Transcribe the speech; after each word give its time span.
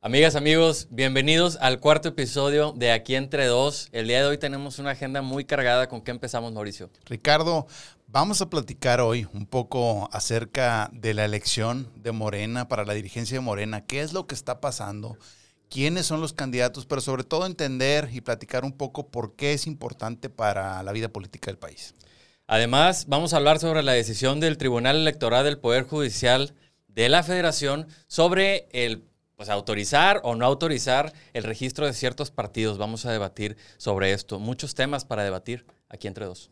Amigas, 0.00 0.36
amigos, 0.36 0.86
bienvenidos 0.90 1.58
al 1.60 1.80
cuarto 1.80 2.10
episodio 2.10 2.70
de 2.70 2.92
Aquí 2.92 3.16
entre 3.16 3.46
dos. 3.46 3.88
El 3.90 4.06
día 4.06 4.20
de 4.20 4.28
hoy 4.28 4.38
tenemos 4.38 4.78
una 4.78 4.90
agenda 4.92 5.22
muy 5.22 5.44
cargada. 5.44 5.88
¿Con 5.88 6.02
qué 6.02 6.12
empezamos, 6.12 6.52
Mauricio? 6.52 6.88
Ricardo, 7.06 7.66
vamos 8.06 8.40
a 8.40 8.48
platicar 8.48 9.00
hoy 9.00 9.26
un 9.32 9.44
poco 9.44 10.08
acerca 10.12 10.88
de 10.92 11.14
la 11.14 11.24
elección 11.24 11.90
de 11.96 12.12
Morena 12.12 12.68
para 12.68 12.84
la 12.84 12.94
dirigencia 12.94 13.38
de 13.38 13.40
Morena. 13.40 13.86
¿Qué 13.86 14.00
es 14.00 14.12
lo 14.12 14.28
que 14.28 14.36
está 14.36 14.60
pasando? 14.60 15.18
¿Quiénes 15.68 16.06
son 16.06 16.20
los 16.20 16.32
candidatos? 16.32 16.86
Pero 16.86 17.00
sobre 17.00 17.24
todo 17.24 17.44
entender 17.44 18.08
y 18.12 18.20
platicar 18.20 18.64
un 18.64 18.74
poco 18.74 19.08
por 19.08 19.34
qué 19.34 19.52
es 19.52 19.66
importante 19.66 20.30
para 20.30 20.80
la 20.84 20.92
vida 20.92 21.08
política 21.08 21.50
del 21.50 21.58
país. 21.58 21.96
Además, 22.46 23.06
vamos 23.08 23.32
a 23.32 23.38
hablar 23.38 23.58
sobre 23.58 23.82
la 23.82 23.92
decisión 23.94 24.38
del 24.38 24.58
Tribunal 24.58 24.94
Electoral 24.94 25.44
del 25.44 25.58
Poder 25.58 25.82
Judicial 25.82 26.54
de 26.86 27.08
la 27.08 27.24
Federación 27.24 27.88
sobre 28.06 28.68
el 28.70 29.02
pues 29.38 29.50
autorizar 29.50 30.20
o 30.24 30.34
no 30.34 30.44
autorizar 30.44 31.12
el 31.32 31.44
registro 31.44 31.86
de 31.86 31.92
ciertos 31.92 32.32
partidos. 32.32 32.76
Vamos 32.76 33.06
a 33.06 33.12
debatir 33.12 33.56
sobre 33.76 34.12
esto. 34.12 34.40
Muchos 34.40 34.74
temas 34.74 35.04
para 35.04 35.22
debatir 35.22 35.64
aquí 35.88 36.08
entre 36.08 36.24
dos. 36.24 36.50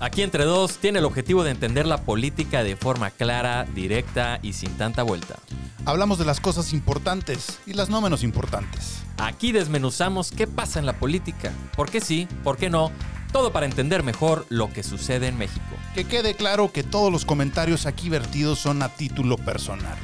Aquí 0.00 0.22
entre 0.22 0.44
dos 0.44 0.78
tiene 0.78 1.00
el 1.00 1.04
objetivo 1.04 1.44
de 1.44 1.50
entender 1.50 1.84
la 1.84 1.98
política 1.98 2.64
de 2.64 2.74
forma 2.74 3.10
clara, 3.10 3.66
directa 3.74 4.40
y 4.42 4.54
sin 4.54 4.74
tanta 4.78 5.02
vuelta. 5.02 5.40
Hablamos 5.84 6.18
de 6.18 6.24
las 6.24 6.40
cosas 6.40 6.72
importantes 6.72 7.60
y 7.66 7.74
las 7.74 7.90
no 7.90 8.00
menos 8.00 8.22
importantes. 8.22 9.02
Aquí 9.18 9.52
desmenuzamos 9.52 10.32
qué 10.32 10.46
pasa 10.46 10.78
en 10.78 10.86
la 10.86 10.98
política, 10.98 11.52
por 11.76 11.90
qué 11.90 12.00
sí, 12.00 12.26
por 12.42 12.56
qué 12.56 12.70
no, 12.70 12.90
todo 13.32 13.52
para 13.52 13.66
entender 13.66 14.02
mejor 14.02 14.46
lo 14.50 14.72
que 14.72 14.82
sucede 14.82 15.26
en 15.26 15.38
México. 15.38 15.64
Que 15.94 16.04
quede 16.04 16.34
claro 16.34 16.70
que 16.70 16.82
todos 16.82 17.10
los 17.10 17.24
comentarios 17.24 17.86
aquí 17.86 18.08
vertidos 18.08 18.58
son 18.58 18.82
a 18.82 18.90
título 18.90 19.36
personal. 19.38 19.98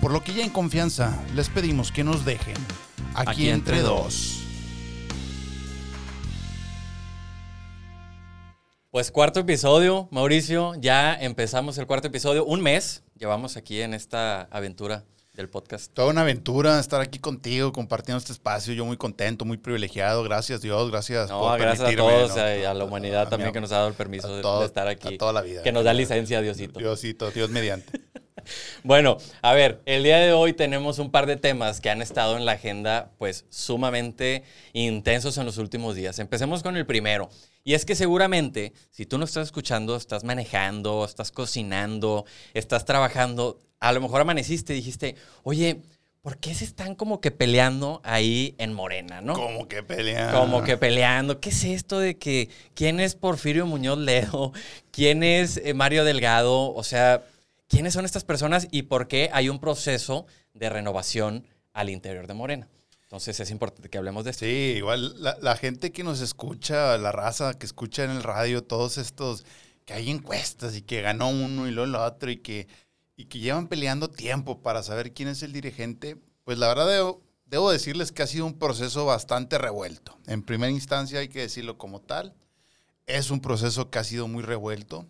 Por 0.00 0.12
lo 0.12 0.22
que 0.22 0.34
ya 0.34 0.44
en 0.44 0.50
confianza 0.50 1.18
les 1.34 1.48
pedimos 1.48 1.90
que 1.90 2.04
nos 2.04 2.24
dejen 2.24 2.56
aquí, 3.14 3.30
Aquí 3.30 3.48
entre 3.48 3.78
entre 3.78 3.80
dos. 3.80 4.04
dos. 4.04 4.34
Pues 8.90 9.10
cuarto 9.10 9.40
episodio, 9.40 10.08
Mauricio, 10.10 10.74
ya 10.76 11.14
empezamos 11.14 11.76
el 11.78 11.86
cuarto 11.86 12.08
episodio, 12.08 12.44
un 12.46 12.62
mes 12.62 13.02
llevamos 13.16 13.56
aquí 13.56 13.82
en 13.82 13.92
esta 13.92 14.42
aventura 14.50 15.04
del 15.38 15.48
podcast. 15.48 15.92
Toda 15.94 16.08
una 16.10 16.22
aventura 16.22 16.78
estar 16.80 17.00
aquí 17.00 17.18
contigo, 17.18 17.72
compartiendo 17.72 18.18
este 18.18 18.32
espacio. 18.32 18.74
Yo 18.74 18.84
muy 18.84 18.96
contento, 18.96 19.44
muy 19.44 19.56
privilegiado. 19.56 20.22
Gracias 20.24 20.60
Dios, 20.60 20.90
gracias. 20.90 21.30
No, 21.30 21.40
por 21.40 21.58
gracias 21.58 21.88
a 21.92 21.96
todos 21.96 22.36
¿no? 22.36 22.56
y 22.56 22.64
a 22.64 22.74
la 22.74 22.84
humanidad 22.84 23.22
A 23.22 23.28
también 23.30 23.52
que 23.52 23.60
nos 23.60 23.70
ha 23.72 23.76
dado 23.76 23.88
el 23.88 23.94
permiso 23.94 24.34
de, 24.34 24.42
todo- 24.42 24.60
de 24.60 24.66
estar 24.66 24.88
aquí. 24.88 25.14
a 25.14 25.18
toda 25.18 25.32
la 25.32 25.42
vida. 25.42 25.62
Que 25.62 25.72
nos 25.72 25.84
da 25.84 25.94
licencia, 25.94 26.40
Diosito. 26.40 26.78
Diosito, 26.78 27.30
Dios 27.30 27.50
mediante. 27.50 28.00
Bueno, 28.82 29.18
a 29.42 29.52
ver, 29.52 29.82
el 29.84 30.04
día 30.04 30.16
de 30.18 30.32
hoy 30.32 30.54
tenemos 30.54 30.98
un 30.98 31.10
par 31.10 31.26
de 31.26 31.36
temas 31.36 31.82
que 31.82 31.90
han 31.90 32.00
estado 32.00 32.36
en 32.38 32.46
la 32.46 32.52
agenda, 32.52 33.10
pues 33.18 33.44
sumamente 33.50 34.42
intensos 34.72 35.36
en 35.36 35.44
los 35.44 35.58
últimos 35.58 35.94
días. 35.96 36.18
Empecemos 36.18 36.62
con 36.62 36.76
el 36.76 36.86
primero. 36.86 37.28
Y 37.64 37.74
es 37.74 37.84
que 37.84 37.94
seguramente, 37.94 38.72
si 38.90 39.04
tú 39.04 39.18
no 39.18 39.26
estás 39.26 39.48
escuchando, 39.48 39.96
estás 39.96 40.24
manejando, 40.24 41.04
estás 41.04 41.30
cocinando, 41.30 42.24
estás 42.54 42.86
trabajando, 42.86 43.58
a 43.80 43.92
lo 43.92 44.00
mejor 44.00 44.20
amaneciste 44.20 44.72
y 44.72 44.76
dijiste, 44.76 45.16
oye, 45.42 45.82
¿por 46.22 46.38
qué 46.38 46.54
se 46.54 46.64
están 46.64 46.94
como 46.94 47.20
que 47.20 47.30
peleando 47.30 48.00
ahí 48.04 48.54
en 48.58 48.72
Morena, 48.74 49.20
no? 49.20 49.34
Como 49.34 49.68
que 49.68 49.82
pelea. 49.82 50.32
Como 50.32 50.62
que 50.62 50.76
peleando. 50.76 51.40
¿Qué 51.40 51.50
es 51.50 51.64
esto 51.64 51.98
de 51.98 52.18
que 52.18 52.48
quién 52.74 53.00
es 53.00 53.14
Porfirio 53.14 53.66
Muñoz 53.66 53.98
Ledo? 53.98 54.52
¿Quién 54.90 55.22
es 55.22 55.58
eh, 55.58 55.74
Mario 55.74 56.04
Delgado? 56.04 56.74
O 56.74 56.82
sea, 56.82 57.22
¿quiénes 57.68 57.94
son 57.94 58.04
estas 58.04 58.24
personas 58.24 58.68
y 58.70 58.82
por 58.82 59.08
qué 59.08 59.30
hay 59.32 59.48
un 59.48 59.58
proceso 59.58 60.26
de 60.54 60.68
renovación 60.68 61.46
al 61.72 61.90
interior 61.90 62.26
de 62.26 62.34
Morena? 62.34 62.68
Entonces 63.04 63.40
es 63.40 63.50
importante 63.50 63.88
que 63.88 63.96
hablemos 63.96 64.24
de 64.24 64.32
esto. 64.32 64.44
Sí, 64.44 64.74
igual 64.76 65.14
la, 65.22 65.38
la 65.40 65.56
gente 65.56 65.92
que 65.92 66.04
nos 66.04 66.20
escucha, 66.20 66.98
la 66.98 67.10
raza 67.10 67.54
que 67.54 67.64
escucha 67.64 68.04
en 68.04 68.10
el 68.10 68.22
radio, 68.22 68.62
todos 68.62 68.98
estos, 68.98 69.46
que 69.86 69.94
hay 69.94 70.10
encuestas 70.10 70.76
y 70.76 70.82
que 70.82 71.00
ganó 71.00 71.30
uno 71.30 71.66
y 71.66 71.70
luego 71.70 71.88
el 71.88 71.94
otro 71.94 72.30
y 72.30 72.36
que, 72.36 72.68
y 73.18 73.24
que 73.26 73.40
llevan 73.40 73.66
peleando 73.66 74.08
tiempo 74.08 74.62
para 74.62 74.84
saber 74.84 75.12
quién 75.12 75.28
es 75.28 75.42
el 75.42 75.52
dirigente, 75.52 76.16
pues 76.44 76.56
la 76.56 76.68
verdad 76.68 76.88
debo, 76.88 77.20
debo 77.46 77.68
decirles 77.70 78.12
que 78.12 78.22
ha 78.22 78.28
sido 78.28 78.46
un 78.46 78.56
proceso 78.56 79.04
bastante 79.04 79.58
revuelto. 79.58 80.16
En 80.28 80.44
primera 80.44 80.70
instancia 80.70 81.18
hay 81.18 81.28
que 81.28 81.40
decirlo 81.40 81.78
como 81.78 82.00
tal, 82.00 82.36
es 83.06 83.32
un 83.32 83.40
proceso 83.40 83.90
que 83.90 83.98
ha 83.98 84.04
sido 84.04 84.28
muy 84.28 84.44
revuelto. 84.44 85.04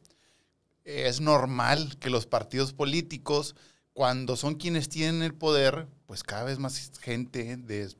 Es 0.84 1.20
normal 1.20 1.98
que 2.00 2.08
los 2.08 2.24
partidos 2.24 2.72
políticos, 2.72 3.54
cuando 3.92 4.36
son 4.36 4.54
quienes 4.54 4.88
tienen 4.88 5.22
el 5.22 5.34
poder, 5.34 5.86
pues 6.06 6.22
cada 6.22 6.44
vez 6.44 6.58
más 6.58 6.90
gente 7.02 7.58
de 7.58 7.94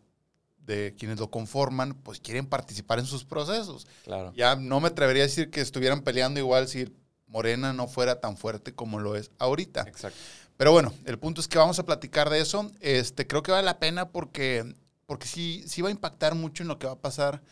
de 0.69 0.95
quienes 0.97 1.19
lo 1.19 1.31
conforman, 1.31 1.95
pues 1.95 2.21
quieren 2.21 2.47
participar 2.47 2.99
en 2.99 3.07
sus 3.07 3.25
procesos. 3.25 3.87
Claro. 4.05 4.35
Ya 4.37 4.55
no 4.55 4.81
me 4.81 4.89
atrevería 4.89 5.23
a 5.23 5.27
decir 5.27 5.51
que 5.51 5.63
estuvieran 5.63 6.03
peleando 6.03 6.39
igual 6.39 6.69
si 6.69 6.95
Morena 7.29 7.73
no 7.73 7.87
fuera 7.87 8.21
tan 8.21 8.37
fuerte 8.37 8.75
como 8.75 8.99
lo 8.99 9.17
es 9.17 9.31
ahorita. 9.39 9.83
Exacto. 9.83 10.19
Pero 10.57 10.73
bueno, 10.73 10.93
el 11.05 11.19
punto 11.19 11.41
es 11.41 11.49
que 11.49 11.59
vamos 11.59 11.79
a 11.79 11.87
platicar 11.87 12.31
de 12.31 12.41
eso. 12.41 12.71
Este, 12.81 13.27
creo 13.27 13.43
que 13.43 13.53
vale 13.53 13.65
la 13.65 13.79
pena 13.79 14.09
porque, 14.09 14.75
porque 15.07 15.29
sí, 15.29 15.63
sí 15.67 15.83
va 15.83 15.89
a 15.89 15.93
impactar 15.93 16.35
mucho 16.35 16.65
en 16.65 16.69
lo 16.69 16.79
que 16.79 16.87
va 16.89 16.95
a 16.95 17.01
pasar 17.01 17.43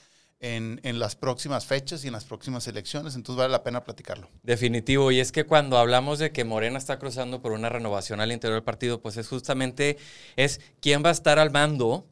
en, 0.40 0.80
en 0.82 0.98
las 0.98 1.14
próximas 1.14 1.66
fechas 1.66 2.04
y 2.04 2.08
en 2.08 2.14
las 2.14 2.24
próximas 2.24 2.66
elecciones. 2.66 3.14
Entonces 3.14 3.38
vale 3.38 3.52
la 3.52 3.62
pena 3.62 3.84
platicarlo. 3.84 4.28
Definitivo, 4.42 5.12
y 5.12 5.20
es 5.20 5.30
que 5.30 5.44
cuando 5.44 5.78
hablamos 5.78 6.18
de 6.18 6.32
que 6.32 6.44
Morena 6.44 6.78
está 6.78 6.98
cruzando 6.98 7.40
por 7.40 7.52
una 7.52 7.68
renovación 7.68 8.20
al 8.20 8.32
interior 8.32 8.56
del 8.56 8.64
partido, 8.64 9.00
pues 9.00 9.16
es 9.16 9.28
justamente 9.28 9.98
es 10.34 10.60
quién 10.80 11.04
va 11.04 11.10
a 11.10 11.12
estar 11.12 11.38
al 11.38 11.52
mando 11.52 12.06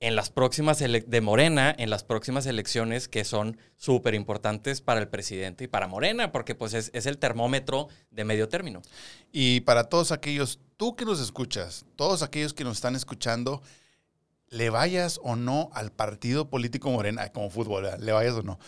en 0.00 0.14
las 0.14 0.30
próximas 0.30 0.78
de 0.78 1.20
Morena 1.22 1.74
en 1.76 1.88
las 1.88 2.04
próximas 2.04 2.44
elecciones 2.46 3.08
que 3.08 3.24
son 3.24 3.58
súper 3.76 4.14
importantes 4.14 4.80
para 4.82 5.00
el 5.00 5.08
presidente 5.08 5.64
y 5.64 5.68
para 5.68 5.88
Morena, 5.88 6.32
porque 6.32 6.54
pues 6.54 6.74
es, 6.74 6.90
es 6.92 7.06
el 7.06 7.18
termómetro 7.18 7.88
de 8.10 8.24
medio 8.24 8.48
término. 8.48 8.82
Y 9.32 9.60
para 9.60 9.84
todos 9.84 10.12
aquellos, 10.12 10.60
tú 10.76 10.96
que 10.96 11.06
nos 11.06 11.20
escuchas, 11.20 11.86
todos 11.96 12.22
aquellos 12.22 12.52
que 12.52 12.64
nos 12.64 12.76
están 12.76 12.94
escuchando, 12.94 13.62
le 14.48 14.70
vayas 14.70 15.18
o 15.22 15.34
no 15.34 15.70
al 15.72 15.92
partido 15.92 16.50
político 16.50 16.90
Morena, 16.90 17.28
como 17.32 17.50
fútbol, 17.50 17.88
le 17.98 18.12
vayas 18.12 18.34
o 18.34 18.42
no, 18.42 18.58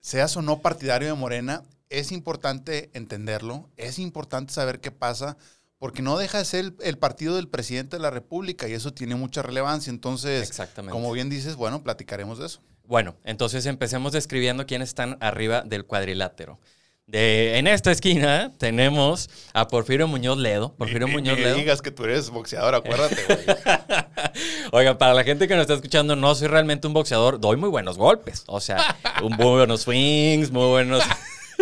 seas 0.00 0.36
o 0.36 0.42
no 0.42 0.60
partidario 0.60 1.08
de 1.08 1.14
Morena, 1.14 1.62
es 1.90 2.12
importante 2.12 2.90
entenderlo, 2.94 3.68
es 3.76 3.98
importante 3.98 4.52
saber 4.52 4.80
qué 4.80 4.90
pasa, 4.90 5.36
porque 5.80 6.02
no 6.02 6.16
deja 6.16 6.38
de 6.38 6.44
ser 6.44 6.60
el, 6.66 6.76
el 6.82 6.96
partido 6.98 7.34
del 7.34 7.48
presidente 7.48 7.96
de 7.96 8.02
la 8.02 8.10
República 8.10 8.68
y 8.68 8.72
eso 8.74 8.92
tiene 8.92 9.16
mucha 9.16 9.42
relevancia. 9.42 9.90
Entonces, 9.90 10.46
Exactamente. 10.48 10.92
como 10.92 11.10
bien 11.10 11.28
dices, 11.28 11.56
bueno, 11.56 11.82
platicaremos 11.82 12.38
de 12.38 12.46
eso. 12.46 12.60
Bueno, 12.84 13.16
entonces 13.24 13.66
empecemos 13.66 14.12
describiendo 14.12 14.66
quiénes 14.66 14.90
están 14.90 15.16
arriba 15.20 15.62
del 15.62 15.84
cuadrilátero. 15.86 16.60
De, 17.06 17.58
en 17.58 17.66
esta 17.66 17.90
esquina 17.90 18.52
tenemos 18.58 19.30
a 19.52 19.66
Porfirio 19.66 20.06
Muñoz 20.06 20.38
Ledo. 20.38 20.74
Porfirio 20.76 21.08
Ni- 21.08 21.12
Muñoz 21.14 21.38
ni 21.38 21.42
Ledo. 21.44 21.56
digas 21.56 21.82
que 21.82 21.90
tú 21.90 22.04
eres 22.04 22.30
boxeador, 22.30 22.74
acuérdate, 22.76 23.16
güey. 23.26 23.38
Oigan, 24.72 24.96
para 24.98 25.14
la 25.14 25.24
gente 25.24 25.48
que 25.48 25.54
nos 25.54 25.62
está 25.62 25.74
escuchando, 25.74 26.14
no 26.14 26.34
soy 26.36 26.46
realmente 26.48 26.86
un 26.86 26.92
boxeador, 26.92 27.40
doy 27.40 27.56
muy 27.56 27.68
buenos 27.68 27.98
golpes. 27.98 28.44
O 28.46 28.60
sea, 28.60 28.96
un- 29.24 29.32
muy 29.32 29.46
buenos 29.58 29.82
swings, 29.82 30.50
muy 30.52 30.68
buenos 30.68 31.02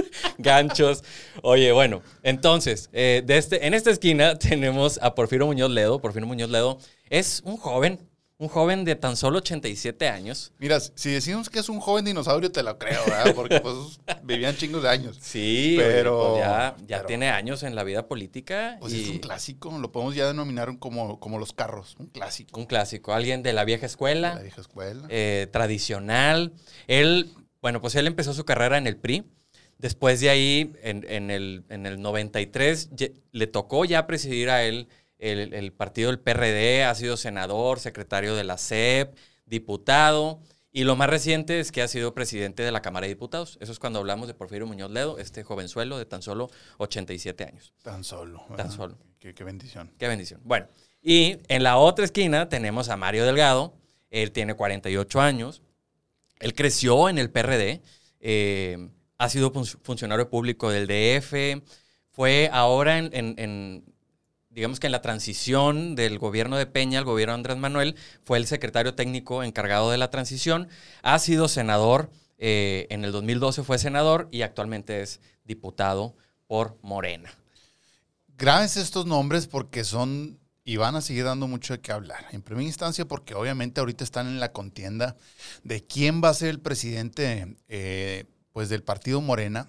ganchos. 0.39 1.03
Oye, 1.43 1.73
bueno, 1.73 2.03
entonces, 2.23 2.91
eh, 2.93 3.23
de 3.25 3.39
este, 3.39 3.67
en 3.67 3.75
esta 3.75 3.91
esquina 3.91 4.39
tenemos 4.39 4.99
a 5.03 5.15
Porfirio 5.15 5.47
Muñoz 5.47 5.71
Ledo. 5.71 6.01
Porfirio 6.01 6.27
Muñoz 6.27 6.51
Ledo 6.51 6.79
es 7.11 7.43
un 7.45 7.57
joven, 7.57 8.01
un 8.41 8.47
joven 8.49 8.85
de 8.85 8.95
tan 8.95 9.17
solo 9.17 9.39
87 9.39 10.09
años. 10.09 10.53
Mira, 10.59 10.79
si 10.81 11.11
decimos 11.11 11.51
que 11.51 11.59
es 11.59 11.69
un 11.69 11.81
joven 11.81 12.05
dinosaurio, 12.05 12.53
te 12.53 12.63
lo 12.63 12.79
creo, 12.79 13.01
¿verdad? 13.07 13.35
Porque 13.35 13.61
pues 13.61 13.75
vivían 14.23 14.57
chingos 14.57 14.83
de 14.85 14.89
años. 14.91 15.19
Sí, 15.21 15.75
Pero- 15.77 16.35
pero 16.35 16.39
ya, 16.39 16.77
ya 16.87 16.97
pero- 16.99 17.07
tiene 17.09 17.31
años 17.31 17.65
en 17.65 17.75
la 17.75 17.83
vida 17.83 18.07
política. 18.07 18.77
Pues 18.79 18.93
y 18.93 19.03
es 19.03 19.09
un 19.09 19.19
clásico, 19.19 19.77
lo 19.77 19.91
podemos 19.91 20.15
ya 20.15 20.27
denominar 20.29 20.79
como, 20.79 21.19
como 21.19 21.39
los 21.41 21.53
carros, 21.53 21.97
un 21.99 22.07
clásico. 22.07 22.61
un 22.61 22.67
clásico, 22.67 23.13
alguien 23.13 23.43
de 23.43 23.53
la 23.53 23.65
vieja 23.65 23.87
escuela. 23.87 24.35
La 24.37 24.43
vieja 24.43 24.61
escuela. 24.61 25.07
eh, 25.09 25.49
tradicional. 25.51 26.53
Él, 26.87 27.31
bueno, 27.61 27.81
pues 27.81 27.97
él 27.97 28.07
empezó 28.07 28.35
su 28.35 28.45
carrera 28.45 28.79
en 28.79 28.87
el 28.87 28.97
PRI. 28.97 29.25
Después 29.79 30.21
de 30.21 30.29
ahí, 30.31 30.73
en, 30.83 31.07
en 31.09 31.31
el, 31.31 31.65
en 31.69 31.87
el 31.87 32.03
93, 32.03 32.91
ye- 32.97 33.15
le 33.33 33.47
tocó 33.47 33.85
ya 33.85 34.07
presidir 34.07 34.51
a 34.51 34.65
él 34.65 34.89
el, 35.19 35.55
el 35.55 35.73
partido 35.73 36.11
del 36.11 36.19
PRD, 36.19 36.85
ha 36.85 36.95
sido 36.95 37.17
senador, 37.17 37.79
secretario 37.81 38.35
de 38.35 38.45
la 38.45 38.59
CEP, 38.59 39.17
diputado. 39.47 40.41
Y 40.71 40.85
lo 40.85 40.97
más 40.97 41.09
reciente 41.09 41.61
es 41.61 41.73
que 41.73 41.81
ha 41.83 41.89
sido 41.89 42.13
presidente 42.15 42.63
de 42.63 42.71
la 42.71 42.83
Cámara 42.83 43.05
de 43.07 43.15
Diputados. 43.15 43.57
Eso 43.61 43.73
es 43.73 43.79
cuando 43.79 43.99
hablamos 44.01 44.29
de 44.29 44.35
Porfirio 44.35 44.67
Muñoz 44.67 44.91
Ledo, 44.91 45.19
este 45.19 45.43
jovenzuelo 45.43 45.97
de 45.99 46.05
tan 46.07 46.23
solo 46.23 46.51
87 46.77 47.45
años. 47.45 47.73
Tan 47.83 48.05
solo. 48.05 48.45
Tan 48.57 48.71
solo. 48.71 48.97
Qué, 49.19 49.35
qué 49.35 49.45
bendición. 49.45 49.91
Qué 49.99 50.07
bendición. 50.09 50.41
Bueno, 50.45 50.67
y 51.03 51.39
en 51.49 51.63
la 51.63 51.79
otra 51.79 52.05
esquina 52.05 52.49
tenemos 52.49 52.89
a 52.91 52.97
Mario 52.97 53.25
Delgado. 53.25 53.75
Él 54.11 54.31
tiene 54.33 54.55
48 54.55 55.21
años. 55.21 55.63
Él 56.39 56.55
creció 56.55 57.09
en 57.09 57.19
el 57.19 57.31
PRD. 57.31 57.81
eh, 58.21 58.89
ha 59.19 59.29
sido 59.29 59.53
funcionario 59.53 60.31
público 60.31 60.71
del 60.71 60.87
DF, 60.87 61.63
fue 62.11 62.49
ahora 62.53 62.99
en, 62.99 63.85
digamos 64.49 64.81
que 64.81 64.87
en 64.87 64.93
la 64.93 65.03
transición 65.03 65.95
del 65.95 66.19
gobierno 66.19 66.57
de 66.57 66.67
Peña 66.67 67.01
al 67.01 67.05
gobierno 67.05 67.33
de 67.33 67.39
Andrés 67.39 67.57
Manuel, 67.59 67.97
fue 68.25 68.39
el 68.39 68.47
secretario 68.47 68.95
técnico 68.95 69.43
encargado 69.43 69.91
de 69.91 69.99
la 69.99 70.11
transición, 70.11 70.69
ha 71.03 71.19
sido 71.19 71.49
senador, 71.49 72.11
eh, 72.39 72.87
en 72.91 73.05
el 73.05 73.13
2012 73.13 73.65
fue 73.65 73.79
senador 73.79 74.29
y 74.31 74.43
actualmente 74.43 75.03
es 75.03 75.21
diputado 75.45 76.17
por 76.47 76.79
Morena. 76.83 77.35
Graves 78.37 78.77
estos 78.77 79.07
nombres 79.07 79.49
porque 79.49 79.83
son 79.83 80.39
y 80.65 80.77
van 80.77 80.97
a 80.97 81.01
seguir 81.01 81.25
dando 81.25 81.49
mucho 81.49 81.73
de 81.73 81.81
qué 81.81 81.93
hablar. 81.93 82.27
En 82.31 82.43
primera 82.43 82.67
instancia, 82.67 83.09
porque 83.09 83.35
obviamente 83.35 83.81
ahorita 83.81 84.05
están 84.05 84.27
en 84.27 84.39
la 84.39 84.53
contienda 84.53 85.17
de 85.65 85.83
quién 85.83 86.23
va 86.23 86.29
a 86.29 86.35
ser 86.35 86.51
el 86.51 86.61
presidente 86.61 87.57
eh, 87.69 88.27
pues 88.59 88.71
del 88.71 88.83
partido 88.83 89.21
Morena. 89.21 89.69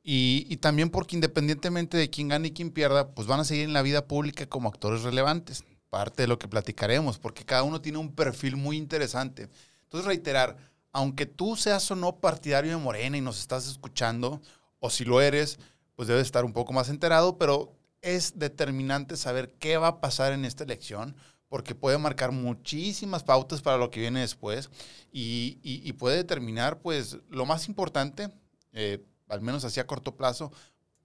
Y, 0.00 0.56
también 0.58 0.90
porque 0.90 1.16
independientemente 1.16 1.96
de 1.96 2.08
quién 2.08 2.28
gane 2.28 2.46
y 2.46 2.50
quién 2.52 2.70
pierda, 2.70 3.16
pues 3.16 3.26
van 3.26 3.40
a 3.40 3.44
seguir 3.44 3.64
en 3.64 3.72
la 3.72 3.82
vida 3.82 4.06
pública 4.06 4.46
como 4.46 4.68
actores 4.68 5.02
relevantes. 5.02 5.64
Parte 5.90 6.22
de 6.22 6.28
lo 6.28 6.38
que 6.38 6.46
platicaremos, 6.46 7.18
porque 7.18 7.44
cada 7.44 7.64
uno 7.64 7.80
tiene 7.80 7.98
un 7.98 8.14
perfil 8.14 8.54
muy 8.54 8.76
interesante. 8.76 9.48
Entonces, 9.82 10.06
reiterar, 10.06 10.56
aunque 10.92 11.26
tú 11.26 11.56
seas 11.56 11.90
o 11.90 11.96
no 11.96 12.20
partidario 12.20 12.70
de 12.70 12.76
Morena 12.76 13.16
y 13.16 13.20
nos 13.20 13.40
estás 13.40 13.66
escuchando, 13.66 14.40
o 14.78 14.88
si 14.88 15.04
lo 15.04 15.20
eres, 15.20 15.58
pues 15.96 16.06
debes 16.06 16.26
estar 16.26 16.44
un 16.44 16.52
poco 16.52 16.72
más 16.72 16.90
enterado, 16.90 17.38
pero 17.38 17.72
es 18.02 18.38
determinante 18.38 19.16
saber 19.16 19.52
qué 19.58 19.78
va 19.78 19.88
a 19.88 20.00
pasar 20.00 20.32
en 20.32 20.44
esta 20.44 20.62
elección, 20.62 21.16
porque 21.52 21.74
puede 21.74 21.98
marcar 21.98 22.32
muchísimas 22.32 23.22
pautas 23.24 23.60
para 23.60 23.76
lo 23.76 23.90
que 23.90 24.00
viene 24.00 24.20
después 24.20 24.70
y, 25.12 25.92
puede 25.98 26.16
determinar, 26.16 26.78
pues, 26.78 27.18
lo 27.28 27.44
más 27.44 27.68
importante, 27.68 28.30
eh, 28.72 29.04
al 29.28 29.42
menos 29.42 29.62
así 29.62 29.78
a 29.78 29.86
corto 29.86 30.16
plazo, 30.16 30.50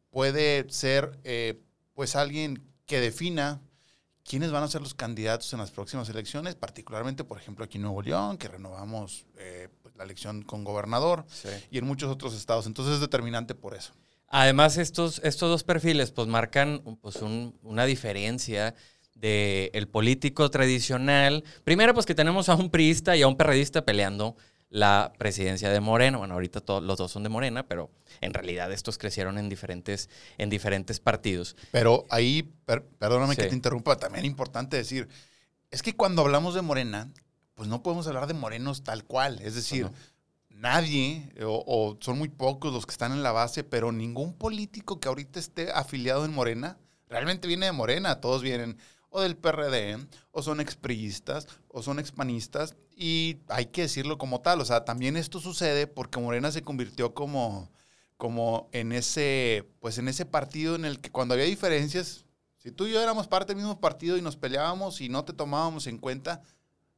puede 0.10 0.66
ser, 0.70 1.20
eh, 1.26 1.62
pues, 1.94 2.16
alguien 2.16 2.64
que 2.86 3.02
defina 3.02 3.60
quiénes 4.24 4.52
van 4.52 4.64
a 4.64 4.70
ser 4.70 4.80
los 4.80 4.94
candidatos 4.94 5.52
en 5.52 5.60
las 5.60 5.72
próximas 5.72 6.08
elecciones, 6.08 6.56
particularmente, 6.56 7.26
por 7.26 7.38
ejemplo, 7.38 7.66
aquí 7.66 7.76
en 7.76 7.82
Nuevo 7.82 8.02
León, 8.02 8.38
que 8.38 8.48
renovamos 8.48 9.26
eh, 9.36 9.68
pues, 9.82 9.98
la 9.98 10.06
elección 10.06 10.44
con 10.44 10.64
gobernador, 10.64 11.26
y 11.70 11.78
en 11.78 11.86
muchos 11.86 12.10
otros 12.10 12.34
estados. 12.34 12.68
Entonces 12.68 12.94
es 12.94 13.02
determinante 13.02 13.54
por 13.54 13.76
eso. 13.76 13.92
Además, 14.30 14.78
estos, 14.78 15.20
estos 15.26 15.50
dos 15.50 15.66
perfiles 15.66 16.12
pues 16.12 16.30
marcan 16.30 16.98
pues, 17.02 17.18
una 17.22 17.86
diferencia 17.86 18.76
del 19.20 19.70
el 19.74 19.88
político 19.88 20.50
tradicional. 20.50 21.44
Primero, 21.64 21.94
pues 21.94 22.06
que 22.06 22.16
tenemos 22.16 22.50
a 22.50 22.56
un 22.56 22.70
priista 22.70 23.16
y 23.16 23.22
a 23.22 23.28
un 23.28 23.38
perredista 23.38 23.84
peleando 23.84 24.36
la 24.70 25.14
presidencia 25.18 25.70
de 25.70 25.80
Morena. 25.80 26.18
Bueno, 26.18 26.34
ahorita 26.34 26.62
todos 26.62 26.84
los 26.84 26.98
dos 26.98 27.12
son 27.12 27.24
de 27.24 27.30
Morena, 27.30 27.68
pero 27.68 27.90
en 28.22 28.34
realidad 28.34 28.72
estos 28.72 28.98
crecieron 28.98 29.38
en 29.38 29.50
diferentes, 29.50 30.10
en 30.38 30.50
diferentes 30.50 31.00
partidos. 31.00 31.56
Pero 31.72 32.06
ahí, 32.10 32.54
perdóname 33.00 33.36
que 33.36 33.48
te 33.48 33.56
interrumpa, 33.56 33.98
también 33.98 34.26
es 34.26 34.30
importante 34.30 34.78
decir, 34.78 35.08
es 35.72 35.82
que 35.82 35.96
cuando 35.96 36.22
hablamos 36.22 36.56
de 36.56 36.62
Morena, 36.62 37.12
pues 37.54 37.68
no 37.70 37.82
podemos 37.82 38.08
hablar 38.08 38.28
de 38.28 38.34
morenos 38.34 38.84
tal 38.84 39.04
cual. 39.04 39.40
Es 39.42 39.56
decir, 39.56 39.90
nadie, 40.50 41.30
o, 41.44 41.98
son 42.02 42.18
muy 42.18 42.30
pocos 42.30 42.74
los 42.74 42.86
que 42.86 42.92
están 42.92 43.12
en 43.12 43.24
la 43.24 43.32
base, 43.32 43.64
pero 43.64 43.92
ningún 43.92 44.34
político 44.34 45.00
que 45.00 45.08
ahorita 45.08 45.40
esté 45.40 45.72
afiliado 45.72 46.26
en 46.26 46.34
Morena 46.34 46.78
realmente 47.10 47.48
viene 47.48 47.66
de 47.66 47.72
Morena. 47.72 48.20
Todos 48.22 48.42
vienen 48.42 48.78
o 49.10 49.22
del 49.22 49.38
PRD, 49.38 50.08
o 50.32 50.44
son 50.44 50.60
expriistas, 50.60 51.48
o 51.70 51.82
son 51.82 52.00
expanistas, 52.00 52.76
y 52.96 53.38
hay 53.48 53.68
que 53.68 53.84
decirlo 53.84 54.18
como 54.18 54.42
tal. 54.42 54.62
O 54.62 54.66
sea, 54.66 54.86
también 54.86 55.18
esto 55.18 55.40
sucede 55.40 55.88
porque 55.88 56.20
Morena 56.20 56.52
se 56.52 56.64
convirtió 56.64 57.14
como, 57.14 57.72
como 58.18 58.70
en 58.72 58.92
ese, 58.92 59.70
pues 59.80 59.98
en 59.98 60.08
ese 60.08 60.26
partido 60.26 60.76
en 60.76 60.86
el 60.86 61.00
que 61.00 61.12
cuando 61.12 61.34
había 61.34 61.46
diferencias, 61.46 62.26
si 62.58 62.72
tú 62.72 62.88
y 62.88 62.92
yo 62.92 63.02
éramos 63.02 63.28
parte 63.28 63.54
del 63.54 63.58
mismo 63.64 63.80
partido 63.80 64.18
y 64.18 64.22
nos 64.22 64.36
peleábamos 64.36 65.00
y 65.00 65.10
no 65.10 65.24
te 65.24 65.34
tomábamos 65.34 65.88
en 65.88 66.00
cuenta, 66.00 66.42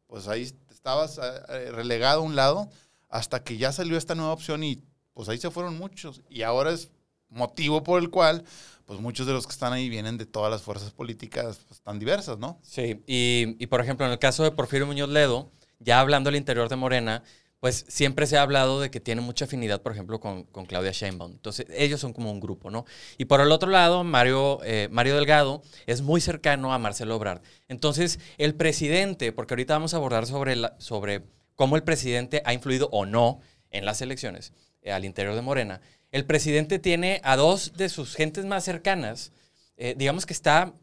pues 0.08 0.28
ahí 0.28 0.52
estabas 0.72 1.18
eh, 1.18 1.22
eh, 1.50 1.72
relegado 1.72 2.22
a 2.22 2.24
un 2.24 2.36
lado 2.36 2.70
hasta 3.10 3.44
que 3.44 3.58
ya 3.58 3.72
salió 3.72 3.98
esta 3.98 4.16
nueva 4.16 4.34
opción 4.34 4.64
y 4.64 4.82
pues 5.14 5.30
ahí 5.30 5.38
se 5.38 5.52
fueron 5.52 5.78
muchos. 5.78 6.22
Y 6.30 6.44
ahora 6.44 6.72
es 6.72 6.92
motivo 7.30 7.84
por 7.84 8.02
el 8.02 8.10
cual 8.10 8.44
pues 8.86 9.00
muchos 9.00 9.28
de 9.28 9.34
los 9.34 9.46
que 9.46 9.52
están 9.52 9.72
ahí 9.72 9.88
vienen 9.88 10.18
de 10.18 10.26
todas 10.26 10.50
las 10.50 10.64
fuerzas 10.64 10.92
políticas 10.92 11.60
pues, 11.68 11.80
tan 11.82 12.00
diversas, 12.00 12.40
¿no? 12.40 12.60
Sí, 12.64 13.04
y, 13.06 13.56
y, 13.60 13.68
por 13.68 13.82
ejemplo 13.82 14.06
en 14.06 14.12
el 14.12 14.18
caso 14.18 14.44
de 14.44 14.52
Porfirio 14.52 14.88
Muñoz 14.88 15.10
Ledo, 15.10 15.52
ya 15.78 16.00
hablando 16.00 16.30
del 16.30 16.38
interior 16.38 16.70
de 16.70 16.76
Morena, 16.76 17.24
pues 17.60 17.86
siempre 17.90 18.26
se 18.26 18.38
ha 18.38 18.42
hablado 18.42 18.80
de 18.80 18.90
que 18.90 19.00
tiene 19.00 19.22
mucha 19.22 19.46
afinidad, 19.46 19.82
por 19.82 19.92
ejemplo, 19.92 20.20
con, 20.20 20.44
con 20.44 20.66
Claudia 20.66 20.92
Sheinbaum. 20.92 21.32
Entonces, 21.32 21.66
ellos 21.70 22.00
son 22.00 22.14
como 22.14 22.32
un 22.32 22.40
grupo, 22.40 22.72
¿no? 22.72 22.86
Y 23.18 23.26
por 23.26 23.42
el 23.42 23.52
otro 23.52 23.70
lado, 23.70 24.04
Mario, 24.04 24.60
eh, 24.64 24.88
Mario 24.92 25.16
Delgado 25.16 25.62
es 25.86 26.02
muy 26.02 26.22
cercano 26.22 26.74
a 26.74 26.80
Marcelo 26.80 27.16
Obrador. 27.16 27.42
Entonces, 27.68 28.20
el 28.38 28.56
presidente, 28.56 29.34
porque 29.34 29.54
ahorita 29.54 29.74
vamos 29.74 29.94
a 29.94 29.98
abordar 29.98 30.26
sobre, 30.26 30.56
la, 30.56 30.76
sobre 30.80 31.24
cómo 31.56 31.76
el 31.76 31.84
presidente 31.84 32.42
ha 32.46 32.54
influido 32.54 32.88
o 32.92 33.06
no 33.06 33.42
en 33.72 33.84
las 33.84 34.02
elecciones 34.02 34.54
eh, 34.82 34.94
al 34.94 35.04
interior 35.04 35.36
de 35.36 35.42
Morena, 35.42 35.82
el 36.12 36.26
presidente 36.26 36.80
tiene 36.80 37.22
a 37.24 37.36
dos 37.36 37.74
de 37.78 37.90
sus 37.90 38.16
gentes 38.16 38.46
más 38.46 38.64
cercanas, 38.64 39.32
eh, 39.78 39.96
digamos 39.98 40.26
que 40.26 40.34
está, 40.34 40.74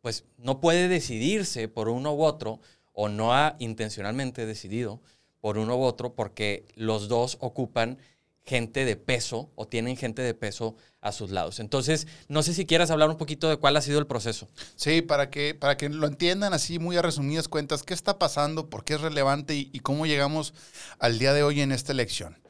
pues 0.00 0.24
no 0.38 0.60
puede 0.60 0.88
decidirse 0.88 1.68
por 1.68 1.88
uno 1.88 2.14
u 2.14 2.22
otro, 2.22 2.60
o 2.92 3.08
no 3.08 3.32
ha 3.32 3.56
intencionalmente 3.58 4.44
decidido 4.46 5.00
por 5.40 5.58
uno 5.58 5.76
u 5.76 5.82
otro, 5.82 6.14
porque 6.14 6.66
los 6.76 7.08
dos 7.08 7.38
ocupan 7.40 7.98
gente 8.44 8.84
de 8.84 8.96
peso 8.96 9.50
o 9.54 9.66
tienen 9.66 9.96
gente 9.96 10.22
de 10.22 10.34
peso 10.34 10.76
a 11.00 11.12
sus 11.12 11.30
lados. 11.30 11.60
Entonces, 11.60 12.06
no 12.28 12.42
sé 12.42 12.54
si 12.54 12.66
quieras 12.66 12.90
hablar 12.90 13.08
un 13.08 13.16
poquito 13.16 13.48
de 13.48 13.56
cuál 13.56 13.76
ha 13.76 13.80
sido 13.80 13.98
el 13.98 14.06
proceso. 14.06 14.48
Sí, 14.74 15.00
para 15.00 15.30
que, 15.30 15.54
para 15.54 15.76
que 15.76 15.88
lo 15.88 16.06
entiendan 16.06 16.52
así 16.52 16.78
muy 16.78 16.96
a 16.96 17.02
resumidas 17.02 17.48
cuentas, 17.48 17.82
qué 17.82 17.94
está 17.94 18.18
pasando, 18.18 18.68
por 18.68 18.84
qué 18.84 18.94
es 18.94 19.00
relevante 19.00 19.54
y, 19.54 19.78
cómo 19.80 20.06
llegamos 20.06 20.54
al 20.98 21.18
día 21.18 21.32
de 21.32 21.42
hoy 21.42 21.60
en 21.60 21.72
esta 21.72 21.92
elección. 21.92 22.41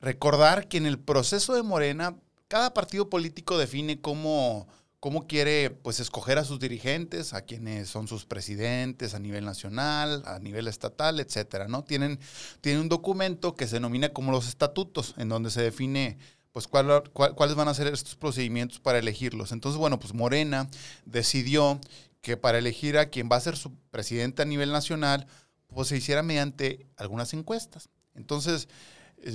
Recordar 0.00 0.68
que 0.68 0.76
en 0.76 0.86
el 0.86 0.98
proceso 0.98 1.54
de 1.54 1.62
Morena, 1.62 2.16
cada 2.46 2.72
partido 2.72 3.10
político 3.10 3.58
define 3.58 4.00
cómo, 4.00 4.68
cómo 5.00 5.26
quiere 5.26 5.70
pues 5.70 6.00
escoger 6.00 6.38
a 6.38 6.44
sus 6.44 6.60
dirigentes, 6.60 7.34
a 7.34 7.42
quienes 7.42 7.88
son 7.88 8.06
sus 8.08 8.24
presidentes 8.24 9.14
a 9.14 9.18
nivel 9.18 9.44
nacional, 9.44 10.22
a 10.24 10.38
nivel 10.38 10.68
estatal, 10.68 11.20
etcétera, 11.20 11.68
¿no? 11.68 11.82
Tienen, 11.84 12.20
tienen 12.60 12.82
un 12.82 12.88
documento 12.88 13.54
que 13.54 13.66
se 13.66 13.76
denomina 13.76 14.10
como 14.10 14.32
los 14.32 14.48
estatutos, 14.48 15.14
en 15.18 15.28
donde 15.28 15.50
se 15.50 15.62
define 15.62 16.18
pues 16.52 16.66
cuáles 16.66 17.54
van 17.54 17.68
a 17.68 17.74
ser 17.74 17.86
estos 17.88 18.16
procedimientos 18.16 18.80
para 18.80 18.98
elegirlos. 18.98 19.52
Entonces, 19.52 19.78
bueno, 19.78 20.00
pues 20.00 20.14
Morena 20.14 20.68
decidió 21.04 21.80
que 22.20 22.36
para 22.36 22.58
elegir 22.58 22.98
a 22.98 23.10
quien 23.10 23.28
va 23.30 23.36
a 23.36 23.40
ser 23.40 23.56
su 23.56 23.72
presidente 23.90 24.42
a 24.42 24.44
nivel 24.44 24.72
nacional, 24.72 25.26
pues 25.68 25.88
se 25.88 25.96
hiciera 25.96 26.22
mediante 26.22 26.86
algunas 26.96 27.32
encuestas. 27.32 27.90
Entonces, 28.14 28.68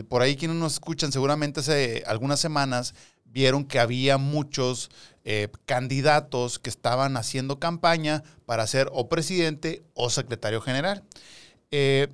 por 0.08 0.22
ahí 0.22 0.36
quienes 0.36 0.58
nos 0.58 0.74
escuchan, 0.74 1.12
seguramente 1.12 1.60
hace 1.60 2.04
algunas 2.08 2.40
semanas 2.40 2.94
vieron 3.26 3.66
que 3.66 3.80
había 3.80 4.18
muchos 4.18 4.90
eh, 5.26 5.50
candidatos 5.66 6.60
que 6.60 6.70
estaban 6.70 7.18
haciendo 7.18 7.60
campaña 7.60 8.24
para 8.46 8.68
ser 8.68 8.90
o 8.94 9.10
presidente 9.10 9.84
o 9.94 10.10
secretario 10.10 10.62
general. 10.62 11.04
Eh, 11.72 12.10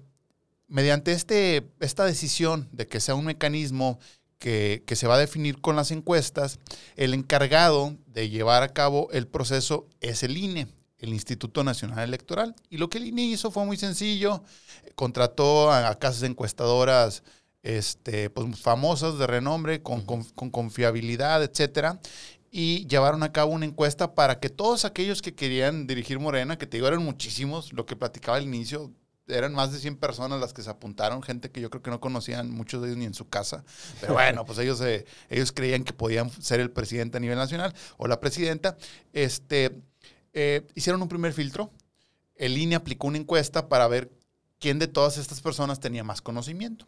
mediante 0.68 1.12
este, 1.12 1.68
esta 1.80 2.06
decisión 2.06 2.70
de 2.72 2.88
que 2.88 3.02
sea 3.02 3.16
un 3.16 3.26
mecanismo 3.26 4.00
que, 4.40 4.84
se 4.96 5.08
va 5.08 5.16
a 5.16 5.20
definir 5.20 5.60
con 5.60 5.76
las 5.76 5.92
encuestas, 5.92 6.60
el 6.96 7.14
encargado 7.14 7.98
de 8.08 8.30
llevar 8.30 8.64
a 8.64 8.70
cabo 8.70 9.10
el 9.12 9.28
proceso 9.28 9.88
es 10.00 10.24
el 10.24 10.38
INE, 10.38 10.68
el 11.00 11.10
Instituto 11.10 11.64
Nacional 11.64 12.00
Electoral. 12.00 12.56
Y 12.70 12.78
lo 12.78 12.90
que 12.90 13.00
el 13.00 13.08
INE 13.08 13.24
hizo 13.24 13.52
fue 13.52 13.66
muy 13.66 13.76
sencillo, 13.76 14.44
contrató 14.96 15.72
a, 15.72 15.94
casas 15.96 16.24
encuestadoras 16.24 17.24
este, 17.64 18.30
pues, 18.30 18.60
famosas 18.60 19.18
de 19.18 19.28
renombre, 19.28 19.82
con, 19.82 20.04
confiabilidad, 20.04 21.44
etcétera, 21.44 22.00
y 22.52 22.88
llevaron 22.88 23.24
a 23.24 23.32
cabo 23.32 23.52
una 23.52 23.66
encuesta 23.66 24.16
para 24.16 24.40
que 24.40 24.50
todos 24.50 24.86
aquellos 24.86 25.22
que 25.22 25.36
querían 25.36 25.86
dirigir 25.86 26.20
Morena, 26.20 26.58
que 26.58 26.66
te 26.66 26.78
digo 26.78 26.88
eran 26.88 27.04
muchísimos, 27.04 27.74
lo 27.74 27.86
que 27.86 27.96
platicaba 27.96 28.38
al 28.38 28.44
inicio, 28.44 28.92
eran 29.28 29.54
más 29.54 29.72
de 29.72 29.78
100 29.78 29.98
personas 29.98 30.40
las 30.40 30.54
que 30.54 30.64
se 30.64 30.72
apuntaron, 30.72 31.22
gente 31.22 31.52
que 31.52 31.62
yo 31.62 31.70
creo 31.70 31.84
que 31.84 31.92
no 31.92 32.00
conocían 32.00 32.50
muchos 32.50 32.82
de 32.82 32.88
ellos 32.88 32.98
ni 32.98 33.06
en 33.06 33.14
su 33.14 33.30
casa, 33.30 33.64
pero 34.02 34.14
bueno, 34.14 34.44
pues 34.46 34.58
ellos, 34.58 34.82
eh, 34.82 35.06
ellos 35.30 35.52
creían 35.52 35.84
que 35.84 35.94
podían 35.94 36.32
ser 36.42 36.60
el 36.60 36.72
presidente 36.72 37.18
a 37.18 37.20
nivel 37.20 37.38
nacional 37.38 37.74
o 37.98 38.08
la 38.08 38.20
presidenta, 38.20 38.76
este, 39.14 39.80
eh, 40.34 40.66
hicieron 40.74 41.02
un 41.02 41.08
primer 41.08 41.34
filtro, 41.34 41.72
el 42.36 42.58
INE 42.58 42.76
aplicó 42.76 43.08
una 43.08 43.18
encuesta 43.18 43.70
para 43.70 43.88
ver 43.88 44.10
quién 44.60 44.80
de 44.80 44.88
todas 44.88 45.18
estas 45.18 45.42
personas 45.42 45.80
tenía 45.80 46.04
más 46.04 46.22
conocimiento. 46.22 46.88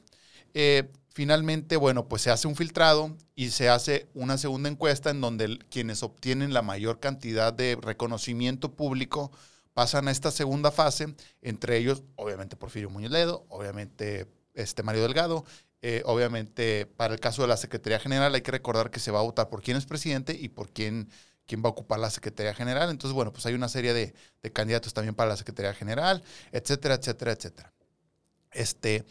Eh, 0.53 0.91
finalmente, 1.13 1.77
bueno, 1.77 2.07
pues 2.07 2.21
se 2.21 2.31
hace 2.31 2.47
un 2.47 2.55
filtrado 2.55 3.15
y 3.35 3.49
se 3.49 3.69
hace 3.69 4.07
una 4.13 4.37
segunda 4.37 4.69
encuesta 4.69 5.09
en 5.09 5.21
donde 5.21 5.59
quienes 5.69 6.03
obtienen 6.03 6.53
la 6.53 6.61
mayor 6.61 6.99
cantidad 6.99 7.53
de 7.53 7.77
reconocimiento 7.81 8.75
público 8.75 9.31
pasan 9.73 10.07
a 10.07 10.11
esta 10.11 10.31
segunda 10.31 10.71
fase, 10.71 11.15
entre 11.41 11.77
ellos, 11.77 12.03
obviamente, 12.15 12.55
Porfirio 12.55 12.89
Muñoz 12.89 13.11
Ledo, 13.11 13.45
obviamente, 13.49 14.27
este 14.53 14.83
Mario 14.83 15.03
Delgado 15.03 15.45
eh, 15.83 16.03
obviamente, 16.05 16.85
para 16.85 17.13
el 17.13 17.19
caso 17.19 17.41
de 17.41 17.47
la 17.47 17.57
Secretaría 17.57 17.99
General 17.99 18.33
hay 18.35 18.41
que 18.41 18.51
recordar 18.51 18.91
que 18.91 18.99
se 18.99 19.09
va 19.09 19.19
a 19.19 19.23
votar 19.23 19.49
por 19.49 19.63
quién 19.63 19.77
es 19.77 19.85
presidente 19.87 20.37
y 20.39 20.49
por 20.49 20.69
quién, 20.71 21.09
quién 21.47 21.63
va 21.63 21.69
a 21.69 21.71
ocupar 21.71 21.99
la 21.99 22.11
Secretaría 22.11 22.53
General. 22.53 22.89
Entonces, 22.91 23.15
bueno, 23.15 23.33
pues 23.33 23.45
hay 23.47 23.55
una 23.55 23.67
serie 23.67 23.93
de, 23.93 24.13
de 24.43 24.51
candidatos 24.51 24.93
también 24.93 25.15
para 25.15 25.29
la 25.29 25.37
Secretaría 25.37 25.73
General, 25.73 26.23
etcétera, 26.51 26.95
etcétera, 26.95 27.31
etcétera. 27.31 27.73
Este, 28.51 29.05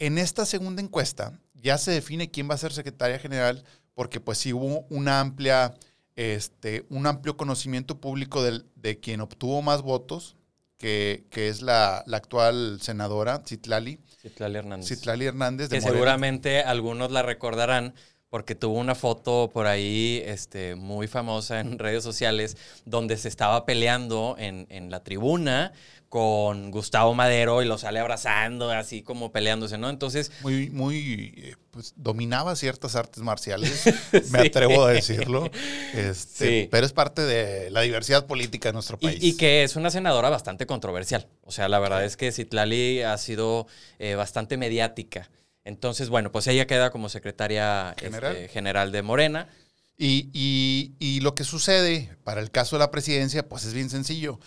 en 0.00 0.18
esta 0.18 0.44
segunda 0.44 0.82
encuesta 0.82 1.38
ya 1.54 1.78
se 1.78 1.92
define 1.92 2.30
quién 2.30 2.50
va 2.50 2.54
a 2.54 2.58
ser 2.58 2.72
Secretaría 2.72 3.18
General 3.18 3.62
porque 3.94 4.18
pues 4.18 4.38
sí 4.38 4.52
hubo 4.52 4.86
una 4.88 5.20
amplia, 5.20 5.74
este, 6.16 6.86
un 6.88 7.06
amplio 7.06 7.36
conocimiento 7.36 8.00
público 8.00 8.42
del, 8.42 8.66
de 8.74 8.98
quien 8.98 9.20
obtuvo 9.20 9.62
más 9.62 9.82
votos, 9.82 10.36
que, 10.78 11.26
que 11.30 11.48
es 11.48 11.60
la, 11.60 12.02
la, 12.06 12.16
actual 12.16 12.78
senadora 12.80 13.42
Citlali. 13.46 14.00
Citlali 14.22 14.56
Hernández. 14.56 14.88
Citlali 14.88 15.26
Hernández. 15.26 15.68
De 15.68 15.76
que 15.76 15.82
Morena. 15.82 15.98
seguramente 15.98 16.62
algunos 16.62 17.10
la 17.10 17.22
recordarán 17.22 17.94
porque 18.30 18.54
tuvo 18.54 18.78
una 18.78 18.94
foto 18.94 19.50
por 19.52 19.66
ahí 19.66 20.22
este, 20.24 20.76
muy 20.76 21.06
famosa 21.06 21.60
en 21.60 21.78
redes 21.78 22.02
sociales 22.02 22.56
donde 22.86 23.18
se 23.18 23.28
estaba 23.28 23.66
peleando 23.66 24.36
en, 24.38 24.66
en 24.70 24.90
la 24.90 25.04
tribuna 25.04 25.72
con 26.10 26.72
Gustavo 26.72 27.14
Madero 27.14 27.62
y 27.62 27.66
lo 27.66 27.78
sale 27.78 28.00
abrazando, 28.00 28.68
así 28.72 29.00
como 29.00 29.30
peleándose, 29.30 29.78
¿no? 29.78 29.88
Entonces... 29.88 30.32
Muy, 30.42 30.68
muy, 30.68 31.54
pues 31.70 31.94
dominaba 31.96 32.56
ciertas 32.56 32.96
artes 32.96 33.22
marciales, 33.22 33.84
me 34.32 34.40
atrevo 34.40 34.84
a 34.84 34.90
decirlo, 34.90 35.48
este, 35.94 36.62
sí. 36.62 36.68
pero 36.68 36.84
es 36.84 36.92
parte 36.92 37.22
de 37.22 37.70
la 37.70 37.82
diversidad 37.82 38.26
política 38.26 38.70
de 38.70 38.72
nuestro 38.72 38.98
país. 38.98 39.22
Y, 39.22 39.28
y, 39.28 39.36
que 39.36 39.62
es 39.62 39.76
una 39.76 39.88
senadora 39.92 40.30
bastante 40.30 40.66
controversial, 40.66 41.28
o 41.44 41.52
sea, 41.52 41.68
la 41.68 41.78
verdad 41.78 42.00
sí. 42.00 42.06
es 42.06 42.16
que 42.16 42.32
Citlali 42.32 43.02
ha 43.02 43.16
sido 43.16 43.68
eh, 44.00 44.16
bastante 44.16 44.56
mediática. 44.56 45.30
Entonces, 45.62 46.08
bueno, 46.08 46.32
pues 46.32 46.48
ella 46.48 46.66
queda 46.66 46.90
como 46.90 47.08
secretaria 47.08 47.94
general, 47.96 48.34
este, 48.34 48.48
general 48.48 48.90
de 48.90 49.02
Morena. 49.02 49.48
Y, 49.96 50.30
y, 50.32 50.94
y, 50.98 51.20
lo 51.20 51.34
que 51.34 51.44
sucede 51.44 52.16
para 52.24 52.40
el 52.40 52.50
caso 52.50 52.76
de 52.76 52.80
la 52.80 52.90
presidencia, 52.90 53.46
pues 53.46 53.66
es 53.66 53.74
bien 53.74 53.90
sencillo 53.90 54.40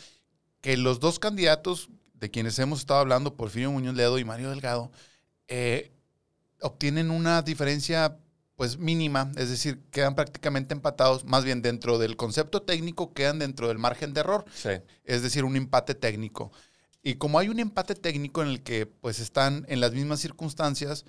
que 0.63 0.77
los 0.77 1.01
dos 1.01 1.19
candidatos 1.19 1.89
de 2.13 2.31
quienes 2.31 2.57
hemos 2.57 2.79
estado 2.79 3.01
hablando, 3.01 3.35
Porfirio 3.35 3.69
Muñoz 3.69 3.95
Ledo 3.95 4.17
y 4.17 4.23
Mario 4.23 4.49
Delgado, 4.49 4.91
eh, 5.49 5.91
obtienen 6.61 7.11
una 7.11 7.41
diferencia 7.41 8.17
pues 8.55 8.77
mínima, 8.77 9.29
es 9.35 9.49
decir, 9.49 9.83
quedan 9.91 10.15
prácticamente 10.15 10.73
empatados, 10.73 11.25
más 11.25 11.43
bien 11.43 11.61
dentro 11.61 11.99
del 11.99 12.15
concepto 12.15 12.61
técnico 12.61 13.13
quedan 13.13 13.39
dentro 13.39 13.67
del 13.67 13.77
margen 13.77 14.13
de 14.13 14.21
error, 14.21 14.45
sí. 14.53 14.69
es 15.03 15.21
decir, 15.21 15.43
un 15.43 15.57
empate 15.57 15.95
técnico. 15.95 16.53
Y 17.01 17.15
como 17.15 17.39
hay 17.39 17.49
un 17.49 17.59
empate 17.59 17.93
técnico 17.93 18.41
en 18.41 18.47
el 18.47 18.63
que 18.63 18.85
pues 18.85 19.19
están 19.19 19.65
en 19.67 19.81
las 19.81 19.91
mismas 19.91 20.21
circunstancias, 20.21 21.03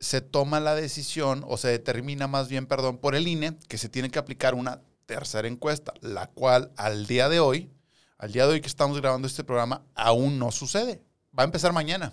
se 0.00 0.22
toma 0.22 0.58
la 0.58 0.74
decisión 0.74 1.44
o 1.46 1.56
se 1.56 1.68
determina 1.68 2.26
más 2.26 2.48
bien, 2.48 2.66
perdón, 2.66 2.98
por 2.98 3.14
el 3.14 3.28
INE 3.28 3.56
que 3.68 3.78
se 3.78 3.88
tiene 3.88 4.10
que 4.10 4.18
aplicar 4.18 4.56
una 4.56 4.80
tercera 5.06 5.46
encuesta, 5.46 5.94
la 6.00 6.26
cual 6.26 6.72
al 6.76 7.06
día 7.06 7.28
de 7.28 7.38
hoy, 7.38 7.70
al 8.18 8.32
día 8.32 8.46
de 8.46 8.54
hoy 8.54 8.60
que 8.60 8.66
estamos 8.66 9.00
grabando 9.00 9.26
este 9.26 9.44
programa, 9.44 9.82
aún 9.94 10.38
no 10.38 10.50
sucede. 10.50 11.00
Va 11.38 11.44
a 11.44 11.46
empezar 11.46 11.72
mañana. 11.72 12.12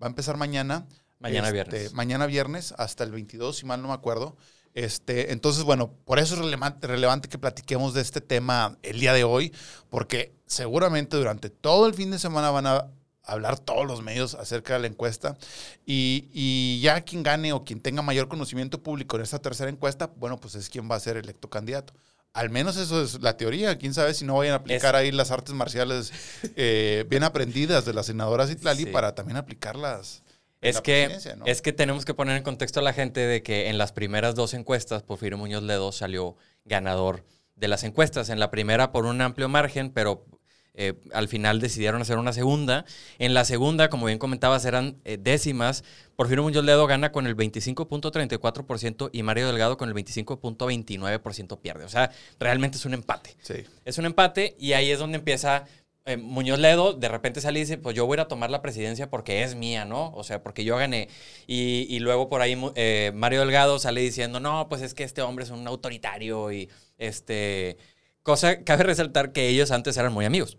Va 0.00 0.06
a 0.06 0.10
empezar 0.10 0.36
mañana. 0.36 0.86
Mañana 1.18 1.48
este, 1.48 1.52
viernes. 1.52 1.92
Mañana 1.92 2.26
viernes 2.26 2.74
hasta 2.78 3.04
el 3.04 3.10
22, 3.10 3.58
si 3.58 3.66
mal 3.66 3.82
no 3.82 3.88
me 3.88 3.94
acuerdo. 3.94 4.36
Este, 4.72 5.32
entonces, 5.32 5.64
bueno, 5.64 5.92
por 6.04 6.20
eso 6.20 6.34
es 6.34 6.40
relevante, 6.40 6.86
relevante, 6.86 7.28
que 7.28 7.38
platiquemos 7.38 7.92
de 7.92 8.00
este 8.00 8.20
tema 8.20 8.78
el 8.82 9.00
día 9.00 9.12
de 9.12 9.24
hoy, 9.24 9.52
porque 9.88 10.32
seguramente 10.46 11.16
durante 11.16 11.50
todo 11.50 11.86
el 11.86 11.94
fin 11.94 12.12
de 12.12 12.20
semana 12.20 12.50
van 12.50 12.66
a 12.66 12.86
hablar 13.24 13.58
todos 13.58 13.86
los 13.86 14.02
medios 14.02 14.34
acerca 14.34 14.74
de 14.74 14.80
la 14.80 14.86
encuesta 14.86 15.36
y, 15.84 16.30
y, 16.32 16.80
ya 16.80 17.02
quien 17.02 17.22
gane 17.22 17.52
o 17.52 17.64
quien 17.64 17.80
tenga 17.80 18.02
mayor 18.02 18.28
conocimiento 18.28 18.82
público 18.82 19.16
en 19.16 19.22
esta 19.22 19.40
tercera 19.40 19.70
encuesta, 19.70 20.10
bueno, 20.16 20.38
pues 20.38 20.54
es 20.54 20.68
quien 20.68 20.90
va 20.90 20.96
a 20.96 21.00
ser 21.00 21.16
electo 21.16 21.50
candidato. 21.50 21.92
Al 22.32 22.50
menos 22.50 22.76
eso 22.76 23.02
es 23.02 23.20
la 23.20 23.36
teoría. 23.36 23.76
Quién 23.78 23.92
sabe 23.92 24.14
si 24.14 24.24
no 24.24 24.36
vayan 24.36 24.52
a 24.52 24.56
aplicar 24.56 24.94
es, 24.94 25.00
ahí 25.00 25.10
las 25.10 25.30
artes 25.30 25.54
marciales 25.54 26.12
eh, 26.56 27.04
bien 27.08 27.24
aprendidas 27.24 27.84
de 27.84 27.92
la 27.92 28.02
senadora 28.02 28.46
Citlali 28.46 28.84
sí. 28.84 28.90
para 28.90 29.14
también 29.14 29.36
aplicarlas. 29.36 30.22
Es 30.60 30.80
que, 30.80 31.18
¿no? 31.38 31.46
es 31.46 31.62
que 31.62 31.72
tenemos 31.72 32.04
que 32.04 32.12
poner 32.12 32.36
en 32.36 32.42
contexto 32.42 32.80
a 32.80 32.82
la 32.82 32.92
gente 32.92 33.20
de 33.20 33.42
que 33.42 33.68
en 33.68 33.78
las 33.78 33.92
primeras 33.92 34.34
dos 34.34 34.52
encuestas, 34.52 35.02
Porfirio 35.02 35.38
Muñoz 35.38 35.62
Ledo 35.62 35.90
salió 35.90 36.36
ganador 36.64 37.24
de 37.56 37.68
las 37.68 37.82
encuestas. 37.82 38.28
En 38.28 38.38
la 38.38 38.50
primera 38.50 38.92
por 38.92 39.06
un 39.06 39.20
amplio 39.22 39.48
margen, 39.48 39.90
pero 39.90 40.26
eh, 40.74 40.94
al 41.12 41.28
final 41.28 41.60
decidieron 41.60 42.00
hacer 42.02 42.18
una 42.18 42.32
segunda. 42.32 42.84
En 43.18 43.34
la 43.34 43.44
segunda, 43.44 43.88
como 43.90 44.06
bien 44.06 44.18
comentabas, 44.18 44.64
eran 44.64 44.96
eh, 45.04 45.18
décimas. 45.20 45.84
Porfirio 46.16 46.42
Muñoz 46.42 46.64
Ledo 46.64 46.86
gana 46.86 47.12
con 47.12 47.26
el 47.26 47.36
25.34% 47.36 49.10
y 49.12 49.22
Mario 49.22 49.46
Delgado 49.46 49.76
con 49.76 49.88
el 49.88 49.94
25.29% 49.94 51.58
pierde. 51.60 51.84
O 51.84 51.88
sea, 51.88 52.10
realmente 52.38 52.76
es 52.76 52.84
un 52.84 52.94
empate. 52.94 53.36
Sí. 53.42 53.64
Es 53.84 53.98
un 53.98 54.06
empate 54.06 54.56
y 54.58 54.72
ahí 54.72 54.90
es 54.90 54.98
donde 54.98 55.18
empieza 55.18 55.64
eh, 56.06 56.16
Muñoz 56.16 56.58
Ledo 56.58 56.94
de 56.94 57.08
repente 57.08 57.40
sale 57.40 57.58
y 57.58 57.62
dice, 57.62 57.78
pues 57.78 57.94
yo 57.94 58.06
voy 58.06 58.18
a 58.18 58.26
tomar 58.26 58.50
la 58.50 58.62
presidencia 58.62 59.10
porque 59.10 59.42
es 59.42 59.54
mía, 59.54 59.84
¿no? 59.84 60.12
O 60.14 60.24
sea, 60.24 60.42
porque 60.42 60.64
yo 60.64 60.76
gané. 60.76 61.08
Y, 61.46 61.86
y 61.88 61.98
luego 62.00 62.28
por 62.28 62.40
ahí 62.40 62.56
eh, 62.74 63.12
Mario 63.14 63.40
Delgado 63.40 63.78
sale 63.78 64.00
diciendo, 64.00 64.40
no, 64.40 64.68
pues 64.68 64.82
es 64.82 64.94
que 64.94 65.04
este 65.04 65.22
hombre 65.22 65.44
es 65.44 65.50
un 65.50 65.66
autoritario 65.66 66.52
y 66.52 66.68
este... 66.98 67.76
Cosa, 68.22 68.62
cabe 68.64 68.84
resaltar 68.84 69.32
que 69.32 69.48
ellos 69.48 69.70
antes 69.70 69.96
eran 69.96 70.12
muy 70.12 70.24
amigos. 70.24 70.58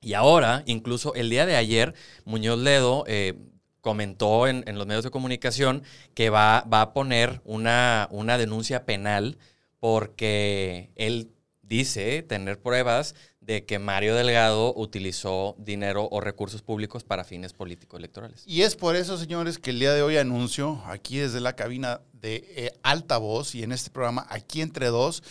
Y 0.00 0.14
ahora, 0.14 0.62
incluso 0.66 1.14
el 1.14 1.28
día 1.28 1.44
de 1.44 1.56
ayer, 1.56 1.94
Muñoz 2.24 2.58
Ledo 2.58 3.04
eh, 3.06 3.34
comentó 3.80 4.46
en, 4.46 4.64
los 4.76 4.86
medios 4.86 5.04
de 5.04 5.10
comunicación 5.10 5.82
que 6.14 6.30
va, 6.30 6.64
va 6.72 6.82
a 6.82 6.92
poner 6.92 7.40
una, 7.44 8.08
una 8.10 8.38
denuncia 8.38 8.84
penal 8.84 9.38
porque 9.80 10.90
él 10.96 11.30
dice 11.62 12.22
tener 12.22 12.60
pruebas 12.60 13.14
de 13.48 13.64
que 13.64 13.78
Mario 13.78 14.14
Delgado 14.14 14.74
utilizó 14.76 15.56
dinero 15.58 16.06
o 16.10 16.20
recursos 16.20 16.60
públicos 16.60 17.02
para 17.02 17.24
fines 17.24 17.54
político-electorales. 17.54 18.42
Y 18.46 18.60
es 18.60 18.76
por 18.76 18.94
eso, 18.94 19.16
señores, 19.16 19.58
que 19.58 19.70
el 19.70 19.78
día 19.78 19.94
de 19.94 20.02
hoy 20.02 20.18
anuncio 20.18 20.82
aquí 20.84 21.16
desde 21.16 21.40
la 21.40 21.56
cabina 21.56 22.02
de 22.12 22.44
eh, 22.56 22.72
Altavoz 22.82 23.54
y 23.54 23.62
en 23.62 23.72
este 23.72 23.88
programa, 23.88 24.26
aquí 24.28 24.60
entre 24.60 24.88
dos, 24.88 25.22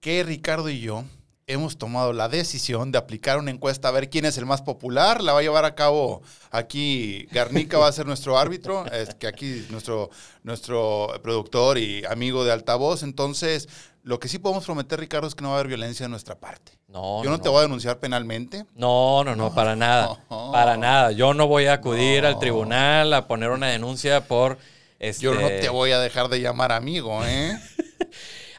que 0.00 0.22
Ricardo 0.24 0.70
y 0.70 0.80
yo 0.80 1.04
hemos 1.46 1.76
tomado 1.76 2.12
la 2.12 2.28
decisión 2.28 2.92
de 2.92 2.98
aplicar 2.98 3.38
una 3.38 3.50
encuesta 3.50 3.88
a 3.88 3.90
ver 3.90 4.08
quién 4.08 4.24
es 4.24 4.38
el 4.38 4.46
más 4.46 4.62
popular. 4.62 5.22
La 5.22 5.32
va 5.32 5.40
a 5.40 5.42
llevar 5.42 5.64
a 5.64 5.74
cabo 5.74 6.22
aquí 6.50 7.26
Garnica, 7.32 7.76
va 7.76 7.88
a 7.88 7.92
ser 7.92 8.06
nuestro 8.06 8.38
árbitro, 8.38 8.86
es 8.86 9.14
que 9.16 9.26
aquí 9.26 9.66
nuestro, 9.70 10.10
nuestro 10.42 11.08
productor 11.22 11.76
y 11.78 12.04
amigo 12.04 12.44
de 12.44 12.52
altavoz. 12.52 13.02
Entonces, 13.02 13.68
lo 14.02 14.20
que 14.20 14.28
sí 14.28 14.38
podemos 14.38 14.64
prometer, 14.64 15.00
Ricardo, 15.00 15.26
es 15.26 15.34
que 15.34 15.42
no 15.42 15.48
va 15.48 15.56
a 15.56 15.58
haber 15.58 15.68
violencia 15.68 16.06
de 16.06 16.10
nuestra 16.10 16.36
parte. 16.36 16.72
No, 16.86 17.22
Yo 17.22 17.30
no, 17.30 17.36
no 17.36 17.42
te 17.42 17.48
voy 17.48 17.58
a 17.58 17.62
denunciar 17.62 17.98
penalmente. 17.98 18.64
No, 18.74 19.22
no, 19.24 19.36
no, 19.36 19.52
para 19.52 19.76
nada. 19.76 20.20
No. 20.30 20.52
Para 20.52 20.76
nada. 20.76 21.12
Yo 21.12 21.34
no 21.34 21.46
voy 21.46 21.66
a 21.66 21.74
acudir 21.74 22.26
al 22.26 22.38
tribunal 22.38 23.12
a 23.12 23.28
poner 23.28 23.50
una 23.50 23.68
denuncia 23.68 24.26
por... 24.26 24.58
Este... 24.98 25.24
Yo 25.24 25.34
no 25.34 25.46
te 25.46 25.68
voy 25.68 25.92
a 25.92 26.00
dejar 26.00 26.28
de 26.28 26.40
llamar 26.40 26.72
amigo, 26.72 27.24
¿eh? 27.24 27.58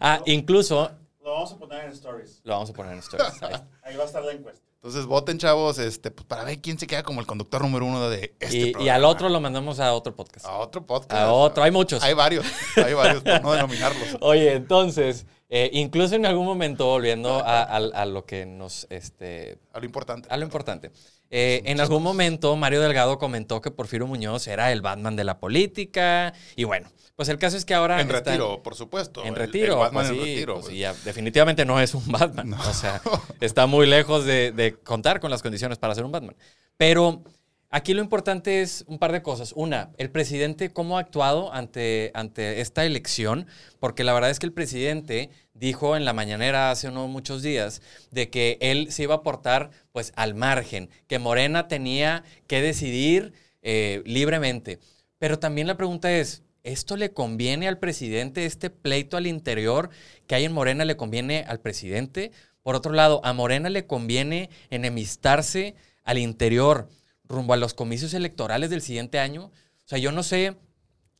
Ah, 0.03 0.19
incluso 0.25 0.89
Lo 1.23 1.31
vamos 1.33 1.51
a 1.51 1.57
poner 1.57 1.85
en 1.85 1.91
stories. 1.91 2.41
lo 2.43 2.53
vamos 2.53 2.69
a 2.69 2.73
poner 2.73 2.93
en 2.93 2.99
stories. 2.99 3.41
Ahí. 3.43 3.55
Ahí 3.83 3.95
va 3.95 4.03
a 4.03 4.05
estar 4.07 4.23
la 4.23 4.31
encuesta. 4.31 4.65
Entonces 4.75 5.05
voten, 5.05 5.37
chavos, 5.37 5.77
este, 5.77 6.09
pues, 6.09 6.25
para 6.25 6.43
ver 6.43 6.59
quién 6.59 6.79
se 6.79 6.87
queda 6.87 7.03
como 7.03 7.19
el 7.21 7.27
conductor 7.27 7.61
número 7.61 7.85
uno 7.85 8.09
de 8.09 8.33
este 8.39 8.57
y, 8.57 8.61
y 8.69 8.71
programa. 8.71 8.95
al 8.95 9.05
otro 9.05 9.29
lo 9.29 9.39
mandamos 9.39 9.79
a 9.79 9.93
otro 9.93 10.15
podcast. 10.15 10.43
A 10.47 10.57
otro 10.57 10.83
podcast. 10.83 11.11
A 11.13 11.31
otro, 11.31 11.61
hay 11.63 11.69
muchos. 11.69 12.01
Hay 12.01 12.15
varios, 12.15 12.45
hay 12.75 12.93
varios, 12.95 13.21
por 13.21 13.41
no 13.43 13.51
denominarlos. 13.53 14.17
Oye, 14.21 14.53
entonces, 14.53 15.27
eh, 15.49 15.69
incluso 15.73 16.15
en 16.15 16.25
algún 16.25 16.47
momento, 16.47 16.87
volviendo 16.87 17.29
a, 17.45 17.61
a- 17.61 17.75
a 17.75 18.05
lo 18.07 18.25
que 18.25 18.47
nos, 18.47 18.87
este, 18.89 19.59
A 19.71 19.77
lo 19.79 19.85
importante. 19.85 20.27
a 20.31 20.37
lo 20.37 20.43
importante. 20.45 20.91
Eh, 21.31 21.61
en 21.65 21.79
algún 21.79 22.03
momento, 22.03 22.55
Mario 22.57 22.81
Delgado 22.81 23.17
comentó 23.17 23.61
que 23.61 23.71
Porfirio 23.71 24.05
Muñoz 24.05 24.47
era 24.47 24.71
el 24.71 24.81
Batman 24.81 25.15
de 25.15 25.23
la 25.23 25.39
política. 25.39 26.33
Y 26.57 26.65
bueno, 26.65 26.91
pues 27.15 27.29
el 27.29 27.37
caso 27.37 27.55
es 27.55 27.63
que 27.63 27.73
ahora. 27.73 28.01
En 28.01 28.09
retiro, 28.09 28.61
por 28.61 28.75
supuesto. 28.75 29.23
En 29.23 29.35
retiro. 29.35 29.73
el 29.73 29.79
Batman 29.79 30.07
pues 30.07 30.17
en 30.17 30.23
sí, 30.23 30.31
retiro. 30.33 30.53
pues 30.55 30.65
pues. 30.65 30.77
ya, 30.77 30.93
definitivamente 31.05 31.65
no 31.65 31.79
es 31.79 31.95
un 31.95 32.03
Batman. 32.11 32.53
O 32.53 32.73
sea, 32.73 33.01
está 33.39 33.65
muy 33.65 33.87
lejos 33.87 34.25
de, 34.25 34.51
de 34.51 34.75
contar 34.75 35.21
con 35.21 35.31
las 35.31 35.41
condiciones 35.41 35.77
para 35.77 35.95
ser 35.95 36.03
un 36.03 36.11
Batman. 36.11 36.35
Pero 36.77 37.23
aquí 37.71 37.93
lo 37.93 38.01
importante 38.01 38.61
es 38.61 38.85
un 38.87 38.99
par 38.99 39.11
de 39.11 39.23
cosas. 39.23 39.53
Una, 39.55 39.91
el 39.97 40.11
presidente, 40.11 40.71
cómo 40.71 40.97
ha 40.97 41.01
actuado 41.01 41.51
ante, 41.53 42.11
ante 42.13 42.61
esta 42.61 42.85
elección, 42.85 43.47
porque 43.79 44.03
la 44.03 44.13
verdad 44.13 44.29
es 44.29 44.39
que 44.39 44.45
el 44.45 44.53
presidente 44.53 45.29
dijo 45.53 45.95
en 45.95 46.05
la 46.05 46.13
mañanera 46.13 46.69
hace 46.69 46.89
unos 46.89 47.09
muchos 47.09 47.41
días 47.41 47.81
de 48.11 48.29
que 48.29 48.57
él 48.61 48.91
se 48.91 49.03
iba 49.03 49.15
a 49.15 49.17
aportar 49.19 49.71
pues 49.91 50.11
al 50.15 50.35
margen, 50.35 50.89
que 51.07 51.17
Morena 51.17 51.67
tenía 51.67 52.23
que 52.47 52.61
decidir 52.61 53.33
eh, 53.61 54.03
libremente. 54.05 54.79
Pero 55.17 55.39
también 55.39 55.67
la 55.67 55.77
pregunta 55.77 56.11
es, 56.11 56.43
¿esto 56.63 56.97
le 56.97 57.13
conviene 57.13 57.67
al 57.67 57.79
presidente, 57.79 58.45
este 58.45 58.69
pleito 58.69 59.17
al 59.17 59.27
interior 59.27 59.89
que 60.27 60.35
hay 60.35 60.45
en 60.45 60.53
Morena 60.53 60.83
le 60.83 60.97
conviene 60.97 61.45
al 61.47 61.59
presidente? 61.59 62.31
Por 62.63 62.75
otro 62.75 62.91
lado, 62.91 63.21
a 63.23 63.33
Morena 63.33 63.69
le 63.69 63.87
conviene 63.87 64.49
enemistarse 64.69 65.75
al 66.03 66.17
interior 66.17 66.89
rumbo 67.31 67.53
a 67.53 67.57
los 67.57 67.73
comicios 67.73 68.13
electorales 68.13 68.69
del 68.69 68.81
siguiente 68.81 69.19
año. 69.19 69.45
O 69.45 69.87
sea, 69.87 69.97
yo 69.97 70.11
no 70.11 70.23
sé 70.23 70.57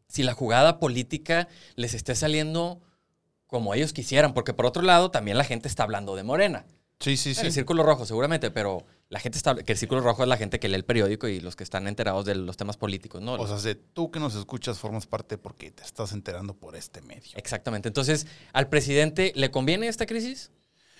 si 0.08 0.24
la 0.24 0.34
jugada 0.34 0.80
política 0.80 1.48
les 1.75 1.94
esté 1.94 2.15
saliendo 2.15 2.82
como 3.48 3.74
ellos 3.74 3.94
quisieran, 3.94 4.34
porque 4.34 4.53
por 4.53 4.65
otro 4.65 4.82
lado 4.82 5.12
también 5.12 5.38
la 5.38 5.44
gente 5.44 5.68
está 5.68 5.84
hablando 5.84 6.15
de 6.15 6.24
Morena. 6.24 6.65
Sí, 7.00 7.18
sí, 7.18 7.34
sí. 7.34 7.46
El 7.46 7.51
círculo 7.51 7.84
rojo 7.84 8.06
seguramente, 8.06 8.51
pero 8.51 8.86
la 9.10 9.20
gente 9.20 9.38
está, 9.38 9.56
que 9.56 9.72
el 9.72 9.77
círculo 9.77 10.01
rojo 10.01 10.24
es 10.24 10.30
la 10.30 10.38
gente 10.38 10.60
que 10.60 10.70
lee 10.70 10.75
el 10.75 10.86
periódico 10.86 11.27
y 11.27 11.39
los 11.39 11.56
que 11.56 11.63
están 11.63 11.88
enterados 11.88 12.25
de 12.25 12.36
los 12.36 12.56
temas 12.58 12.77
políticos, 12.77 13.22
¿no? 13.22 13.34
O 13.34 13.48
sea, 13.48 13.58
si 13.58 13.75
tú 13.75 14.12
que 14.12 14.20
nos 14.20 14.36
escuchas 14.36 14.77
formas 14.77 15.08
parte 15.08 15.38
porque 15.38 15.72
te 15.72 15.84
estás 15.84 16.13
enterando 16.13 16.53
por 16.53 16.75
este 16.75 17.01
medio. 17.01 17.32
Exactamente. 17.36 17.88
Entonces, 17.89 18.27
¿al 18.53 18.70
presidente 18.70 19.34
le 19.36 19.50
conviene 19.50 19.88
esta 19.88 20.06
crisis? 20.06 20.51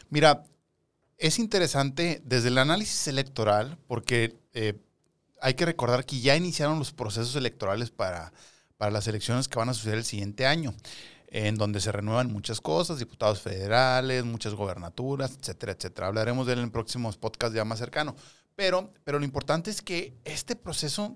Mira, 0.10 0.44
es 1.18 1.38
interesante 1.38 2.22
desde 2.25 2.48
el 2.48 2.58
análisis 2.58 3.08
electoral, 3.08 3.77
porque 3.88 4.39
eh, 4.53 4.74
hay 5.42 5.56
que 5.56 5.66
recordar 5.66 6.06
que 6.06 6.20
ya 6.22 6.36
iniciaron 6.36 6.80
los 6.80 6.94
procesos 6.94 7.36
electorales 7.36 7.92
para, 7.92 8.32
para 8.78 8.92
las 8.92 9.08
elecciones 9.08 9.48
que 9.48 9.60
van 9.60 9.70
a 9.70 9.74
suceder 9.74 9.98
el 9.98 10.06
siguiente 10.06 10.46
año 10.46 10.74
en 11.32 11.56
donde 11.56 11.80
se 11.80 11.92
renuevan 11.94 12.32
muchas 12.32 12.60
cosas, 12.60 13.00
diputados 13.00 13.42
federales, 13.42 14.26
muchas 14.26 14.54
gobernaturas, 14.54 15.38
etcétera, 15.40 15.72
etcétera. 15.72 16.08
Hablaremos 16.08 16.46
de 16.46 16.54
él 16.54 16.60
en 16.60 16.72
próximos 16.72 17.18
podcasts 17.18 17.56
ya 17.56 17.64
más 17.64 17.80
cercano. 17.80 18.16
Pero, 18.56 18.92
pero 19.06 19.18
lo 19.18 19.24
importante 19.24 19.72
es 19.72 19.82
que 19.82 20.14
este 20.26 20.58
proceso, 20.58 21.16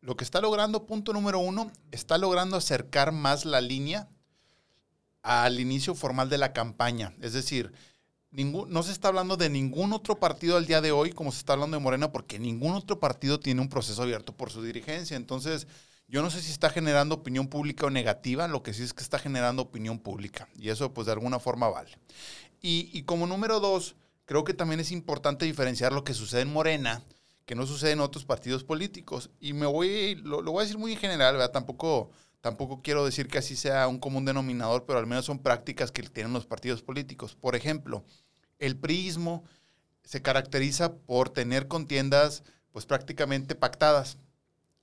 lo 0.00 0.16
que 0.16 0.22
está 0.22 0.40
logrando, 0.40 0.86
punto 0.86 1.12
número 1.12 1.40
uno, 1.40 1.72
está 1.90 2.18
logrando 2.18 2.56
acercar 2.56 3.10
más 3.10 3.44
la 3.44 3.60
línea 3.60 4.08
al 5.22 5.58
inicio 5.58 5.96
formal 5.96 6.30
de 6.30 6.38
la 6.38 6.52
campaña. 6.52 7.14
Es 7.20 7.32
decir, 7.32 7.72
ningún, 8.30 8.70
no 8.70 8.82
se 8.82 8.92
está 8.92 9.08
hablando 9.08 9.36
de 9.36 9.50
ningún 9.50 9.92
otro 9.92 10.18
partido 10.18 10.56
al 10.56 10.66
día 10.66 10.80
de 10.80 10.92
hoy 10.92 11.12
como 11.12 11.32
se 11.32 11.38
está 11.38 11.54
hablando 11.54 11.76
de 11.76 11.82
Morena, 11.82 12.12
porque 12.12 12.38
ningún 12.38 12.74
otro 12.74 13.00
partido 13.00 13.40
tiene 13.40 13.60
un 13.60 13.68
proceso 13.68 14.02
abierto 14.02 14.36
por 14.36 14.50
su 14.50 14.62
dirigencia. 14.62 15.16
Entonces, 15.16 15.66
yo 16.08 16.22
no 16.22 16.30
sé 16.30 16.40
si 16.40 16.50
está 16.50 16.70
generando 16.70 17.16
opinión 17.16 17.48
pública 17.48 17.86
o 17.86 17.90
negativa, 17.90 18.48
lo 18.48 18.62
que 18.62 18.72
sí 18.72 18.82
es 18.82 18.94
que 18.94 19.02
está 19.02 19.18
generando 19.18 19.62
opinión 19.62 19.98
pública 19.98 20.48
y 20.58 20.70
eso 20.70 20.94
pues 20.94 21.06
de 21.06 21.12
alguna 21.12 21.38
forma 21.38 21.68
vale. 21.68 21.98
Y, 22.60 23.02
como 23.02 23.26
número 23.26 23.60
dos, 23.60 23.94
creo 24.24 24.42
que 24.42 24.54
también 24.54 24.80
es 24.80 24.90
importante 24.90 25.44
diferenciar 25.44 25.92
lo 25.92 26.02
que 26.02 26.14
sucede 26.14 26.40
en 26.40 26.52
Morena, 26.52 27.04
que 27.46 27.54
no 27.54 27.66
sucede 27.66 27.92
en 27.92 28.00
otros 28.00 28.24
partidos 28.24 28.64
políticos. 28.64 29.30
Y 29.38 29.52
me 29.52 29.66
voy, 29.66 30.16
lo, 30.16 30.42
voy 30.42 30.60
a 30.60 30.62
decir 30.62 30.78
muy 30.78 30.92
en 30.92 30.98
general, 30.98 31.34
¿verdad? 31.34 31.52
Tampoco, 31.52 32.10
tampoco 32.40 32.82
quiero 32.82 33.04
decir 33.04 33.28
que 33.28 33.38
así 33.38 33.56
sea 33.56 33.88
un 33.88 33.98
común 33.98 34.24
denominador, 34.24 34.86
pero 34.86 34.98
al 34.98 35.06
menos 35.06 35.24
son 35.24 35.40
prácticas 35.40 35.92
que 35.92 36.02
tienen 36.02 36.32
los 36.32 36.46
partidos 36.46 36.82
políticos. 36.82 37.34
Por 37.34 37.56
ejemplo, 37.56 38.04
el 38.58 38.76
priismo 38.76 39.44
se 40.04 40.22
caracteriza 40.22 40.96
por 40.96 41.30
tener 41.30 41.68
contiendas 41.68 42.44
pues 42.72 42.86
prácticamente 42.86 43.54
pactadas. 43.54 44.18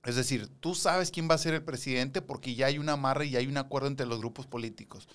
Es 0.04 0.14
decir, 0.14 0.48
tú 0.60 0.74
sabes 0.74 1.10
quién 1.10 1.28
va 1.28 1.34
a 1.34 1.38
ser 1.38 1.54
el 1.54 1.64
presidente 1.64 2.22
porque 2.22 2.54
ya 2.54 2.66
hay 2.66 2.78
una 2.78 2.92
amarra 2.92 3.24
y 3.24 3.36
hay 3.36 3.46
un 3.46 3.56
acuerdo 3.56 3.88
entre 3.88 4.06
los 4.06 4.20
grupos 4.20 4.46
políticos. 4.46 5.08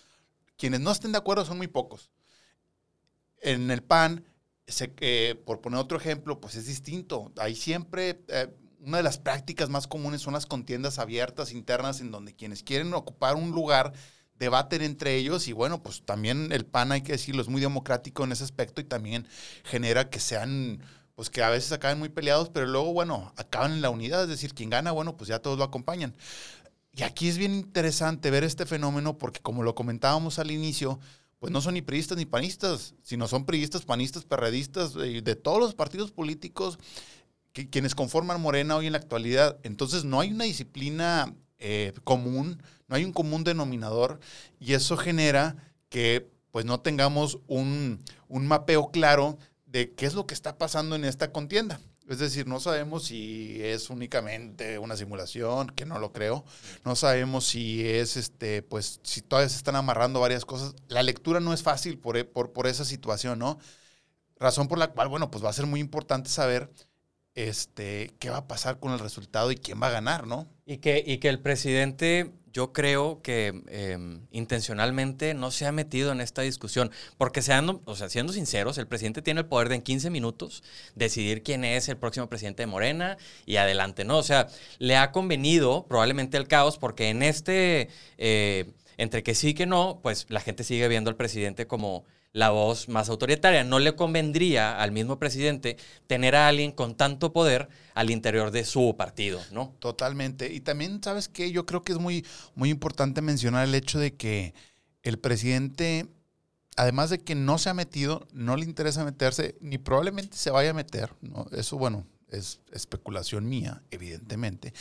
Quienes 0.58 0.82
no 0.82 0.92
estén 0.92 1.14
de 1.14 1.18
acuerdo 1.18 1.46
son 1.46 1.58
muy 1.58 1.68
pocos. 1.68 2.12
En 3.42 3.72
el 3.72 3.82
PAN, 3.82 4.26
eh, 5.00 5.42
por 5.46 5.62
poner 5.62 5.80
otro 5.80 5.98
ejemplo, 5.98 6.42
pues 6.42 6.56
es 6.56 6.68
distinto. 6.68 7.32
Hay 7.38 7.56
siempre, 7.56 8.24
eh, 8.28 8.54
una 8.82 8.98
de 8.98 9.04
las 9.04 9.20
prácticas 9.20 9.70
más 9.70 9.88
comunes 9.88 10.22
son 10.22 10.34
las 10.34 10.46
contiendas 10.46 11.00
abiertas 11.00 11.52
internas 11.52 12.02
en 12.02 12.12
donde 12.12 12.36
quienes 12.36 12.64
quieren 12.64 12.94
ocupar 12.94 13.36
un 13.36 13.52
lugar 13.52 13.94
debaten 14.38 14.82
entre 14.82 15.16
ellos 15.16 15.48
y 15.48 15.54
bueno, 15.54 15.84
pues 15.84 16.04
también 16.04 16.52
el 16.52 16.66
PAN, 16.66 16.92
hay 16.92 17.02
que 17.02 17.12
decirlo, 17.12 17.42
es 17.42 17.48
muy 17.48 17.62
democrático 17.62 18.24
en 18.24 18.32
ese 18.32 18.44
aspecto 18.44 18.82
y 18.82 18.84
también 18.84 19.28
genera 19.64 20.10
que 20.10 20.20
sean 20.20 20.82
pues 21.14 21.30
que 21.30 21.44
a 21.44 21.50
veces 21.50 21.72
acaban 21.72 22.00
muy 22.00 22.10
peleados, 22.10 22.50
pero 22.50 22.66
luego, 22.66 22.94
bueno, 22.94 23.32
acaban 23.38 23.74
en 23.74 23.82
la 23.82 23.92
unidad, 23.92 24.24
es 24.24 24.30
decir, 24.30 24.56
quien 24.56 24.72
gana, 24.72 24.92
bueno, 24.92 25.18
pues 25.18 25.28
ya 25.28 25.40
todos 25.40 25.60
lo 25.60 25.64
acompañan. 25.64 26.16
Y 26.94 27.04
aquí 27.04 27.28
es 27.28 27.38
bien 27.38 27.54
interesante 27.54 28.32
ver 28.32 28.44
este 28.44 28.66
fenómeno 28.66 29.18
porque 29.18 29.40
como 29.40 29.62
lo 29.62 29.76
comentábamos 29.76 30.40
al 30.40 30.50
inicio, 30.50 31.00
pues 31.38 31.52
no 31.52 31.62
son 31.62 31.76
ni 31.76 31.84
priistas 31.84 32.18
ni 32.18 32.26
panistas, 32.26 32.96
sino 33.04 33.28
son 33.28 33.46
priistas, 33.46 33.86
panistas, 33.86 34.26
perredistas, 34.26 34.96
eh, 34.96 35.22
de 35.22 35.36
todos 35.36 35.60
los 35.60 35.76
partidos 35.76 36.12
políticos 36.12 36.80
quienes 37.54 37.96
conforman 37.96 38.42
Morena 38.42 38.76
hoy 38.76 38.88
en 38.88 38.94
la 38.94 39.00
actualidad. 39.00 39.58
Entonces 39.64 40.04
no 40.04 40.20
hay 40.20 40.32
una 40.32 40.46
disciplina 40.46 41.34
eh, 41.60 41.94
común, 42.04 42.62
no 42.88 42.96
hay 42.96 43.06
un 43.06 43.14
común 43.14 43.44
denominador 43.44 44.20
y 44.60 44.74
eso 44.74 44.98
genera 44.98 45.56
que 45.90 46.30
pues 46.52 46.66
no 46.66 46.80
tengamos 46.80 47.40
un, 47.48 48.04
un 48.28 48.48
mapeo 48.48 48.92
claro 48.92 49.38
de 49.66 49.94
qué 49.94 50.06
es 50.06 50.14
lo 50.14 50.28
que 50.28 50.34
está 50.34 50.58
pasando 50.58 50.96
en 50.96 51.06
esta 51.06 51.32
contienda. 51.32 51.80
Es 52.10 52.20
decir, 52.20 52.46
no 52.46 52.60
sabemos 52.60 53.06
si 53.06 53.64
es 53.64 53.90
únicamente 53.90 54.78
una 54.80 54.98
simulación, 54.98 55.70
que 55.70 55.86
no 55.86 55.98
lo 55.98 56.12
creo. 56.12 56.44
No 56.84 56.98
sabemos 56.98 57.46
si 57.46 57.88
es, 57.88 58.18
este, 58.18 58.64
pues, 58.64 59.00
si 59.04 59.22
todavía 59.22 59.48
se 59.48 59.56
están 59.56 59.78
amarrando 59.78 60.20
varias 60.20 60.44
cosas. 60.44 60.76
La 60.90 61.04
lectura 61.04 61.40
no 61.40 61.54
es 61.54 61.64
fácil 61.64 61.98
por, 61.98 62.28
por, 62.28 62.52
por 62.52 62.68
esa 62.68 62.84
situación, 62.84 63.40
¿no? 63.40 63.60
Razón 64.38 64.68
por 64.68 64.78
la 64.78 64.92
cual, 64.92 65.08
bueno, 65.08 65.32
pues 65.32 65.42
va 65.42 65.52
a 65.52 65.54
ser 65.54 65.68
muy 65.68 65.80
importante 65.80 66.30
saber 66.30 66.70
este, 67.36 68.12
qué 68.20 68.30
va 68.30 68.38
a 68.38 68.48
pasar 68.48 68.80
con 68.80 68.92
el 68.92 69.00
resultado 69.00 69.52
y 69.52 69.56
quién 69.56 69.82
va 69.82 69.88
a 69.88 69.92
ganar, 69.92 70.28
¿no? 70.28 70.48
Y 70.66 70.78
que, 70.78 71.04
y 71.06 71.18
que 71.20 71.30
el 71.30 71.40
presidente 71.40 72.32
yo 72.54 72.74
creo 72.74 73.22
que 73.22 73.64
em, 73.70 74.28
intencionalmente 74.32 75.34
no 75.34 75.52
se 75.52 75.66
ha 75.66 75.72
metido 75.72 76.12
en 76.12 76.22
esta 76.22 76.42
discusión, 76.42 76.92
porque 77.18 77.40
o 77.86 77.96
sea, 77.96 78.10
siendo 78.10 78.34
sinceros, 78.34 78.78
el 78.78 78.88
presidente 78.88 79.22
tiene 79.22 79.42
el 79.42 79.46
poder 79.46 79.70
de 79.70 79.76
en 79.76 79.82
15 79.82 80.10
minutos 80.10 80.64
decidir 80.96 81.44
quién 81.44 81.64
es 81.64 81.88
el 81.90 81.98
próximo 81.98 82.28
presidente 82.28 82.64
de 82.64 82.68
Morena 82.68 83.18
y 83.46 83.56
adelante, 83.56 84.04
¿no? 84.04 84.18
O 84.18 84.24
sea, 84.24 84.48
le 84.80 84.98
ha 84.98 85.12
convenido 85.12 85.86
probablemente 85.88 86.38
el 86.38 86.48
caos 86.48 86.78
porque 86.78 87.10
en 87.10 87.24
este, 87.24 87.90
eh, 88.18 88.72
entre 88.98 89.24
que 89.24 89.34
sí 89.34 89.50
y 89.50 89.54
que 89.54 89.66
no, 89.66 90.00
pues 90.04 90.26
la 90.30 90.42
gente 90.42 90.64
sigue 90.64 90.88
viendo 90.88 91.10
al 91.10 91.16
presidente 91.16 91.68
como 91.68 92.06
la 92.34 92.50
voz 92.50 92.88
más 92.88 93.10
autoritaria. 93.10 93.64
No 93.64 93.80
le 93.80 93.96
convendría 93.96 94.82
al 94.82 94.92
mismo 94.92 95.20
presidente 95.20 95.78
tener 96.08 96.36
a 96.36 96.48
alguien 96.48 96.72
con 96.72 96.96
tanto 96.96 97.34
poder 97.34 97.70
al 97.94 98.10
interior 98.10 98.52
de 98.52 98.66
su 98.66 98.96
partido, 98.98 99.42
¿no? 99.52 99.76
Totalmente. 99.80 100.54
Y 100.54 100.62
también, 100.62 101.02
¿sabes 101.04 101.28
qué? 101.28 101.52
Yo 101.52 101.66
creo 101.66 101.84
que 101.84 101.92
es 101.92 102.00
muy, 102.00 102.26
muy 102.56 102.70
importante 102.70 103.22
mencionar 103.22 103.68
el 103.68 103.76
hecho 103.76 104.00
de 104.00 104.16
que 104.16 104.54
el 105.04 105.20
presidente, 105.20 106.08
además 106.78 107.10
de 107.10 107.20
que 107.20 107.36
no 107.36 107.58
se 107.58 107.70
ha 107.70 107.74
metido, 107.74 108.28
no 108.34 108.56
le 108.56 108.66
interesa 108.66 109.04
meterse, 109.04 109.56
ni 109.60 109.78
probablemente 109.78 110.38
se 110.38 110.52
vaya 110.52 110.70
a 110.72 110.76
meter, 110.76 111.14
¿no? 111.22 111.48
Eso, 111.52 111.78
bueno, 111.78 112.06
es 112.30 112.60
especulación 112.72 113.50
mía, 113.50 113.82
evidentemente, 113.92 114.74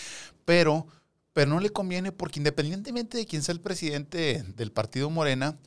pero, 0.44 0.86
pero 1.32 1.50
no 1.50 1.58
le 1.58 1.70
conviene 1.70 2.12
porque 2.12 2.38
independientemente 2.38 3.18
de 3.18 3.26
quién 3.26 3.42
sea 3.42 3.54
el 3.54 3.60
presidente 3.60 4.44
del 4.56 4.70
partido 4.70 5.10
Morena, 5.10 5.58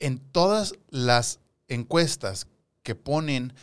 en 0.00 0.18
todas 0.18 0.74
las 0.88 1.38
encuestas 1.68 2.46
que 2.82 2.94
ponen 2.94 3.54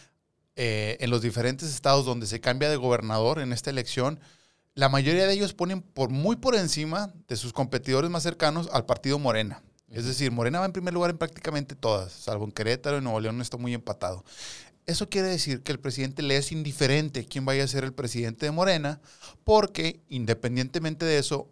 eh, 0.56 0.98
en 1.02 1.10
los 1.10 1.22
diferentes 1.22 1.70
estados 1.70 2.06
donde 2.06 2.26
se 2.26 2.40
cambia 2.40 2.70
de 2.70 2.78
gobernador 2.78 3.40
en 3.40 3.54
esta 3.54 3.70
elección, 3.70 4.20
la 4.74 4.90
mayoría 4.90 5.28
de 5.28 5.34
ellos 5.34 5.54
ponen 5.54 5.82
por 5.82 6.10
muy 6.10 6.36
por 6.36 6.56
encima 6.56 7.14
de 7.28 7.36
sus 7.36 7.52
competidores 7.52 8.10
más 8.10 8.24
cercanos 8.24 8.70
al 8.72 8.86
partido 8.86 9.20
Morena. 9.20 9.62
Es 9.90 10.06
decir, 10.06 10.32
Morena 10.32 10.60
va 10.60 10.66
en 10.66 10.74
primer 10.74 10.94
lugar 10.94 11.12
en 11.12 11.18
prácticamente 11.18 11.76
todas, 11.76 12.12
salvo 12.12 12.46
en 12.46 12.52
Querétaro 12.52 12.98
y 12.98 13.02
Nuevo 13.02 13.20
León 13.20 13.42
está 13.42 13.58
muy 13.58 13.74
empatado. 13.74 14.24
Eso 14.86 15.10
quiere 15.10 15.28
decir 15.28 15.64
que 15.64 15.72
el 15.72 15.80
presidente 15.80 16.22
le 16.22 16.38
es 16.38 16.52
indiferente 16.52 17.26
quién 17.26 17.46
vaya 17.46 17.64
a 17.64 17.68
ser 17.68 17.84
el 17.84 17.94
presidente 17.94 18.46
de 18.46 18.52
Morena, 18.52 19.02
porque 19.44 20.02
independientemente 20.10 21.06
de 21.06 21.18
eso, 21.18 21.50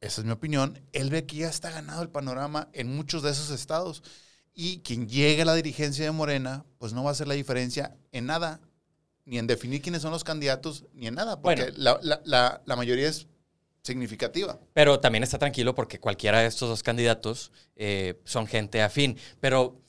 esa 0.00 0.20
es 0.20 0.24
mi 0.24 0.32
opinión, 0.32 0.80
él 0.92 1.10
ve 1.10 1.26
que 1.26 1.36
ya 1.36 1.48
está 1.48 1.70
ganado 1.70 2.02
el 2.02 2.08
panorama 2.08 2.68
en 2.72 2.94
muchos 2.94 3.22
de 3.22 3.30
esos 3.30 3.50
estados 3.50 4.02
y 4.60 4.80
quien 4.80 5.08
llegue 5.08 5.42
a 5.42 5.44
la 5.44 5.54
dirigencia 5.54 6.04
de 6.04 6.10
Morena, 6.10 6.64
pues 6.78 6.92
no 6.92 7.04
va 7.04 7.10
a 7.10 7.12
hacer 7.12 7.28
la 7.28 7.34
diferencia 7.34 7.94
en 8.10 8.26
nada, 8.26 8.60
ni 9.24 9.38
en 9.38 9.46
definir 9.46 9.80
quiénes 9.80 10.02
son 10.02 10.10
los 10.10 10.24
candidatos, 10.24 10.84
ni 10.94 11.06
en 11.06 11.14
nada, 11.14 11.40
porque 11.40 11.72
la, 11.76 12.60
mayoría 12.66 13.08
es 13.08 13.28
significativa. 13.82 14.58
Pero 14.74 14.98
también 14.98 15.22
está 15.22 15.38
tranquilo 15.38 15.76
porque 15.76 16.00
cualquiera 16.00 16.40
de 16.40 16.46
estos 16.46 16.68
dos 16.68 16.82
candidatos 16.82 17.52
eh, 17.76 18.20
son 18.24 18.48
gente 18.48 18.82
afín. 18.82 19.16
Pero 19.38 19.80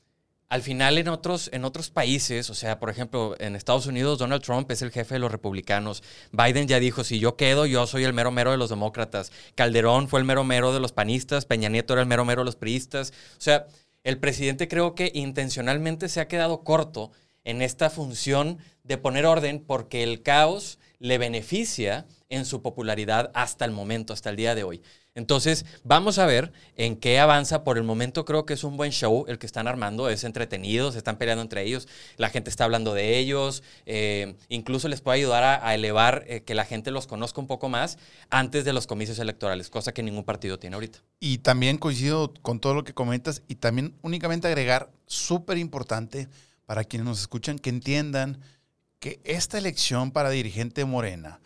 al 0.49 0.61
final 0.61 0.99
en 0.99 1.07
otros, 1.07 1.49
en 1.51 1.65
otros 1.65 1.89
países, 1.89 2.51
o 2.51 2.53
sea, 2.53 2.79
por 2.79 2.91
ejemplo, 2.91 3.35
en 3.39 3.55
Estados 3.55 3.87
Unidos, 3.87 4.19
Donald 4.19 4.43
Trump 4.43 4.69
es 4.69 4.83
el 4.83 4.91
jefe 4.91 5.15
de 5.15 5.19
los 5.19 5.31
republicanos. 5.31 6.03
Biden 6.31 6.67
ya 6.67 6.79
dijo, 6.79 7.03
si 7.03 7.19
yo 7.19 7.35
quedo, 7.37 7.65
yo 7.65 7.87
soy 7.87 8.03
el 8.03 8.13
mero 8.13 8.29
mero 8.29 8.51
de 8.51 8.57
los 8.57 8.69
demócratas. 8.69 9.31
Calderón 9.55 10.07
fue 10.07 10.19
el 10.19 10.27
mero 10.27 10.43
mero 10.43 10.71
de 10.73 10.79
los 10.79 10.91
panistas. 10.91 11.47
Peña 11.47 11.69
Nieto 11.69 11.93
era 11.93 12.03
el 12.03 12.07
mero 12.07 12.23
mero 12.23 12.41
de 12.41 12.45
los 12.45 12.55
priistas. 12.55 13.13
O 13.31 13.41
sea, 13.41 13.65
el 14.03 14.19
presidente 14.19 14.67
creo 14.67 14.95
que 14.95 15.11
intencionalmente 15.13 16.09
se 16.09 16.21
ha 16.21 16.27
quedado 16.27 16.63
corto 16.63 17.11
en 17.43 17.61
esta 17.61 17.89
función 17.89 18.59
de 18.83 18.97
poner 18.97 19.25
orden 19.25 19.63
porque 19.65 20.03
el 20.03 20.21
caos 20.21 20.79
le 20.99 21.17
beneficia 21.17 22.05
en 22.29 22.45
su 22.45 22.61
popularidad 22.61 23.31
hasta 23.33 23.65
el 23.65 23.71
momento, 23.71 24.13
hasta 24.13 24.29
el 24.29 24.35
día 24.35 24.55
de 24.55 24.63
hoy. 24.63 24.81
Entonces, 25.15 25.65
vamos 25.83 26.19
a 26.19 26.25
ver 26.25 26.53
en 26.77 26.95
qué 26.95 27.19
avanza. 27.19 27.63
Por 27.63 27.77
el 27.77 27.83
momento 27.83 28.25
creo 28.25 28.45
que 28.45 28.53
es 28.53 28.63
un 28.63 28.77
buen 28.77 28.91
show 28.91 29.25
el 29.27 29.39
que 29.39 29.45
están 29.45 29.67
armando, 29.67 30.09
es 30.09 30.23
entretenido, 30.23 30.91
se 30.91 30.99
están 30.99 31.17
peleando 31.17 31.41
entre 31.41 31.63
ellos, 31.63 31.87
la 32.17 32.29
gente 32.29 32.49
está 32.49 32.63
hablando 32.63 32.93
de 32.93 33.17
ellos, 33.17 33.63
eh, 33.85 34.35
incluso 34.49 34.87
les 34.87 35.01
puede 35.01 35.19
ayudar 35.19 35.43
a, 35.43 35.75
elevar 35.75 36.23
eh, 36.27 36.41
que 36.41 36.55
la 36.55 36.65
gente 36.65 36.91
los 36.91 37.07
conozca 37.07 37.41
un 37.41 37.47
poco 37.47 37.69
más 37.69 37.97
antes 38.29 38.65
de 38.65 38.73
los 38.73 38.87
comicios 38.87 39.19
electorales, 39.19 39.69
cosa 39.69 39.93
que 39.93 40.03
ningún 40.03 40.23
partido 40.23 40.59
tiene 40.59 40.75
ahorita. 40.75 40.99
Y 41.19 41.39
también 41.39 41.77
coincido 41.77 42.33
con 42.41 42.59
todo 42.59 42.73
lo 42.73 42.83
que 42.83 42.93
comentas 42.93 43.41
y 43.47 43.55
también 43.55 43.95
únicamente 44.01 44.47
agregar, 44.47 44.91
súper 45.05 45.57
importante 45.57 46.29
para 46.65 46.83
quienes 46.83 47.07
nos 47.07 47.19
escuchan, 47.19 47.57
que 47.57 47.71
entiendan 47.71 48.39
que 48.99 49.19
esta 49.23 49.57
elección 49.57 50.11
para 50.11 50.29
dirigente 50.29 50.85
Morena 50.85 51.39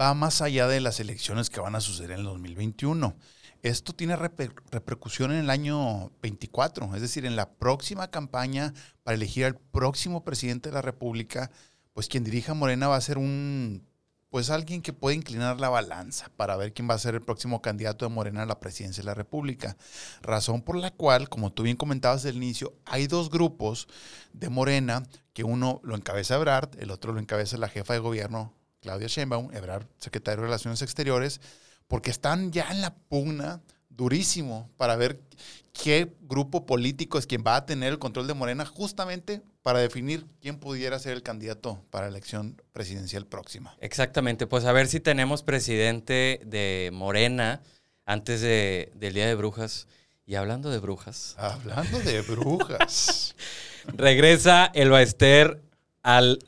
va 0.00 0.14
más 0.14 0.40
allá 0.40 0.66
de 0.66 0.80
las 0.80 0.98
elecciones 1.00 1.50
que 1.50 1.60
van 1.60 1.74
a 1.74 1.80
suceder 1.80 2.12
en 2.12 2.20
el 2.20 2.24
2021. 2.24 3.16
Esto 3.62 3.92
tiene 3.92 4.16
reper- 4.16 4.54
repercusión 4.70 5.32
en 5.32 5.38
el 5.40 5.50
año 5.50 6.10
24, 6.22 6.94
es 6.94 7.02
decir, 7.02 7.26
en 7.26 7.36
la 7.36 7.50
próxima 7.50 8.10
campaña 8.10 8.72
para 9.02 9.16
elegir 9.16 9.44
al 9.44 9.56
próximo 9.56 10.24
presidente 10.24 10.70
de 10.70 10.74
la 10.74 10.82
República, 10.82 11.50
pues 11.92 12.08
quien 12.08 12.24
dirija 12.24 12.54
Morena 12.54 12.88
va 12.88 12.96
a 12.96 13.00
ser 13.02 13.18
un, 13.18 13.86
pues 14.30 14.48
alguien 14.48 14.80
que 14.80 14.94
puede 14.94 15.16
inclinar 15.16 15.60
la 15.60 15.68
balanza 15.68 16.30
para 16.36 16.56
ver 16.56 16.72
quién 16.72 16.88
va 16.88 16.94
a 16.94 16.98
ser 16.98 17.14
el 17.14 17.20
próximo 17.20 17.60
candidato 17.60 18.06
de 18.08 18.14
Morena 18.14 18.44
a 18.44 18.46
la 18.46 18.60
presidencia 18.60 19.02
de 19.02 19.06
la 19.06 19.14
República. 19.14 19.76
Razón 20.22 20.62
por 20.62 20.76
la 20.76 20.92
cual, 20.92 21.28
como 21.28 21.52
tú 21.52 21.64
bien 21.64 21.76
comentabas 21.76 22.24
al 22.24 22.36
inicio, 22.36 22.72
hay 22.86 23.06
dos 23.06 23.28
grupos 23.28 23.86
de 24.32 24.48
Morena, 24.48 25.02
que 25.34 25.44
uno 25.44 25.82
lo 25.84 25.94
encabeza 25.94 26.36
Ebrard, 26.36 26.70
el 26.80 26.90
otro 26.90 27.12
lo 27.12 27.20
encabeza 27.20 27.58
la 27.58 27.68
jefa 27.68 27.92
de 27.92 27.98
gobierno, 27.98 28.54
Claudia 28.80 29.08
Sheinbaum, 29.08 29.52
Ebrard, 29.54 29.86
secretario 29.98 30.40
de 30.42 30.46
Relaciones 30.46 30.82
Exteriores, 30.82 31.40
porque 31.88 32.10
están 32.10 32.52
ya 32.52 32.70
en 32.70 32.80
la 32.80 32.94
pugna 32.94 33.60
durísimo 33.88 34.70
para 34.76 34.96
ver 34.96 35.20
qué 35.72 36.12
grupo 36.22 36.64
político 36.64 37.18
es 37.18 37.26
quien 37.26 37.44
va 37.46 37.56
a 37.56 37.66
tener 37.66 37.92
el 37.92 37.98
control 37.98 38.26
de 38.26 38.34
Morena 38.34 38.64
justamente 38.64 39.42
para 39.62 39.78
definir 39.80 40.24
quién 40.40 40.56
pudiera 40.58 40.98
ser 40.98 41.12
el 41.12 41.22
candidato 41.22 41.82
para 41.90 42.06
la 42.06 42.10
elección 42.12 42.60
presidencial 42.72 43.26
próxima. 43.26 43.76
Exactamente, 43.80 44.46
pues 44.46 44.64
a 44.64 44.72
ver 44.72 44.86
si 44.88 45.00
tenemos 45.00 45.42
presidente 45.42 46.40
de 46.46 46.90
Morena 46.92 47.60
antes 48.06 48.40
de- 48.40 48.90
del 48.94 49.12
Día 49.14 49.26
de 49.26 49.34
Brujas. 49.34 49.86
Y 50.26 50.36
hablando 50.36 50.70
de 50.70 50.78
brujas, 50.78 51.34
Hablando 51.38 51.98
de 52.00 52.22
brujas. 52.22 53.34
regresa 53.88 54.70
el 54.74 54.88
Baester 54.90 55.60
al 56.04 56.38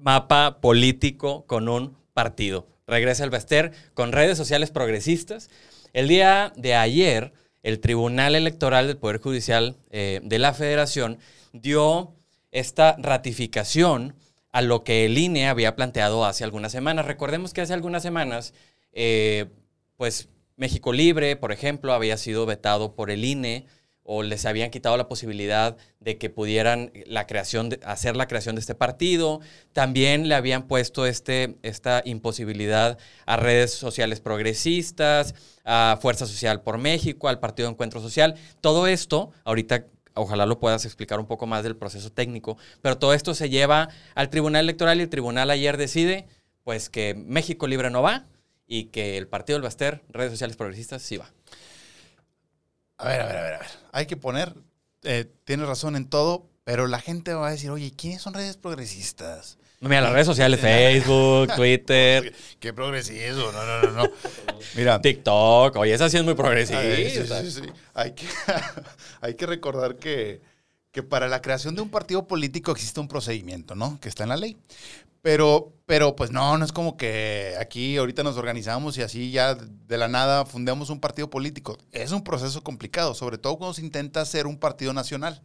mapa 0.00 0.60
político 0.60 1.44
con 1.46 1.68
un 1.68 1.96
partido. 2.14 2.66
Regresa 2.86 3.24
el 3.24 3.30
Baester 3.30 3.72
con 3.94 4.12
redes 4.12 4.38
sociales 4.38 4.70
progresistas. 4.70 5.50
El 5.92 6.08
día 6.08 6.52
de 6.56 6.74
ayer, 6.74 7.32
el 7.62 7.80
Tribunal 7.80 8.34
Electoral 8.34 8.86
del 8.86 8.96
Poder 8.96 9.20
Judicial 9.20 9.76
eh, 9.90 10.20
de 10.22 10.38
la 10.38 10.54
Federación 10.54 11.18
dio 11.52 12.14
esta 12.50 12.96
ratificación 12.98 14.14
a 14.52 14.62
lo 14.62 14.84
que 14.84 15.04
el 15.04 15.18
INE 15.18 15.48
había 15.48 15.76
planteado 15.76 16.24
hace 16.24 16.44
algunas 16.44 16.72
semanas. 16.72 17.06
Recordemos 17.06 17.52
que 17.52 17.60
hace 17.60 17.74
algunas 17.74 18.02
semanas, 18.02 18.54
eh, 18.92 19.46
pues 19.96 20.28
México 20.56 20.92
Libre, 20.92 21.36
por 21.36 21.52
ejemplo, 21.52 21.92
había 21.92 22.16
sido 22.16 22.46
vetado 22.46 22.94
por 22.94 23.10
el 23.10 23.24
INE 23.24 23.66
o 24.10 24.22
les 24.22 24.46
habían 24.46 24.70
quitado 24.70 24.96
la 24.96 25.06
posibilidad 25.06 25.76
de 26.00 26.16
que 26.16 26.30
pudieran 26.30 26.90
la 27.04 27.26
creación 27.26 27.68
hacer 27.84 28.16
la 28.16 28.26
creación 28.26 28.54
de 28.54 28.60
este 28.60 28.74
partido. 28.74 29.42
También 29.74 30.30
le 30.30 30.34
habían 30.34 30.66
puesto 30.66 31.04
este, 31.04 31.58
esta 31.60 32.00
imposibilidad 32.06 32.96
a 33.26 33.36
redes 33.36 33.74
sociales 33.74 34.20
progresistas, 34.20 35.34
a 35.62 35.98
Fuerza 36.00 36.24
Social 36.24 36.62
por 36.62 36.78
México, 36.78 37.28
al 37.28 37.38
Partido 37.38 37.68
Encuentro 37.68 38.00
Social. 38.00 38.36
Todo 38.62 38.86
esto, 38.86 39.30
ahorita 39.44 39.84
ojalá 40.14 40.46
lo 40.46 40.58
puedas 40.58 40.86
explicar 40.86 41.20
un 41.20 41.26
poco 41.26 41.46
más 41.46 41.62
del 41.62 41.76
proceso 41.76 42.10
técnico, 42.10 42.56
pero 42.80 42.96
todo 42.96 43.12
esto 43.12 43.34
se 43.34 43.50
lleva 43.50 43.90
al 44.14 44.30
Tribunal 44.30 44.64
Electoral 44.64 45.00
y 45.00 45.02
el 45.02 45.10
Tribunal 45.10 45.50
ayer 45.50 45.76
decide 45.76 46.26
pues 46.64 46.88
que 46.88 47.12
México 47.14 47.66
Libre 47.66 47.90
no 47.90 48.00
va 48.00 48.24
y 48.66 48.84
que 48.84 49.18
el 49.18 49.28
Partido 49.28 49.58
del 49.58 49.64
Baster, 49.64 50.02
redes 50.08 50.30
sociales 50.30 50.56
progresistas, 50.56 51.02
sí 51.02 51.18
va. 51.18 51.30
A 52.98 53.08
ver, 53.08 53.20
a 53.20 53.26
ver, 53.26 53.36
a 53.36 53.42
ver, 53.42 53.54
a 53.54 53.58
ver. 53.58 53.68
Hay 53.92 54.06
que 54.06 54.16
poner, 54.16 54.54
eh, 55.04 55.24
tienes 55.44 55.66
razón 55.66 55.96
en 55.96 56.08
todo, 56.08 56.50
pero 56.64 56.86
la 56.86 57.00
gente 57.00 57.32
va 57.32 57.48
a 57.48 57.50
decir, 57.52 57.70
oye, 57.70 57.92
¿quiénes 57.96 58.20
son 58.20 58.34
redes 58.34 58.56
progresistas? 58.56 59.56
Mira, 59.80 60.00
las 60.00 60.12
redes 60.12 60.26
sociales, 60.26 60.60
Facebook, 60.60 61.52
Twitter, 61.56 62.34
Qué 62.58 62.72
progresismo, 62.72 63.52
no, 63.52 63.64
no, 63.64 63.82
no, 63.82 63.90
no. 63.92 64.10
Mira, 64.74 65.00
TikTok. 65.00 65.76
Oye, 65.76 65.94
esa 65.94 66.10
sí 66.10 66.16
es 66.16 66.24
muy 66.24 66.34
progresista. 66.34 66.80
ver, 66.80 67.10
sí, 67.10 67.26
sí, 67.26 67.50
sí. 67.62 67.72
Hay, 67.94 68.12
que, 68.12 68.26
hay 69.20 69.34
que 69.34 69.46
recordar 69.46 69.96
que, 69.96 70.40
que 70.90 71.02
para 71.02 71.28
la 71.28 71.42
creación 71.42 71.74
de 71.74 71.82
un 71.82 71.90
partido 71.90 72.26
político 72.26 72.72
existe 72.72 73.00
un 73.00 73.08
procedimiento, 73.08 73.74
¿no? 73.74 73.98
Que 74.00 74.08
está 74.08 74.22
en 74.22 74.30
la 74.30 74.36
ley. 74.36 74.56
Pero, 75.20 75.72
pero 75.84 76.14
pues 76.14 76.30
no, 76.30 76.56
no 76.56 76.64
es 76.64 76.72
como 76.72 76.96
que 76.96 77.54
aquí 77.58 77.96
ahorita 77.96 78.22
nos 78.22 78.36
organizamos 78.36 78.96
y 78.96 79.02
así 79.02 79.30
ya 79.30 79.54
de 79.54 79.98
la 79.98 80.08
nada 80.08 80.46
fundamos 80.46 80.90
un 80.90 81.00
partido 81.00 81.28
político. 81.28 81.76
Es 81.92 82.12
un 82.12 82.22
proceso 82.22 82.62
complicado, 82.62 83.14
sobre 83.14 83.36
todo 83.36 83.58
cuando 83.58 83.74
se 83.74 83.82
intenta 83.82 84.20
hacer 84.20 84.46
un 84.46 84.58
partido 84.58 84.92
nacional, 84.92 85.42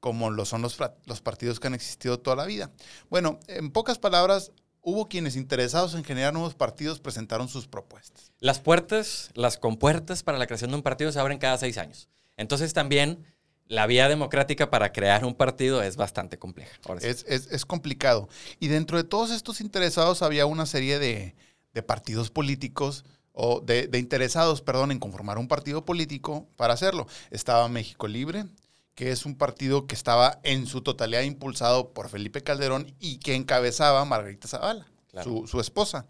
como 0.00 0.30
lo 0.30 0.44
son 0.44 0.62
los, 0.62 0.78
los 1.04 1.20
partidos 1.20 1.60
que 1.60 1.66
han 1.66 1.74
existido 1.74 2.18
toda 2.18 2.36
la 2.36 2.46
vida. 2.46 2.72
Bueno, 3.10 3.38
en 3.46 3.70
pocas 3.70 3.98
palabras, 3.98 4.52
hubo 4.80 5.08
quienes 5.08 5.36
interesados 5.36 5.94
en 5.94 6.04
generar 6.04 6.32
nuevos 6.32 6.54
partidos 6.54 6.98
presentaron 6.98 7.48
sus 7.48 7.66
propuestas. 7.66 8.32
Las 8.38 8.60
puertas, 8.60 9.30
las 9.34 9.58
compuertas 9.58 10.22
para 10.22 10.38
la 10.38 10.46
creación 10.46 10.70
de 10.70 10.76
un 10.76 10.82
partido 10.82 11.12
se 11.12 11.20
abren 11.20 11.38
cada 11.38 11.58
seis 11.58 11.78
años. 11.78 12.08
Entonces 12.36 12.72
también 12.72 13.24
la 13.66 13.86
vía 13.86 14.08
democrática 14.08 14.70
para 14.70 14.92
crear 14.92 15.24
un 15.24 15.34
partido 15.34 15.82
es 15.82 15.96
bastante 15.96 16.38
compleja. 16.38 16.72
Sí. 17.00 17.06
Es, 17.06 17.24
es- 17.28 17.46
es 17.50 17.64
complicado. 17.66 18.28
Y 18.60 18.68
dentro 18.68 18.96
de 18.98 19.04
todos 19.04 19.30
estos 19.30 19.60
interesados 19.60 20.22
había 20.22 20.46
una 20.46 20.66
serie 20.66 20.98
de, 20.98 21.34
de 21.72 21.82
partidos 21.82 22.30
políticos, 22.30 23.04
o 23.36 23.60
de, 23.60 23.88
de 23.88 23.98
interesados, 23.98 24.60
perdón, 24.62 24.92
en 24.92 25.00
conformar 25.00 25.38
un 25.38 25.48
partido 25.48 25.84
político 25.84 26.46
para 26.56 26.74
hacerlo. 26.74 27.08
Estaba 27.30 27.68
México 27.68 28.06
Libre, 28.06 28.44
que 28.94 29.10
es 29.10 29.26
un 29.26 29.34
partido 29.36 29.88
que 29.88 29.96
estaba 29.96 30.38
en 30.44 30.66
su 30.66 30.82
totalidad 30.82 31.22
impulsado 31.22 31.92
por 31.92 32.08
Felipe 32.08 32.42
Calderón 32.42 32.94
y 33.00 33.18
que 33.18 33.34
encabezaba 33.34 34.04
Margarita 34.04 34.46
Zavala, 34.46 34.86
Claro. 35.10 35.28
su, 35.30 35.46
su 35.48 35.60
esposa. 35.60 36.06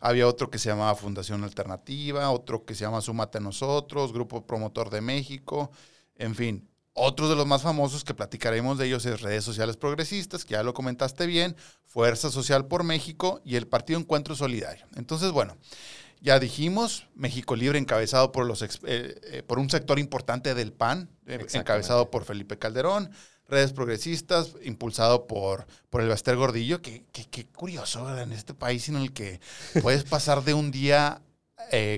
Había 0.00 0.26
otro 0.26 0.50
que 0.50 0.58
se 0.58 0.68
llamaba 0.68 0.94
Fundación 0.96 1.44
Alternativa, 1.44 2.30
otro 2.30 2.64
que 2.64 2.74
se 2.74 2.80
llama 2.84 3.00
Súmate 3.00 3.38
a 3.38 3.40
Nosotros, 3.40 4.12
Grupo 4.12 4.44
Promotor 4.44 4.90
de 4.90 5.00
México, 5.00 5.70
en 6.16 6.34
fin. 6.34 6.68
Otros 6.96 7.28
de 7.28 7.34
los 7.36 7.46
más 7.46 7.62
famosos 7.62 8.04
que 8.04 8.14
platicaremos 8.14 8.78
de 8.78 8.86
ellos 8.86 9.04
es 9.04 9.20
redes 9.20 9.42
sociales 9.44 9.76
progresistas, 9.76 10.44
que 10.44 10.52
ya 10.52 10.62
lo 10.62 10.74
comentaste 10.74 11.26
bien, 11.26 11.56
Fuerza 11.84 12.30
Social 12.30 12.66
por 12.66 12.84
México 12.84 13.40
y 13.44 13.56
el 13.56 13.66
Partido 13.66 13.98
Encuentro 13.98 14.36
Solidario. 14.36 14.86
Entonces, 14.94 15.32
bueno, 15.32 15.56
ya 16.20 16.38
dijimos, 16.38 17.08
México 17.16 17.56
Libre 17.56 17.78
encabezado 17.80 18.30
por, 18.30 18.46
los 18.46 18.62
eh, 18.62 18.68
eh, 18.84 19.42
por 19.44 19.58
un 19.58 19.68
sector 19.70 19.98
importante 19.98 20.54
del 20.54 20.72
PAN, 20.72 21.10
eh, 21.26 21.38
encabezado 21.62 22.10
por 22.12 22.24
Felipe 22.24 22.58
Calderón, 22.58 23.10
redes 23.48 23.72
progresistas, 23.72 24.52
impulsado 24.62 25.26
por, 25.26 25.66
por 25.90 26.00
el 26.00 26.08
Baster 26.08 26.36
Gordillo, 26.36 26.80
que, 26.80 27.04
que- 27.12 27.26
que 27.28 27.46
curioso, 27.46 28.04
¿verdad? 28.04 28.22
En 28.22 28.32
este 28.32 28.54
país 28.54 28.88
en 28.88 28.96
el 28.96 29.12
que 29.12 29.40
puedes 29.82 30.04
pasar 30.04 30.44
de 30.44 30.54
un 30.54 30.70
día 30.70 31.20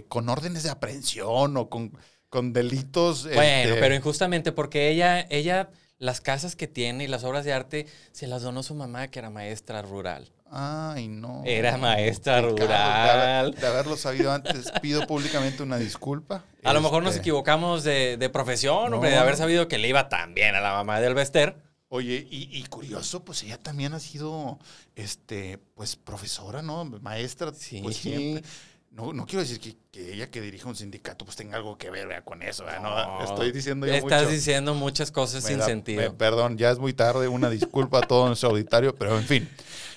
con 0.08 0.28
órdenes 0.30 0.62
de 0.62 0.70
aprehensión 0.70 1.56
o 1.56 1.68
con, 1.68 1.92
con 2.28 2.52
delitos. 2.52 3.24
Bueno, 3.24 3.70
este, 3.70 3.80
pero 3.80 3.94
injustamente 3.94 4.52
porque 4.52 4.90
ella, 4.90 5.26
ella, 5.30 5.70
las 5.98 6.20
casas 6.20 6.56
que 6.56 6.66
tiene 6.66 7.04
y 7.04 7.06
las 7.06 7.24
obras 7.24 7.44
de 7.44 7.52
arte 7.52 7.86
se 8.12 8.26
las 8.26 8.42
donó 8.42 8.62
su 8.62 8.74
mamá, 8.74 9.08
que 9.08 9.18
era 9.18 9.30
maestra 9.30 9.82
rural. 9.82 10.30
Ay, 10.50 11.08
no. 11.08 11.42
Era 11.44 11.76
maestra 11.76 12.36
de 12.36 12.42
rural. 12.42 13.52
De, 13.52 13.66
haberlo 13.66 13.96
sabido 13.96 14.30
antes, 14.30 14.70
pido 14.80 15.06
públicamente 15.06 15.62
una 15.62 15.76
disculpa. 15.76 16.44
A 16.62 16.72
lo 16.72 16.80
mejor 16.80 17.02
nos 17.02 17.12
Este, 17.14 17.22
equivocamos 17.22 17.82
de, 17.82 18.16
de 18.16 18.28
profesión, 18.30 18.92
hombre, 18.92 19.10
de 19.10 19.16
haber 19.16 19.36
sabido 19.36 19.66
que 19.66 19.78
le 19.78 19.88
iba 19.88 20.08
tan 20.08 20.34
bien 20.34 20.54
a 20.54 20.60
la 20.60 20.72
mamá 20.72 21.00
del 21.00 21.14
Bester. 21.14 21.56
Oye, 21.88 22.26
y, 22.30 22.48
y 22.56 22.64
curioso, 22.64 23.24
pues 23.24 23.42
ella 23.44 23.58
también 23.58 23.94
ha 23.94 24.00
sido, 24.00 24.58
este, 24.96 25.58
pues 25.74 25.96
profesora, 25.96 26.62
¿no? 26.62 26.84
Maestra. 26.84 27.52
Sí. 27.54 27.80
Pues, 27.82 27.96
siempre. 27.96 28.42
No, 28.96 29.12
no 29.12 29.26
quiero 29.26 29.42
decir 29.42 29.60
que, 29.60 29.76
que 29.92 30.14
ella 30.14 30.30
que 30.30 30.40
dirige 30.40 30.66
un 30.66 30.74
sindicato 30.74 31.26
pues 31.26 31.36
tenga 31.36 31.56
algo 31.56 31.76
que 31.76 31.90
ver 31.90 32.06
¿verdad? 32.08 32.24
con 32.24 32.42
eso. 32.42 32.64
¿verdad? 32.64 32.80
No, 32.82 33.22
estoy 33.24 33.52
diciendo 33.52 33.86
yo 33.86 33.92
Estás 33.92 34.22
mucho. 34.22 34.32
diciendo 34.34 34.74
muchas 34.74 35.10
cosas 35.10 35.42
Me 35.44 35.50
sin 35.50 35.58
da- 35.58 35.66
sentido. 35.66 36.00
me- 36.00 36.10
perdón, 36.12 36.56
ya 36.56 36.70
es 36.70 36.78
muy 36.78 36.94
tarde, 36.94 37.28
una 37.28 37.50
disculpa 37.50 37.98
a 37.98 38.00
todo 38.00 38.26
nuestro 38.26 38.48
auditorio, 38.48 38.94
pero 38.96 39.18
en 39.18 39.24
fin. 39.24 39.48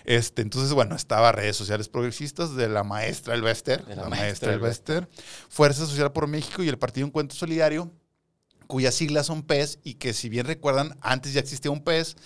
Este, 0.03 0.41
entonces, 0.41 0.73
bueno, 0.73 0.95
estaba 0.97 1.31
redes 1.31 1.55
sociales 1.55 1.87
progresistas 1.87 2.55
de 2.57 2.67
la 2.67 2.83
maestra 2.83 3.35
El 3.35 3.41
Bester, 3.41 3.85
De 3.85 3.95
la, 3.95 4.03
la 4.03 4.09
maestra 4.09 4.25
maestra 4.25 4.53
El 4.53 4.59
Bester, 4.59 5.09
Fuerza 5.47 5.85
Social 5.85 6.11
por 6.11 6.27
México 6.27 6.61
y 6.61 6.67
el 6.67 6.77
Partido 6.77 7.07
Encuentro 7.07 7.37
Solidario, 7.37 7.89
cuyas 8.67 8.95
siglas 8.95 9.27
son 9.27 9.43
PES 9.43 9.79
y 9.83 9.93
que 9.95 10.13
si 10.13 10.27
bien 10.27 10.45
recuerdan, 10.45 10.97
antes 11.01 11.31
ya 11.33 11.39
existía 11.39 11.71
un 11.71 11.83
PES, 11.83 12.17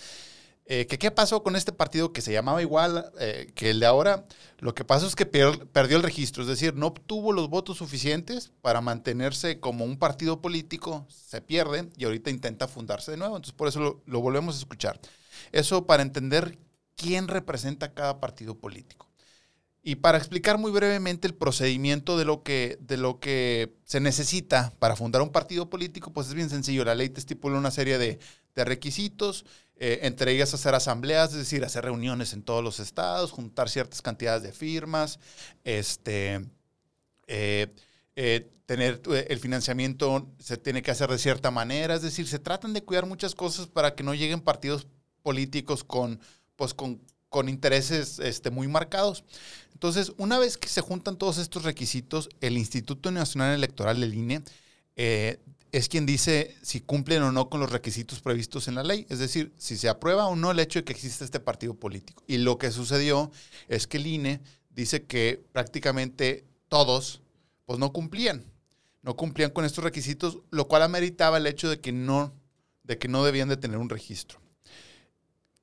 Eh, 0.66 0.86
que 0.86 0.98
¿Qué 0.98 1.10
pasó 1.10 1.42
con 1.42 1.56
este 1.56 1.72
partido 1.72 2.12
que 2.14 2.22
se 2.22 2.32
llamaba 2.32 2.62
igual 2.62 3.12
eh, 3.20 3.52
que 3.54 3.70
el 3.70 3.80
de 3.80 3.86
ahora? 3.86 4.26
Lo 4.58 4.74
que 4.74 4.82
pasó 4.84 5.06
es 5.06 5.14
que 5.14 5.26
per- 5.26 5.66
perdió 5.68 5.98
el 5.98 6.02
registro, 6.02 6.42
es 6.42 6.48
decir, 6.48 6.74
no 6.74 6.86
obtuvo 6.86 7.32
los 7.32 7.50
votos 7.50 7.76
suficientes 7.78 8.50
para 8.62 8.80
mantenerse 8.80 9.60
como 9.60 9.84
un 9.84 9.98
partido 9.98 10.40
político, 10.40 11.06
se 11.10 11.42
pierde 11.42 11.90
y 11.98 12.04
ahorita 12.04 12.30
intenta 12.30 12.66
fundarse 12.66 13.10
de 13.10 13.18
nuevo. 13.18 13.36
Entonces, 13.36 13.54
por 13.54 13.68
eso 13.68 14.02
lo 14.06 14.20
volvemos 14.22 14.54
a 14.54 14.58
escuchar. 14.58 14.98
Eso 15.52 15.86
para 15.86 16.02
entender 16.02 16.58
quién 16.96 17.28
representa 17.28 17.92
cada 17.92 18.18
partido 18.20 18.54
político. 18.58 19.08
Y 19.86 19.96
para 19.96 20.16
explicar 20.16 20.56
muy 20.56 20.72
brevemente 20.72 21.26
el 21.26 21.34
procedimiento 21.34 22.16
de 22.16 22.24
lo 22.24 22.42
que, 22.42 22.78
de 22.80 22.96
lo 22.96 23.20
que 23.20 23.76
se 23.84 24.00
necesita 24.00 24.72
para 24.78 24.96
fundar 24.96 25.20
un 25.20 25.30
partido 25.30 25.68
político, 25.68 26.10
pues 26.10 26.28
es 26.28 26.34
bien 26.34 26.48
sencillo. 26.48 26.86
La 26.86 26.94
ley 26.94 27.10
te 27.10 27.20
estipula 27.20 27.58
una 27.58 27.70
serie 27.70 27.98
de, 27.98 28.18
requisitos, 28.56 29.44
eh, 29.76 29.98
entre 30.02 30.32
ellas 30.32 30.54
hacer 30.54 30.74
asambleas, 30.74 31.32
es 31.32 31.38
decir, 31.38 31.62
hacer 31.64 31.84
reuniones 31.84 32.32
en 32.32 32.42
todos 32.42 32.64
los 32.64 32.80
estados, 32.80 33.30
juntar 33.30 33.68
ciertas 33.68 34.00
cantidades 34.00 34.42
de 34.42 34.52
firmas, 34.52 35.18
este, 35.64 36.46
eh, 37.26 37.74
eh, 38.16 38.50
tener 38.64 39.02
el 39.28 39.38
financiamiento 39.38 40.32
se 40.38 40.56
tiene 40.56 40.80
que 40.80 40.92
hacer 40.92 41.10
de 41.10 41.18
cierta 41.18 41.50
manera, 41.50 41.94
es 41.94 42.02
decir, 42.02 42.26
se 42.26 42.38
tratan 42.38 42.72
de 42.72 42.84
cuidar 42.84 43.04
muchas 43.04 43.34
cosas 43.34 43.66
para 43.66 43.94
que 43.94 44.02
no 44.02 44.14
lleguen 44.14 44.40
partidos 44.40 44.86
políticos 45.22 45.84
con, 45.84 46.20
pues, 46.56 46.72
con, 46.72 47.02
con 47.34 47.48
intereses 47.48 48.20
este, 48.20 48.50
muy 48.50 48.68
marcados. 48.68 49.24
Entonces, 49.72 50.12
una 50.18 50.38
vez 50.38 50.56
que 50.56 50.68
se 50.68 50.82
juntan 50.82 51.16
todos 51.16 51.38
estos 51.38 51.64
requisitos, 51.64 52.28
el 52.40 52.56
Instituto 52.56 53.10
Nacional 53.10 53.52
Electoral, 53.56 54.00
el 54.04 54.14
INE, 54.14 54.40
eh, 54.94 55.40
es 55.72 55.88
quien 55.88 56.06
dice 56.06 56.54
si 56.62 56.78
cumplen 56.78 57.24
o 57.24 57.32
no 57.32 57.50
con 57.50 57.58
los 57.58 57.72
requisitos 57.72 58.20
previstos 58.20 58.68
en 58.68 58.76
la 58.76 58.84
ley, 58.84 59.04
es 59.08 59.18
decir, 59.18 59.52
si 59.56 59.76
se 59.76 59.88
aprueba 59.88 60.28
o 60.28 60.36
no 60.36 60.52
el 60.52 60.60
hecho 60.60 60.78
de 60.78 60.84
que 60.84 60.92
exista 60.92 61.24
este 61.24 61.40
partido 61.40 61.74
político. 61.74 62.22
Y 62.28 62.38
lo 62.38 62.56
que 62.56 62.70
sucedió 62.70 63.32
es 63.66 63.88
que 63.88 63.96
el 63.96 64.06
INE 64.06 64.40
dice 64.70 65.02
que 65.02 65.42
prácticamente 65.50 66.44
todos 66.68 67.20
pues 67.66 67.80
no 67.80 67.92
cumplían, 67.92 68.44
no 69.02 69.16
cumplían 69.16 69.50
con 69.50 69.64
estos 69.64 69.82
requisitos, 69.82 70.38
lo 70.52 70.68
cual 70.68 70.82
ameritaba 70.82 71.38
el 71.38 71.48
hecho 71.48 71.68
de 71.68 71.80
que 71.80 71.90
no, 71.90 72.32
de 72.84 72.96
que 72.96 73.08
no 73.08 73.24
debían 73.24 73.48
de 73.48 73.56
tener 73.56 73.78
un 73.78 73.88
registro. 73.88 74.43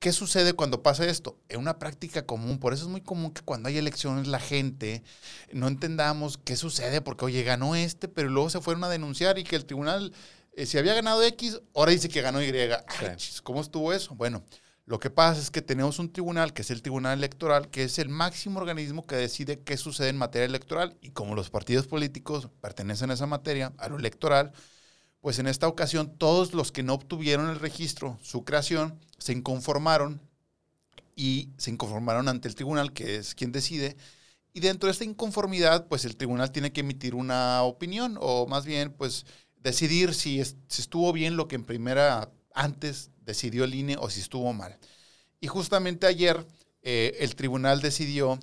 ¿Qué 0.02 0.10
sucede 0.10 0.54
cuando 0.54 0.82
pasa 0.82 1.06
esto? 1.06 1.38
Es 1.48 1.56
una 1.56 1.78
práctica 1.78 2.26
común, 2.26 2.58
por 2.58 2.72
eso 2.72 2.86
es 2.86 2.90
muy 2.90 3.02
común 3.02 3.30
que 3.30 3.42
cuando 3.42 3.68
hay 3.68 3.78
elecciones 3.78 4.26
la 4.26 4.40
gente 4.40 5.04
no 5.52 5.68
entendamos 5.68 6.38
qué 6.38 6.56
sucede, 6.56 7.00
porque 7.00 7.24
oye, 7.24 7.44
ganó 7.44 7.76
este, 7.76 8.08
pero 8.08 8.28
luego 8.28 8.50
se 8.50 8.60
fueron 8.60 8.82
a 8.82 8.88
denunciar 8.88 9.38
y 9.38 9.44
que 9.44 9.54
el 9.54 9.64
tribunal, 9.64 10.12
eh, 10.54 10.66
si 10.66 10.76
había 10.76 10.94
ganado 10.94 11.22
X, 11.22 11.60
ahora 11.72 11.92
dice 11.92 12.08
que 12.08 12.20
ganó 12.20 12.42
Y. 12.42 12.50
Ay, 12.50 13.16
¿Cómo 13.44 13.60
estuvo 13.60 13.92
eso? 13.92 14.16
Bueno, 14.16 14.42
lo 14.86 14.98
que 14.98 15.08
pasa 15.08 15.40
es 15.40 15.52
que 15.52 15.62
tenemos 15.62 16.00
un 16.00 16.12
tribunal, 16.12 16.52
que 16.52 16.62
es 16.62 16.72
el 16.72 16.82
Tribunal 16.82 17.16
Electoral, 17.16 17.70
que 17.70 17.84
es 17.84 18.00
el 18.00 18.08
máximo 18.08 18.58
organismo 18.58 19.06
que 19.06 19.14
decide 19.14 19.60
qué 19.60 19.76
sucede 19.76 20.08
en 20.08 20.16
materia 20.16 20.46
electoral, 20.46 20.96
y 21.00 21.10
como 21.10 21.36
los 21.36 21.48
partidos 21.48 21.86
políticos 21.86 22.48
pertenecen 22.60 23.12
a 23.12 23.14
esa 23.14 23.26
materia, 23.26 23.72
a 23.78 23.88
lo 23.88 23.98
electoral, 24.00 24.52
pues 25.22 25.38
en 25.38 25.46
esta 25.46 25.68
ocasión 25.68 26.18
todos 26.18 26.52
los 26.52 26.72
que 26.72 26.82
no 26.82 26.94
obtuvieron 26.94 27.48
el 27.48 27.60
registro, 27.60 28.18
su 28.22 28.44
creación, 28.44 29.00
se 29.18 29.32
inconformaron 29.32 30.20
y 31.16 31.48
se 31.56 31.70
inconformaron 31.70 32.28
ante 32.28 32.48
el 32.48 32.56
tribunal, 32.56 32.92
que 32.92 33.16
es 33.16 33.34
quien 33.34 33.52
decide. 33.52 33.96
Y 34.52 34.60
dentro 34.60 34.88
de 34.88 34.92
esta 34.92 35.04
inconformidad, 35.04 35.86
pues 35.86 36.04
el 36.04 36.16
tribunal 36.16 36.50
tiene 36.50 36.72
que 36.72 36.80
emitir 36.80 37.14
una 37.14 37.62
opinión 37.62 38.18
o 38.20 38.46
más 38.46 38.66
bien, 38.66 38.92
pues 38.92 39.24
decidir 39.62 40.12
si, 40.12 40.44
si 40.44 40.82
estuvo 40.82 41.12
bien 41.12 41.36
lo 41.36 41.48
que 41.48 41.54
en 41.54 41.64
primera 41.64 42.30
antes 42.52 43.10
decidió 43.24 43.64
el 43.64 43.74
INE 43.74 43.96
o 43.98 44.10
si 44.10 44.20
estuvo 44.20 44.52
mal. 44.52 44.76
Y 45.40 45.46
justamente 45.46 46.06
ayer 46.06 46.44
eh, 46.82 47.16
el 47.20 47.36
tribunal 47.36 47.80
decidió 47.80 48.40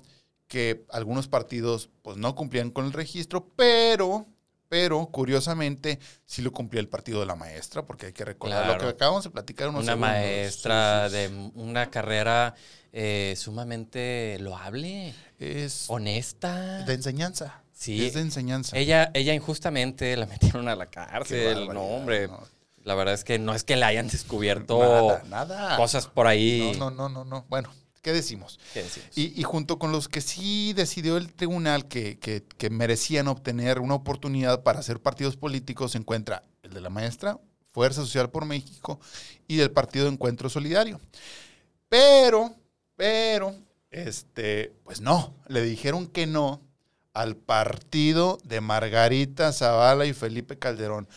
que 0.48 0.84
algunos 0.88 1.28
partidos 1.28 1.90
pues 2.02 2.16
no 2.16 2.34
cumplían 2.34 2.70
con 2.70 2.86
el 2.86 2.92
registro, 2.92 3.46
pero, 3.54 4.26
pero 4.70 5.04
curiosamente 5.08 5.98
sí 6.24 6.40
lo 6.42 6.52
cumplía 6.52 6.80
el 6.80 6.88
partido 6.88 7.18
de 7.20 7.26
la 7.26 7.34
maestra, 7.34 7.84
porque 7.84 8.06
hay 8.06 8.12
que 8.12 8.24
recordar 8.24 8.66
lo 8.68 8.78
que 8.78 8.86
acabamos 8.86 9.24
de 9.24 9.30
platicar 9.30 9.68
unos 9.68 9.82
Una 9.82 9.92
segundos. 9.92 10.10
maestra 10.10 11.08
Sí, 11.10 11.16
sí, 11.16 11.26
sí. 11.26 11.34
de 11.34 11.50
una 11.60 11.90
carrera 11.90 12.54
eh, 12.92 13.34
sumamente 13.36 14.38
loable, 14.40 15.12
Es 15.40 15.86
honesta. 15.88 16.84
de 16.84 16.94
enseñanza. 16.94 17.62
Sí. 17.72 18.06
Es 18.06 18.14
de 18.14 18.20
enseñanza. 18.20 18.76
Ella, 18.78 19.10
ella 19.14 19.34
injustamente 19.34 20.16
la 20.16 20.26
metieron 20.26 20.68
a 20.68 20.76
la 20.76 20.86
cárcel. 20.86 21.68
No, 21.72 21.82
hombre. 21.82 22.28
no. 22.28 22.40
La 22.84 22.94
verdad 22.94 23.14
es 23.14 23.24
que 23.24 23.38
no 23.38 23.54
es 23.54 23.64
que 23.64 23.76
la 23.76 23.88
hayan 23.88 24.08
descubierto 24.08 24.78
Nada, 24.80 25.22
nada. 25.28 25.76
cosas 25.76 26.06
por 26.06 26.26
ahí. 26.26 26.72
No, 26.78 26.90
no, 26.90 27.08
no, 27.08 27.24
no, 27.24 27.24
no. 27.24 27.44
Bueno, 27.48 27.70
¿qué 28.02 28.12
decimos? 28.12 28.58
¿Qué 28.72 28.82
decimos? 28.82 29.10
Y, 29.16 29.38
y 29.38 29.42
junto 29.44 29.78
con 29.78 29.92
los 29.92 30.08
que 30.08 30.20
sí 30.20 30.72
decidió 30.72 31.16
el 31.16 31.32
tribunal 31.32 31.88
que, 31.88 32.18
que- 32.18 32.44
que 32.58 32.70
merecían 32.70 33.28
obtener 33.28 33.80
una 33.80 33.94
oportunidad 33.94 34.62
para 34.62 34.82
ser 34.82 35.00
partidos 35.00 35.36
políticos 35.36 35.92
se 35.92 35.98
encuentra 35.98 36.44
el 36.62 36.72
de 36.72 36.80
la 36.80 36.90
maestra, 36.90 37.38
Fuerza 37.72 38.02
Social 38.02 38.30
por 38.30 38.44
México 38.46 39.00
y 39.46 39.56
del 39.56 39.70
Partido 39.70 40.08
Encuentro 40.08 40.48
Solidario. 40.48 41.00
Pero, 41.88 42.54
pero, 42.96 43.54
este, 43.90 44.72
pues 44.84 45.00
no, 45.00 45.34
le 45.48 45.62
dijeron 45.62 46.06
que 46.06 46.26
no 46.26 46.62
al 47.12 47.36
partido 47.36 48.38
de 48.44 48.60
Margarita 48.60 49.52
Zavala 49.52 50.06
y 50.06 50.12
Felipe 50.12 50.58
Calderón. 50.58 51.08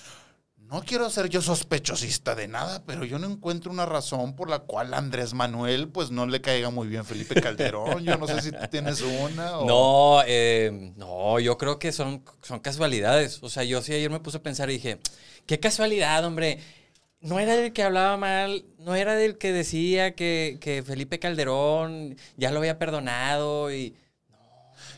No 0.73 0.81
quiero 0.81 1.07
ser 1.11 1.29
yo 1.29 1.39
sospechosista 1.39 2.33
de 2.33 2.47
nada, 2.47 2.81
pero 2.83 3.05
yo 3.05 3.19
no 3.19 3.29
encuentro 3.29 3.71
una 3.71 3.85
razón 3.85 4.35
por 4.35 4.49
la 4.49 4.57
cual 4.57 4.95
Andrés 4.95 5.35
Manuel 5.35 5.87
pues 5.89 6.09
no 6.09 6.25
le 6.25 6.41
caiga 6.41 6.71
muy 6.71 6.87
bien 6.87 7.05
Felipe 7.05 7.39
Calderón. 7.39 8.03
Yo 8.03 8.17
no 8.17 8.25
sé 8.25 8.41
si 8.41 8.51
tú 8.51 8.57
tienes 8.71 8.99
una 9.01 9.59
o... 9.59 9.67
No, 9.67 10.23
eh, 10.25 10.91
no, 10.95 11.39
yo 11.39 11.59
creo 11.59 11.77
que 11.77 11.91
son, 11.91 12.25
son 12.41 12.59
casualidades. 12.59 13.37
O 13.43 13.49
sea, 13.49 13.63
yo 13.63 13.83
sí 13.83 13.93
ayer 13.93 14.09
me 14.09 14.19
puse 14.19 14.37
a 14.37 14.41
pensar 14.41 14.71
y 14.71 14.73
dije, 14.73 14.97
qué 15.45 15.59
casualidad, 15.59 16.25
hombre. 16.25 16.57
No 17.21 17.37
era 17.37 17.55
del 17.55 17.71
que 17.71 17.83
hablaba 17.83 18.17
mal, 18.17 18.65
no 18.79 18.95
era 18.95 19.13
del 19.13 19.37
que 19.37 19.51
decía 19.51 20.15
que, 20.15 20.57
que 20.59 20.81
Felipe 20.81 21.19
Calderón 21.19 22.17
ya 22.35 22.49
lo 22.49 22.57
había 22.57 22.79
perdonado 22.79 23.71
y... 23.71 23.95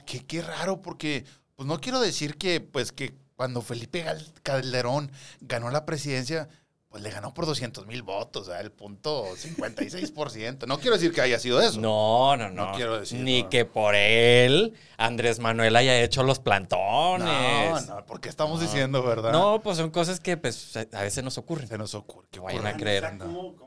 Qué, 0.06 0.26
qué 0.26 0.42
raro, 0.42 0.82
porque 0.82 1.26
pues 1.58 1.68
no 1.68 1.82
quiero 1.82 2.00
decir 2.00 2.38
que 2.38 2.62
pues 2.62 2.94
que 2.94 3.25
cuando 3.36 3.62
Felipe 3.62 4.06
Calderón 4.44 5.12
ganó 5.42 5.70
la 5.72 5.86
presidencia, 5.86 6.48
pues 6.90 7.04
le 7.04 7.10
ganó 7.12 7.34
por 7.34 7.46
200 7.46 7.86
mil 7.88 8.04
votos, 8.04 8.44
o 8.44 8.52
sea, 8.52 8.62
el 8.62 8.72
punto 8.72 9.26
56%. 9.36 10.66
No 10.66 10.80
quiero 10.80 10.96
decir 10.96 11.12
que 11.12 11.20
haya 11.22 11.40
sido 11.40 11.60
eso. 11.62 11.80
No, 11.82 12.38
no, 12.38 12.50
no. 12.50 12.68
No 12.68 12.78
quiero 12.78 13.00
decir, 13.00 13.20
Ni 13.20 13.44
no. 13.44 13.50
que 13.50 13.66
por 13.66 13.96
él 13.96 14.74
Andrés 14.98 15.40
Manuel 15.40 15.76
haya 15.76 16.02
hecho 16.02 16.24
los 16.24 16.40
plantones. 16.40 17.28
no, 17.28 17.82
no, 17.82 18.06
porque 18.06 18.30
estamos 18.30 18.60
No. 18.62 18.66
diciendo, 18.66 19.04
¿verdad? 19.04 19.32
No, 19.34 19.60
pues 19.62 19.76
son 19.78 19.90
cosas 19.90 20.20
que 20.22 20.38
pues 20.38 20.76
a 20.78 21.02
veces 21.02 21.24
nos 21.24 21.38
ocurren. 21.38 21.68
Se 21.68 21.78
nos 21.78 21.94
ocurre. 21.96 22.28
qué 22.32 22.40
Que 22.40 22.46
vayan 22.46 22.66
a 22.68 22.78
creer. 22.78 23.06
Analizar 23.06 23.28
¿Cómo, 23.28 23.42
cómo 23.42 23.50
son, 23.50 23.56
cómo 23.58 23.65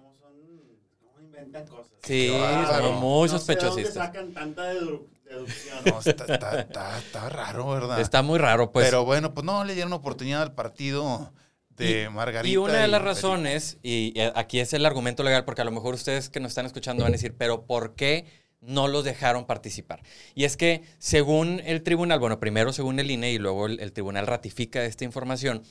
inventan 1.39 1.67
cosas. 1.67 1.93
Sí, 2.03 2.29
somos 2.29 3.01
muy 3.01 3.29
No 3.29 3.39
sé 3.39 3.55
dónde 3.55 3.61
sospechosistas. 3.61 3.95
sacan 3.95 4.33
tanta 4.33 4.73
dedu- 4.75 5.07
deducción. 5.25 5.79
No, 5.87 5.99
está, 6.01 6.11
está- 6.35 6.61
está- 6.61 6.99
está 6.99 7.29
raro, 7.29 7.69
¿verdad? 7.71 8.01
Está 8.01 8.23
muy 8.23 8.39
raro, 8.39 8.73
pues. 8.73 8.87
Pero 8.87 9.05
bueno, 9.05 9.35
pues 9.35 9.45
no 9.45 9.65
le 9.65 9.75
dieron 9.75 9.93
oportunidad 9.93 10.43
al 10.43 10.55
partido 10.55 11.33
de 11.77 12.05
Y- 12.05 12.09
Margarita. 12.09 12.49
Y 12.53 12.57
una 12.57 12.75
de 12.81 12.89
las 12.89 13.03
razones, 13.03 13.79
y 13.83 14.15
aquí 14.35 14.61
es 14.61 14.73
el 14.73 14.85
argumento 14.87 15.23
legal, 15.23 15.45
porque 15.45 15.63
a 15.63 15.65
lo 15.65 15.71
mejor 15.71 15.95
ustedes 15.95 16.29
que 16.29 16.41
nos 16.41 16.51
están 16.51 16.67
escuchando 16.67 17.05
van 17.05 17.13
a 17.13 17.17
decir, 17.17 17.35
pero 17.39 17.67
¿por 17.67 17.95
qué 17.95 18.27
no 18.61 18.89
los 18.89 19.05
dejaron 19.05 19.45
participar? 19.47 20.03
Y 20.35 20.43
es 20.45 20.57
que 20.57 20.83
según 20.99 21.61
el 21.65 21.83
tribunal, 21.85 22.19
bueno, 22.19 22.41
primero 22.41 22.73
según 22.73 22.99
el 22.99 23.11
INE 23.11 23.31
y 23.33 23.39
luego 23.39 23.67
el, 23.67 23.79
el 23.79 23.93
tribunal 23.93 24.27
ratifica 24.27 24.85
esta 24.85 25.05
información, 25.05 25.63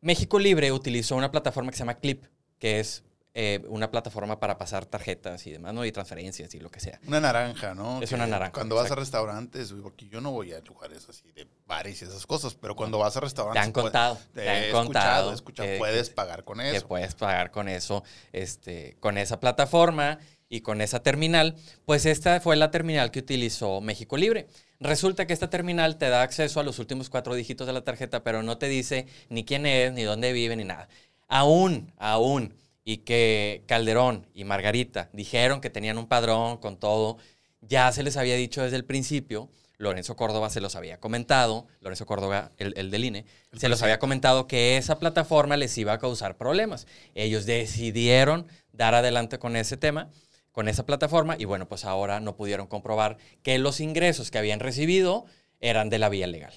México 0.00 0.38
Libre 0.38 0.72
utilizó 0.72 1.16
una 1.16 1.30
plataforma 1.30 1.70
que 1.70 1.76
se 1.76 1.82
llama 1.82 1.98
Clip, 1.98 2.24
que 2.58 2.80
es 2.80 3.02
eh, 3.38 3.60
una 3.68 3.90
plataforma 3.90 4.40
para 4.40 4.56
pasar 4.56 4.86
tarjetas 4.86 5.46
y 5.46 5.50
demás, 5.52 5.74
¿no? 5.74 5.84
Y 5.84 5.92
transferencias 5.92 6.54
y 6.54 6.58
lo 6.58 6.70
que 6.70 6.80
sea. 6.80 6.98
Una 7.06 7.20
naranja, 7.20 7.74
¿no? 7.74 8.00
Es 8.02 8.08
Que 8.08 8.14
una 8.14 8.26
naranja, 8.26 8.52
Cuando 8.52 8.76
vas 8.76 8.90
a 8.90 8.94
restaurantes, 8.94 9.74
porque 9.82 10.08
yo 10.08 10.22
no 10.22 10.30
voy 10.32 10.54
a 10.54 10.60
lugares 10.60 11.06
así 11.10 11.30
de 11.32 11.46
bares 11.66 12.00
y 12.00 12.06
esas 12.06 12.26
cosas, 12.26 12.54
pero 12.54 12.74
cuando 12.74 12.98
vas 12.98 13.14
a 13.16 13.20
Te 13.20 13.26
restaurantes. 13.26 13.62
han 13.62 13.72
puedes- 13.72 13.84
contado, 13.84 14.18
te 14.32 14.42
He 14.44 14.48
han 14.48 14.56
escuchado, 14.64 14.84
contado. 14.84 15.30
he 15.30 15.34
escuchado, 15.34 15.68
que- 15.68 15.76
puedes 15.78 16.08
pagar 16.08 16.44
con 16.44 16.58
que 16.60 16.76
eso. 16.76 16.88
puedes 16.88 17.14
pagar 17.14 17.50
con 17.50 17.68
eso, 17.68 18.02
este, 18.32 18.96
con 19.00 19.18
esa 19.18 19.38
plataforma 19.38 20.18
y 20.48 20.62
con 20.62 20.80
esa 20.80 21.02
terminal, 21.02 21.56
pues 21.84 22.06
esta 22.06 22.40
fue 22.40 22.56
la 22.56 22.70
terminal 22.70 23.10
que 23.10 23.18
utilizó 23.18 23.82
México 23.82 24.16
Libre. 24.16 24.46
Resulta 24.80 25.26
que 25.26 25.32
esta 25.34 25.50
terminal 25.50 25.98
te 25.98 26.08
da 26.08 26.22
acceso 26.22 26.58
a 26.60 26.62
los 26.62 26.78
últimos 26.78 27.10
cuatro 27.10 27.34
dígitos 27.34 27.66
de 27.66 27.74
la 27.74 27.82
tarjeta, 27.84 28.22
pero 28.22 28.42
no 28.42 28.56
te 28.56 28.68
dice 28.68 29.06
ni 29.28 29.44
quién 29.44 29.66
es, 29.66 29.92
ni 29.92 30.04
dónde 30.04 30.32
vive, 30.32 30.56
ni 30.56 30.64
nada. 30.64 30.88
Aún, 31.28 31.92
aún, 31.98 32.54
y 32.86 32.98
que 32.98 33.64
Calderón 33.66 34.28
y 34.32 34.44
Margarita 34.44 35.10
dijeron 35.12 35.60
que 35.60 35.70
tenían 35.70 35.98
un 35.98 36.06
padrón 36.06 36.56
con 36.58 36.78
todo, 36.78 37.18
ya 37.60 37.90
se 37.90 38.04
les 38.04 38.16
había 38.16 38.36
dicho 38.36 38.62
desde 38.62 38.76
el 38.76 38.84
principio, 38.84 39.50
Lorenzo 39.76 40.14
Córdoba 40.14 40.50
se 40.50 40.60
los 40.60 40.76
había 40.76 41.00
comentado, 41.00 41.66
Lorenzo 41.80 42.06
Córdoba, 42.06 42.52
el, 42.58 42.74
el 42.76 42.92
del 42.92 43.04
INE, 43.04 43.26
se 43.54 43.68
los 43.68 43.82
había 43.82 43.98
comentado 43.98 44.46
que 44.46 44.76
esa 44.76 45.00
plataforma 45.00 45.56
les 45.56 45.76
iba 45.76 45.94
a 45.94 45.98
causar 45.98 46.36
problemas. 46.36 46.86
Ellos 47.16 47.44
decidieron 47.44 48.46
dar 48.72 48.94
adelante 48.94 49.40
con 49.40 49.56
ese 49.56 49.76
tema, 49.76 50.08
con 50.52 50.68
esa 50.68 50.86
plataforma, 50.86 51.34
y 51.36 51.44
bueno, 51.44 51.66
pues 51.66 51.84
ahora 51.84 52.20
no 52.20 52.36
pudieron 52.36 52.68
comprobar 52.68 53.18
que 53.42 53.58
los 53.58 53.80
ingresos 53.80 54.30
que 54.30 54.38
habían 54.38 54.60
recibido 54.60 55.26
eran 55.58 55.90
de 55.90 55.98
la 55.98 56.08
vía 56.08 56.28
legal. 56.28 56.54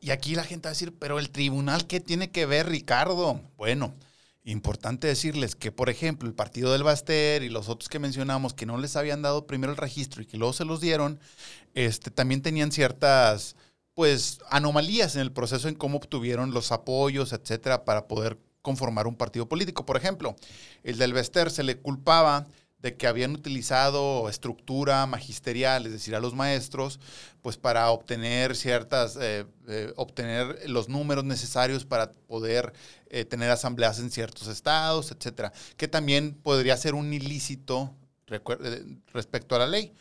Y 0.00 0.10
aquí 0.10 0.36
la 0.36 0.44
gente 0.44 0.68
va 0.68 0.70
a 0.70 0.74
decir, 0.74 0.94
pero 0.96 1.18
el 1.18 1.30
tribunal, 1.30 1.88
¿qué 1.88 1.98
tiene 1.98 2.30
que 2.30 2.46
ver, 2.46 2.68
Ricardo? 2.68 3.40
Bueno, 3.56 3.92
importante 4.44 5.06
decirles 5.06 5.54
que, 5.54 5.70
por 5.70 5.88
ejemplo, 5.88 6.28
el 6.28 6.34
partido 6.34 6.72
del 6.72 6.82
Baster 6.82 7.42
y 7.42 7.48
los 7.48 7.68
otros 7.68 7.88
que 7.88 7.98
mencionamos 7.98 8.54
que 8.54 8.66
no 8.66 8.78
les 8.78 8.96
habían 8.96 9.22
dado 9.22 9.46
primero 9.46 9.72
el 9.72 9.78
registro 9.78 10.22
y 10.22 10.26
que 10.26 10.36
luego 10.36 10.52
se 10.52 10.64
los 10.64 10.80
dieron, 10.80 11.20
este, 11.74 12.10
también 12.10 12.42
tenían 12.42 12.72
ciertas, 12.72 13.56
pues, 13.94 14.40
anomalías 14.50 15.14
en 15.14 15.22
el 15.22 15.32
proceso 15.32 15.68
en 15.68 15.76
cómo 15.76 15.98
obtuvieron 15.98 16.52
los 16.52 16.72
apoyos, 16.72 17.32
etcétera, 17.32 17.84
para 17.84 18.08
poder 18.08 18.38
conformar 18.62 19.06
un 19.06 19.16
partido 19.16 19.48
político. 19.48 19.86
Por 19.86 19.96
ejemplo, 19.96 20.36
el 20.82 20.98
del 20.98 21.12
Baster 21.12 21.50
se 21.50 21.62
le 21.62 21.78
culpaba 21.78 22.46
de 22.82 22.96
que 22.96 23.06
habían 23.06 23.34
utilizado 23.34 24.28
estructura 24.28 25.06
magisterial, 25.06 25.86
es 25.86 25.92
decir, 25.92 26.16
a 26.16 26.20
los 26.20 26.34
maestros, 26.34 26.98
pues 27.40 27.56
para 27.56 27.88
obtener 27.90 28.56
ciertas, 28.56 29.16
eh, 29.20 29.46
eh, 29.68 29.92
obtener 29.96 30.68
los 30.68 30.88
números 30.88 31.24
necesarios 31.24 31.84
para 31.84 32.10
poder 32.10 32.72
eh, 33.08 33.24
tener 33.24 33.50
asambleas 33.50 34.00
en 34.00 34.10
ciertos 34.10 34.48
estados, 34.48 35.12
etcétera, 35.12 35.52
que 35.76 35.86
también 35.86 36.34
podría 36.34 36.76
ser 36.76 36.94
un 36.94 37.12
ilícito 37.12 37.94
respecto 39.12 39.54
a 39.54 39.60
la 39.60 39.66
ley. 39.66 39.92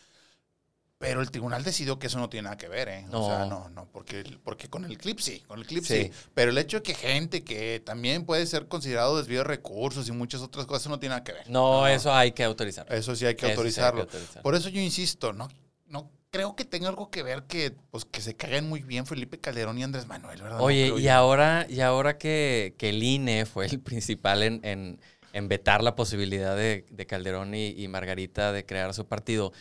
Pero 1.01 1.19
el 1.21 1.31
tribunal 1.31 1.63
decidió 1.63 1.97
que 1.97 2.07
eso 2.07 2.19
no 2.19 2.29
tiene 2.29 2.43
nada 2.43 2.57
que 2.57 2.67
ver, 2.67 2.87
¿eh? 2.87 3.05
No. 3.09 3.23
O 3.23 3.27
sea, 3.27 3.45
no, 3.45 3.69
no, 3.69 3.87
porque, 3.91 4.23
porque 4.43 4.69
con 4.69 4.85
el 4.85 4.97
clip 4.99 5.19
sí, 5.19 5.43
con 5.47 5.59
el 5.59 5.65
clip 5.65 5.83
sí. 5.83 6.03
sí. 6.03 6.11
Pero 6.35 6.51
el 6.51 6.57
hecho 6.59 6.77
de 6.77 6.83
que 6.83 6.93
gente 6.93 7.43
que 7.43 7.81
también 7.83 8.23
puede 8.23 8.45
ser 8.45 8.67
considerado 8.67 9.17
desvío 9.17 9.39
de 9.39 9.45
recursos 9.45 10.07
y 10.07 10.11
muchas 10.11 10.41
otras 10.41 10.67
cosas, 10.67 10.83
eso 10.83 10.89
no 10.91 10.99
tiene 10.99 11.15
nada 11.15 11.23
que 11.23 11.33
ver. 11.33 11.49
No, 11.49 11.81
no. 11.81 11.87
eso 11.87 12.13
hay 12.13 12.33
que 12.33 12.43
autorizarlo. 12.43 12.95
Eso 12.95 13.15
sí 13.15 13.25
hay 13.25 13.35
que, 13.35 13.49
autorizarlo. 13.49 14.01
Sí 14.01 14.03
hay 14.03 14.07
que 14.07 14.17
autorizar. 14.17 14.43
Por 14.43 14.53
eso 14.53 14.69
yo 14.69 14.79
insisto, 14.79 15.33
no, 15.33 15.49
no 15.87 16.11
creo 16.31 16.55
que 16.55 16.65
tenga 16.65 16.89
algo 16.89 17.11
que 17.11 17.23
ver 17.23 17.43
que, 17.43 17.73
pues, 17.91 18.05
que 18.05 18.21
se 18.21 18.35
caigan 18.35 18.69
muy 18.69 18.81
bien 18.81 19.05
Felipe 19.05 19.39
Calderón 19.39 19.77
y 19.77 19.83
Andrés 19.83 20.07
Manuel, 20.07 20.41
¿verdad? 20.41 20.61
Oye, 20.61 20.89
no 20.89 20.99
y 20.99 21.07
ahora, 21.09 21.67
y 21.69 21.81
ahora 21.81 22.17
que, 22.17 22.73
que 22.77 22.89
el 22.89 23.03
INE 23.03 23.45
fue 23.45 23.65
el 23.65 23.79
principal 23.81 24.43
en, 24.43 24.61
en, 24.63 24.99
en 25.33 25.47
vetar 25.47 25.83
la 25.83 25.95
posibilidad 25.95 26.55
de, 26.55 26.85
de 26.89 27.05
Calderón 27.05 27.53
y, 27.53 27.69
y 27.69 27.87
Margarita 27.87 28.51
de 28.51 28.65
crear 28.65 28.93
su 28.93 29.05
partido, 29.05 29.51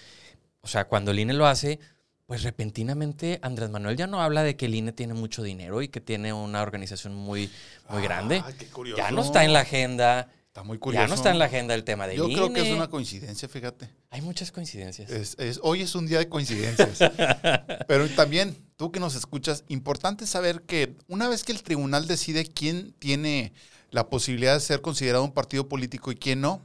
o 0.62 0.68
sea, 0.68 0.86
cuando 0.86 1.10
el 1.10 1.18
INE 1.18 1.34
lo 1.34 1.46
hace 1.46 1.80
pues 2.30 2.44
repentinamente 2.44 3.40
Andrés 3.42 3.70
Manuel 3.70 3.96
ya 3.96 4.06
no 4.06 4.22
habla 4.22 4.44
de 4.44 4.54
que 4.54 4.66
el 4.66 4.76
INE 4.76 4.92
tiene 4.92 5.14
mucho 5.14 5.42
dinero 5.42 5.82
y 5.82 5.88
que 5.88 6.00
tiene 6.00 6.32
una 6.32 6.62
organización 6.62 7.12
muy, 7.12 7.50
muy 7.88 7.98
ah, 7.98 8.04
grande. 8.04 8.44
Qué 8.56 8.66
curioso. 8.66 9.02
Ya 9.02 9.10
no 9.10 9.22
está 9.22 9.44
en 9.44 9.52
la 9.52 9.62
agenda. 9.62 10.28
Está 10.46 10.62
muy 10.62 10.78
curioso. 10.78 11.02
Ya 11.02 11.08
no 11.08 11.16
está 11.16 11.32
en 11.32 11.40
la 11.40 11.46
agenda 11.46 11.74
el 11.74 11.82
tema 11.82 12.06
del 12.06 12.18
Yo 12.18 12.26
INE. 12.26 12.34
creo 12.36 12.52
que 12.52 12.60
es 12.60 12.72
una 12.72 12.88
coincidencia, 12.88 13.48
fíjate. 13.48 13.90
Hay 14.10 14.20
muchas 14.20 14.52
coincidencias. 14.52 15.10
Es, 15.10 15.34
es, 15.40 15.58
hoy 15.64 15.82
es 15.82 15.96
un 15.96 16.06
día 16.06 16.18
de 16.18 16.28
coincidencias. 16.28 17.00
Pero 17.88 18.08
también, 18.10 18.56
tú 18.76 18.92
que 18.92 19.00
nos 19.00 19.16
escuchas, 19.16 19.64
importante 19.66 20.24
saber 20.24 20.62
que 20.62 20.94
una 21.08 21.28
vez 21.28 21.42
que 21.42 21.50
el 21.50 21.64
tribunal 21.64 22.06
decide 22.06 22.44
quién 22.44 22.92
tiene 23.00 23.52
la 23.90 24.08
posibilidad 24.08 24.54
de 24.54 24.60
ser 24.60 24.82
considerado 24.82 25.24
un 25.24 25.32
partido 25.32 25.68
político 25.68 26.12
y 26.12 26.14
quién 26.14 26.42
no, 26.42 26.64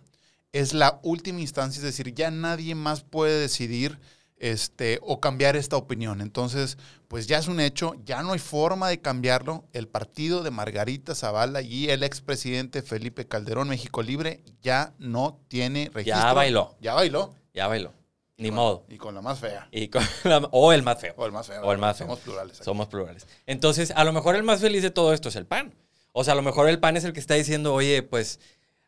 es 0.56 0.74
la 0.74 1.02
última 1.04 1.42
instancia, 1.42 1.80
es 1.80 1.84
decir, 1.84 2.14
ya 2.14 2.32
nadie 2.32 2.76
más 2.76 3.04
puede 3.04 3.38
decidir 3.38 4.00
este, 4.38 5.00
o 5.02 5.20
cambiar 5.20 5.58
esta 5.58 5.76
opinión. 5.76 6.22
Entonces, 6.22 6.78
pues 7.10 7.28
ya 7.28 7.40
es 7.40 7.50
un 7.50 7.60
hecho, 7.60 7.94
ya 8.06 8.24
no 8.24 8.32
hay 8.32 8.40
forma 8.40 8.88
de 8.88 9.02
cambiarlo. 9.02 9.66
El 9.74 9.90
partido 9.90 10.44
de 10.44 10.52
Margarita 10.52 11.14
Zavala 11.14 11.62
y 11.62 11.90
el 11.90 12.04
expresidente 12.04 12.84
Felipe 12.84 13.28
Calderón, 13.28 13.68
México 13.68 14.02
Libre, 14.02 14.44
ya 14.62 14.94
no 14.98 15.42
tiene 15.50 15.92
registro. 15.94 16.22
Ya 16.22 16.34
bailó. 16.34 16.78
Ya 16.80 16.94
bailó. 16.94 17.36
Ya 17.54 17.68
bailó. 17.68 17.92
Ni 18.38 18.48
con, 18.48 18.56
modo. 18.56 18.86
Y 18.88 18.96
con 18.96 19.14
la 19.14 19.22
más 19.22 19.40
fea. 19.40 19.68
Y 19.72 19.90
con 19.90 20.04
la, 20.24 20.38
o 20.52 20.72
el 20.72 20.84
más 20.84 21.02
feo. 21.02 21.16
O 21.18 21.26
el 21.26 21.34
más 21.34 21.48
feo. 21.48 21.64
O 21.64 21.74
el 21.74 21.80
más 21.80 21.98
feo. 21.98 22.08
Somos 22.08 22.20
plurales. 22.22 22.56
Aquí. 22.56 22.64
Somos 22.64 22.88
plurales. 22.88 23.28
Entonces, 23.46 23.92
a 23.92 24.06
lo 24.06 24.14
mejor 24.14 24.38
el 24.38 24.44
más 24.44 24.62
feliz 24.62 24.84
de 24.84 24.92
todo 24.92 25.12
esto 25.12 25.28
es 25.28 25.36
el 25.36 25.46
PAN. 25.46 25.76
O 26.14 26.24
sea, 26.24 26.32
a 26.32 26.36
lo 26.38 26.44
mejor 26.44 26.70
el 26.70 26.80
PAN 26.80 26.96
es 26.96 27.04
el 27.04 27.12
que 27.12 27.20
está 27.20 27.34
diciendo, 27.34 27.74
oye, 27.74 28.02
pues 28.02 28.40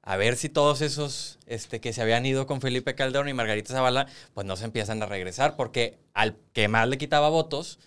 a 0.07 0.15
ver 0.15 0.37
si 0.37 0.47
todos 0.47 0.79
esos 0.79 1.37
este, 1.47 1.81
que 1.81 1.91
se 1.91 2.01
habían 2.01 2.25
ido 2.25 2.47
con 2.47 2.61
Felipe 2.61 2.95
Calderón 2.95 3.27
y 3.27 3.33
Margarita 3.33 3.73
Zavala, 3.73 4.07
pues 4.33 4.47
no 4.47 4.55
se 4.55 4.63
empiezan 4.63 5.03
a 5.03 5.05
regresar, 5.05 5.57
porque 5.57 5.99
al 6.13 6.37
que 6.53 6.69
más 6.69 6.87
le 6.87 6.97
quitaba 6.97 7.27
votos 7.27 7.77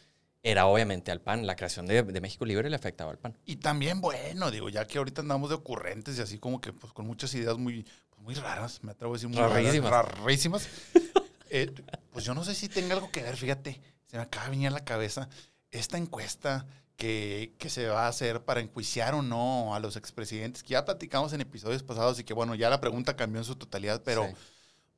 era 0.42 0.66
obviamente 0.66 1.10
al 1.12 1.22
PAN. 1.22 1.46
La 1.46 1.56
creación 1.56 1.86
de, 1.86 2.02
de, 2.02 2.20
México 2.20 2.44
Libre 2.44 2.68
le 2.68 2.76
afectaba 2.76 3.10
al 3.10 3.16
PAN. 3.16 3.38
Y 3.46 3.56
también, 3.56 4.02
bueno, 4.02 4.50
digo, 4.50 4.68
ya 4.68 4.86
que 4.86 4.98
ahorita 4.98 5.22
andamos 5.22 5.48
de 5.48 5.54
ocurrentes 5.56 6.18
y 6.18 6.20
así 6.20 6.38
como 6.38 6.60
que 6.60 6.74
pues 6.74 6.92
con 6.92 7.06
muchas 7.06 7.32
ideas 7.32 7.56
muy, 7.56 7.86
pues, 8.10 8.20
muy 8.22 8.34
raras, 8.34 8.84
me 8.84 8.92
atrevo 8.92 9.14
a 9.14 9.16
decir 9.16 9.30
muy 9.30 9.38
rarísimas. 9.38 9.90
raras, 9.90 10.18
rarísimas. 10.18 10.68
eh, 11.48 11.72
pues 12.10 12.26
yo 12.26 12.34
no 12.34 12.44
sé 12.44 12.54
si 12.54 12.68
tenga 12.68 12.92
algo 12.96 13.10
que 13.10 13.22
ver, 13.22 13.38
fíjate, 13.38 13.80
se 14.04 14.18
me 14.18 14.24
acaba 14.24 14.44
de 14.44 14.50
venir 14.50 14.68
a 14.68 14.72
la 14.72 14.84
cabeza 14.84 15.30
esta 15.70 15.96
encuesta 15.96 16.66
que, 17.00 17.54
que, 17.56 17.70
se 17.70 17.88
va 17.88 18.04
a 18.04 18.08
hacer 18.08 18.44
para 18.44 18.60
enjuiciar 18.60 19.14
o 19.14 19.22
no 19.22 19.74
a 19.74 19.80
los 19.80 19.96
expresidentes, 19.96 20.62
que 20.62 20.72
ya 20.72 20.84
platicamos 20.84 21.32
en 21.32 21.40
episodios 21.40 21.82
pasados 21.82 22.20
y 22.20 22.24
que 22.24 22.34
bueno, 22.34 22.54
ya 22.54 22.68
la 22.68 22.78
pregunta 22.82 23.16
cambió 23.16 23.40
en 23.40 23.46
su 23.46 23.56
totalidad, 23.56 24.02
pero 24.04 24.26
sí. 24.26 24.34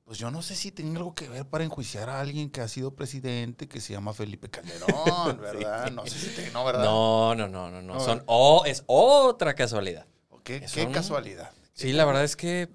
pues 0.04 0.18
yo 0.18 0.32
no 0.32 0.42
sé 0.42 0.56
si 0.56 0.72
tiene 0.72 0.96
algo 0.96 1.14
que 1.14 1.28
ver 1.28 1.46
para 1.46 1.62
enjuiciar 1.62 2.10
a 2.10 2.20
alguien 2.20 2.50
que 2.50 2.60
ha 2.60 2.66
sido 2.66 2.96
presidente, 2.96 3.68
que 3.68 3.80
se 3.80 3.92
llama 3.92 4.12
Felipe 4.14 4.50
Calderón, 4.50 5.38
¿verdad? 5.40 5.86
sí. 5.86 5.94
No 5.94 6.04
sé 6.04 6.18
si 6.18 6.34
tiene, 6.34 6.50
no, 6.50 6.64
¿verdad? 6.64 6.82
No, 6.82 7.36
no, 7.36 7.46
no, 7.46 7.70
no, 7.70 7.80
no. 7.80 8.00
Son, 8.00 8.24
oh, 8.26 8.64
es 8.66 8.82
otra 8.86 9.54
casualidad. 9.54 10.04
¿Qué, 10.42 10.66
qué 10.74 10.84
un... 10.84 10.92
casualidad? 10.92 11.52
Sí, 11.72 11.92
la 11.92 12.04
verdad 12.04 12.24
es 12.24 12.34
que 12.34 12.68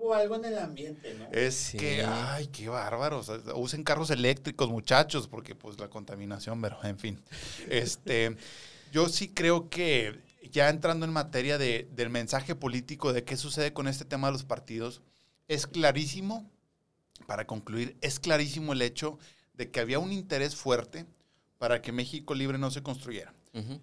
hubo 0.00 0.14
algo 0.14 0.36
en 0.36 0.46
el 0.46 0.58
ambiente, 0.58 1.14
¿no? 1.14 1.26
Es 1.32 1.54
sí. 1.54 1.78
que, 1.78 2.02
ay, 2.04 2.46
qué 2.48 2.68
bárbaros. 2.68 3.30
Usen 3.54 3.84
carros 3.84 4.10
eléctricos, 4.10 4.70
muchachos, 4.70 5.28
porque 5.28 5.54
pues 5.54 5.78
la 5.78 5.88
contaminación, 5.88 6.60
pero 6.60 6.82
en 6.84 6.98
fin. 6.98 7.20
Este, 7.68 8.36
yo 8.92 9.08
sí 9.08 9.28
creo 9.28 9.68
que 9.68 10.18
ya 10.50 10.68
entrando 10.68 11.06
en 11.06 11.12
materia 11.12 11.58
de, 11.58 11.88
del 11.92 12.10
mensaje 12.10 12.54
político 12.54 13.12
de 13.12 13.24
qué 13.24 13.36
sucede 13.36 13.72
con 13.72 13.88
este 13.88 14.04
tema 14.04 14.28
de 14.28 14.32
los 14.32 14.44
partidos, 14.44 15.02
es 15.48 15.66
clarísimo, 15.66 16.48
para 17.26 17.46
concluir, 17.46 17.96
es 18.00 18.18
clarísimo 18.18 18.72
el 18.72 18.82
hecho 18.82 19.18
de 19.54 19.70
que 19.70 19.80
había 19.80 19.98
un 19.98 20.12
interés 20.12 20.56
fuerte 20.56 21.06
para 21.58 21.82
que 21.82 21.92
México 21.92 22.34
Libre 22.34 22.58
no 22.58 22.70
se 22.70 22.82
construyera. 22.82 23.34
Uh 23.52 23.58
-huh. 23.58 23.80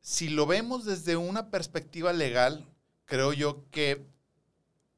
Si 0.00 0.28
lo 0.28 0.46
vemos 0.46 0.84
desde 0.84 1.16
una 1.16 1.50
perspectiva 1.50 2.12
legal, 2.12 2.66
creo 3.04 3.32
yo 3.32 3.64
que 3.70 4.04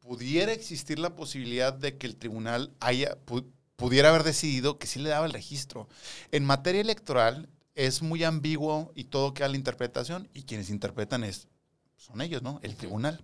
pudiera 0.02 0.52
existir 0.52 0.98
la 0.98 1.14
posibilidad 1.14 1.72
de 1.72 1.96
que 1.96 2.06
el 2.06 2.16
tribunal 2.16 2.72
haya, 2.80 3.16
pu 3.24 3.44
pudiera 3.76 4.10
haber 4.10 4.22
decidido 4.22 4.78
que 4.78 4.86
sí 4.86 5.00
le 5.00 5.08
daba 5.08 5.26
el 5.26 5.32
registro. 5.32 5.88
En 6.30 6.44
materia 6.44 6.80
electoral 6.80 7.48
es 7.74 8.02
muy 8.02 8.22
ambiguo 8.22 8.92
y 8.94 9.04
todo 9.04 9.34
queda 9.34 9.46
a 9.46 9.48
la 9.48 9.56
interpretación 9.56 10.28
y 10.34 10.42
quienes 10.42 10.70
interpretan 10.70 11.24
es, 11.24 11.48
son 11.96 12.20
ellos, 12.20 12.42
¿no? 12.42 12.60
El 12.62 12.76
tribunal. 12.76 13.20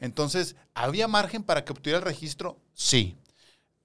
Entonces, 0.00 0.56
¿había 0.74 1.06
margen 1.06 1.44
para 1.44 1.64
que 1.64 1.72
obtuviera 1.72 1.98
el 1.98 2.04
registro? 2.04 2.58
Sí. 2.74 3.16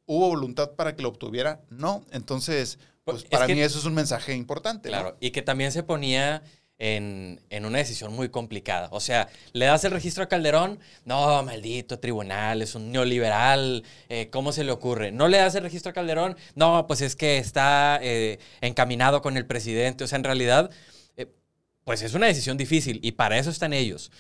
¿Hubo 0.08 0.30
voluntad 0.30 0.72
para 0.72 0.96
que 0.96 1.04
lo 1.04 1.10
obtuviera? 1.10 1.62
No. 1.70 2.04
Entonces, 2.12 2.80
pues 3.04 3.24
es 3.24 3.30
para 3.30 3.46
que, 3.46 3.54
mí 3.54 3.62
eso 3.62 3.78
es 3.78 3.86
un 3.86 3.94
mensaje 3.94 4.34
importante. 4.34 4.90
Claro, 4.90 5.12
¿no? 5.12 5.18
y 5.20 5.32
que 5.32 5.42
también 5.42 5.72
se 5.72 5.84
ponía 5.84 6.42
en, 6.78 7.42
en, 7.50 7.66
una 7.66 7.78
decisión 7.78 8.14
muy 8.14 8.30
complicada. 8.30 8.90
O 8.92 9.00
sea, 9.00 9.30
le 9.54 9.66
das 9.66 9.84
el 9.86 9.92
registro 9.92 10.24
a 10.24 10.28
Calderón, 10.28 10.80
no, 11.06 11.42
maldito 11.44 12.00
tribunal, 12.00 12.62
es 12.62 12.76
un 12.76 12.92
neoliberal, 12.92 13.84
eh, 14.10 14.30
¿cómo 14.30 14.52
se 14.52 14.64
le 14.64 14.72
ocurre? 14.72 15.12
No 15.12 15.28
le 15.28 15.38
das 15.38 15.56
el 15.56 15.64
registro 15.64 15.92
a 15.92 15.94
Calderón, 15.94 16.36
no, 16.56 16.86
pues 16.88 17.02
es 17.02 17.16
que 17.16 17.38
está 17.38 18.00
eh, 18.02 18.40
encaminado 18.62 19.22
con 19.22 19.38
el 19.38 19.46
presidente. 19.46 20.04
O 20.04 20.08
sea, 20.08 20.18
en 20.18 20.26
realidad, 20.26 20.70
eh, 21.18 21.28
pues 21.84 22.02
es 22.02 22.14
una 22.14 22.28
decisión 22.28 22.58
difícil 22.58 23.00
y 23.04 23.14
para 23.14 23.38
eso 23.38 23.50
están 23.50 23.74
ellos. 23.74 24.12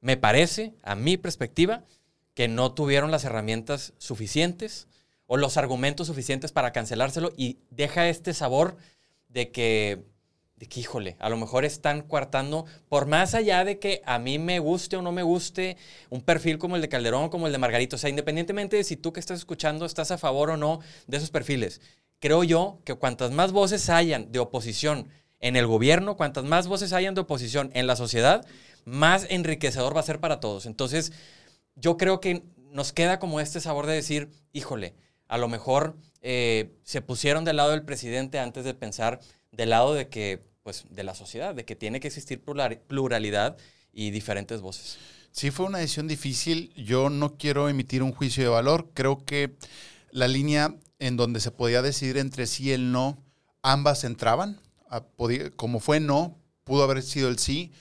Me 0.00 0.16
parece, 0.16 0.74
a 0.82 0.94
mi 0.96 1.16
perspectiva, 1.16 1.84
que 2.34 2.48
no 2.48 2.72
tuvieron 2.72 3.10
las 3.10 3.24
herramientas 3.24 3.92
suficientes 3.98 4.88
o 5.26 5.36
los 5.36 5.56
argumentos 5.56 6.08
suficientes 6.08 6.50
para 6.50 6.72
cancelárselo 6.72 7.32
y 7.36 7.58
deja 7.70 8.08
este 8.08 8.34
sabor 8.34 8.76
de 9.28 9.52
que 9.52 10.09
de 10.60 10.66
que, 10.66 10.80
híjole, 10.80 11.16
a 11.18 11.30
lo 11.30 11.38
mejor 11.38 11.64
están 11.64 12.02
coartando, 12.02 12.66
por 12.90 13.06
más 13.06 13.34
allá 13.34 13.64
de 13.64 13.78
que 13.78 14.02
a 14.04 14.18
mí 14.18 14.38
me 14.38 14.58
guste 14.58 14.96
o 14.98 15.02
no 15.02 15.10
me 15.10 15.22
guste 15.22 15.78
un 16.10 16.20
perfil 16.20 16.58
como 16.58 16.76
el 16.76 16.82
de 16.82 16.90
Calderón 16.90 17.24
o 17.24 17.30
como 17.30 17.46
el 17.46 17.52
de 17.52 17.58
Margarito, 17.58 17.96
o 17.96 17.98
sea, 17.98 18.10
independientemente 18.10 18.76
de 18.76 18.84
si 18.84 18.96
tú 18.96 19.14
que 19.14 19.20
estás 19.20 19.38
escuchando 19.38 19.86
estás 19.86 20.10
a 20.10 20.18
favor 20.18 20.50
o 20.50 20.58
no 20.58 20.80
de 21.06 21.16
esos 21.16 21.30
perfiles, 21.30 21.80
creo 22.18 22.44
yo 22.44 22.78
que 22.84 22.94
cuantas 22.94 23.30
más 23.30 23.52
voces 23.52 23.88
hayan 23.88 24.30
de 24.32 24.38
oposición 24.38 25.08
en 25.40 25.56
el 25.56 25.66
gobierno, 25.66 26.18
cuantas 26.18 26.44
más 26.44 26.68
voces 26.68 26.92
hayan 26.92 27.14
de 27.14 27.22
oposición 27.22 27.70
en 27.72 27.86
la 27.86 27.96
sociedad, 27.96 28.46
más 28.84 29.26
enriquecedor 29.30 29.96
va 29.96 30.00
a 30.00 30.04
ser 30.04 30.20
para 30.20 30.40
todos. 30.40 30.66
Entonces, 30.66 31.12
yo 31.74 31.96
creo 31.96 32.20
que 32.20 32.42
nos 32.70 32.92
queda 32.92 33.18
como 33.18 33.40
este 33.40 33.60
sabor 33.60 33.86
de 33.86 33.94
decir, 33.94 34.28
híjole, 34.52 34.92
a 35.26 35.38
lo 35.38 35.48
mejor 35.48 35.96
eh, 36.20 36.70
se 36.82 37.00
pusieron 37.00 37.46
del 37.46 37.56
lado 37.56 37.70
del 37.70 37.82
presidente 37.82 38.38
antes 38.38 38.64
de 38.64 38.74
pensar 38.74 39.20
del 39.52 39.70
lado 39.70 39.94
de 39.94 40.08
que, 40.08 40.49
pues, 40.62 40.84
de 40.90 41.04
la 41.04 41.14
sociedad, 41.14 41.54
de 41.54 41.64
que 41.64 41.76
tiene 41.76 42.00
que 42.00 42.08
existir 42.08 42.42
plural- 42.44 42.80
pluralidad 42.86 43.56
y 43.92 44.10
diferentes 44.10 44.60
voces. 44.60 44.98
Sí, 45.32 45.50
fue 45.50 45.66
una 45.66 45.78
decisión 45.78 46.08
difícil. 46.08 46.72
Yo 46.74 47.08
no 47.10 47.36
quiero 47.36 47.68
emitir 47.68 48.02
un 48.02 48.12
juicio 48.12 48.42
de 48.42 48.48
valor. 48.48 48.90
Creo 48.94 49.24
que 49.24 49.56
la 50.10 50.28
línea 50.28 50.74
en 50.98 51.16
donde 51.16 51.40
se 51.40 51.50
podía 51.50 51.82
decidir 51.82 52.18
entre 52.18 52.46
sí 52.46 52.64
y 52.64 52.72
el 52.72 52.92
no, 52.92 53.22
ambas 53.62 54.04
entraban. 54.04 54.60
Ah, 54.88 55.04
Como 55.56 55.80
fue 55.80 56.00
no, 56.00 56.36
pudo 56.64 56.82
haber 56.82 57.02
sido 57.02 57.28
el 57.28 57.38
sí. 57.38 57.72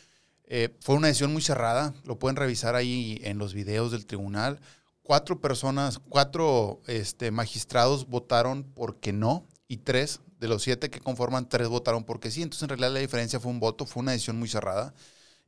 Eh, 0.45 0.69
fue 0.79 0.95
una 0.95 1.07
decisión 1.07 1.33
muy 1.33 1.41
cerrada. 1.41 1.93
Lo 2.05 2.19
pueden 2.19 2.35
revisar 2.35 2.75
ahí 2.75 3.19
en 3.23 3.37
los 3.39 3.53
videos 3.53 3.91
del 3.91 4.05
tribunal. 4.05 4.59
Cuatro 5.01 5.41
personas, 5.41 5.97
cuatro 5.97 6.81
este, 6.85 7.31
magistrados 7.31 8.07
votaron 8.07 8.63
porque 8.63 9.11
no 9.11 9.47
y 9.67 9.77
tres 9.77 10.21
de 10.39 10.47
los 10.47 10.63
siete 10.63 10.89
que 10.89 10.99
conforman, 10.99 11.47
tres 11.49 11.67
votaron 11.67 12.03
porque 12.03 12.31
sí. 12.31 12.41
Entonces, 12.41 12.63
en 12.63 12.69
realidad, 12.69 12.91
la 12.93 12.99
diferencia 12.99 13.39
fue 13.39 13.51
un 13.51 13.59
voto. 13.59 13.85
Fue 13.85 14.01
una 14.01 14.13
decisión 14.13 14.39
muy 14.39 14.47
cerrada. 14.49 14.93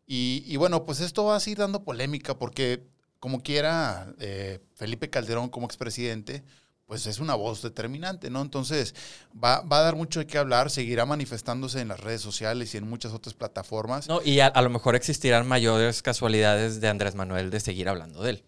Y, 0.06 0.44
y 0.46 0.58
bueno, 0.58 0.84
pues 0.86 1.00
esto 1.00 1.24
va 1.26 1.38
a 1.38 1.39
seguir 1.39 1.60
dando 1.60 1.84
polémica 1.84 2.38
porque 2.38 2.84
como 3.20 3.44
quiera 3.44 4.14
eh, 4.20 4.60
Felipe 4.76 5.10
Calderón 5.10 5.50
como 5.50 5.68
expresidente, 5.68 6.44
pues 6.88 7.06
es 7.06 7.20
una 7.20 7.36
voz 7.36 7.62
determinante, 7.62 8.30
¿no? 8.30 8.42
Entonces 8.42 8.96
va, 9.32 9.62
va 9.62 9.78
a 9.78 9.84
dar 9.84 9.96
mucho 9.96 10.20
de 10.20 10.28
qué 10.28 10.38
hablar, 10.38 10.70
seguirá 10.70 11.06
manifestándose 11.06 11.80
en 11.80 11.88
las 11.88 12.02
redes 12.02 12.20
sociales 12.20 12.74
y 12.74 12.78
en 12.78 12.89
muchas 12.89 13.14
otras 13.14 13.34
plataformas. 13.34 14.10
No, 14.10 14.22
y 14.22 14.42
a, 14.42 14.48
a 14.48 14.62
lo 14.62 14.70
mejor 14.70 14.96
existirán 14.96 15.48
mayores 15.48 16.02
casualidades 16.02 16.82
de 16.82 16.89
Andrés 16.89 17.16
Manuel 17.16 17.50
de 17.50 17.60
seguir 17.62 17.88
hablando 17.88 18.24
de 18.24 18.32
él. 18.32 18.44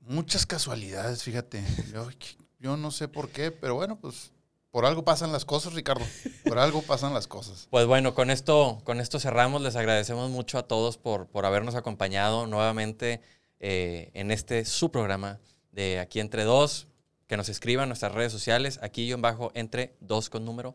Muchas 0.00 0.44
casualidades, 0.44 1.22
fíjate. 1.22 1.64
Yo, 1.92 2.08
yo 2.58 2.76
no 2.76 2.90
sé 2.90 3.08
por 3.08 3.30
qué, 3.30 3.52
pero 3.52 3.76
bueno, 3.76 3.98
pues 3.98 4.32
por 4.70 4.84
algo 4.84 5.04
pasan 5.04 5.32
las 5.32 5.44
cosas, 5.44 5.72
Ricardo. 5.72 6.04
Por 6.44 6.58
algo 6.58 6.82
pasan 6.82 7.14
las 7.14 7.26
cosas. 7.26 7.68
Pues 7.70 7.86
bueno, 7.86 8.14
con 8.14 8.30
esto, 8.30 8.80
con 8.84 9.00
esto 9.00 9.18
cerramos. 9.18 9.62
Les 9.62 9.76
agradecemos 9.76 10.30
mucho 10.30 10.58
a 10.58 10.64
todos 10.64 10.98
por, 10.98 11.26
por 11.26 11.46
habernos 11.46 11.74
acompañado 11.74 12.46
nuevamente 12.46 13.20
eh, 13.60 14.10
en 14.14 14.30
este 14.30 14.64
su 14.64 14.90
programa 14.90 15.40
de 15.72 15.98
Aquí 16.00 16.20
Entre 16.20 16.44
Dos. 16.44 16.88
Que 17.26 17.36
nos 17.36 17.48
escriban 17.48 17.84
en 17.84 17.88
nuestras 17.90 18.12
redes 18.12 18.32
sociales, 18.32 18.78
aquí 18.82 19.06
yo 19.06 19.14
en 19.14 19.20
bajo 19.20 19.50
entre 19.54 19.94
dos 20.00 20.30
con 20.30 20.46
número. 20.46 20.74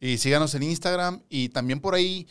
Y 0.00 0.18
síganos 0.18 0.56
en 0.56 0.64
Instagram 0.64 1.22
y 1.28 1.50
también 1.50 1.80
por 1.80 1.94
ahí 1.94 2.26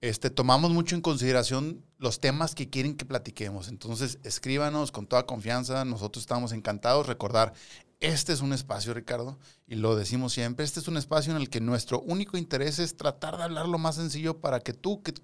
este, 0.00 0.30
tomamos 0.30 0.70
mucho 0.70 0.94
en 0.94 1.00
consideración 1.00 1.82
los 1.98 2.20
temas 2.20 2.54
que 2.54 2.68
quieren 2.68 2.96
que 2.96 3.04
platiquemos. 3.04 3.68
Entonces, 3.68 4.18
escríbanos 4.22 4.92
con 4.92 5.06
toda 5.06 5.26
confianza. 5.26 5.84
Nosotros 5.84 6.22
estamos 6.22 6.52
encantados. 6.52 7.06
Recordar, 7.06 7.54
este 8.00 8.32
es 8.32 8.40
un 8.40 8.52
espacio, 8.52 8.92
Ricardo, 8.94 9.38
y 9.66 9.76
lo 9.76 9.96
decimos 9.96 10.32
siempre, 10.32 10.64
este 10.64 10.80
es 10.80 10.88
un 10.88 10.96
espacio 10.96 11.32
en 11.32 11.40
el 11.40 11.48
que 11.48 11.60
nuestro 11.60 12.00
único 12.00 12.36
interés 12.36 12.78
es 12.78 12.96
tratar 12.96 13.36
de 13.36 13.44
hablar 13.44 13.68
lo 13.68 13.78
más 13.78 13.96
sencillo 13.96 14.40
para 14.40 14.60
que 14.60 14.72
tú, 14.72 15.02
que 15.02 15.14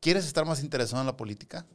quieres 0.00 0.26
estar 0.26 0.44
más 0.46 0.62
interesado 0.62 1.00
en 1.02 1.06
la 1.06 1.16
política, 1.16 1.66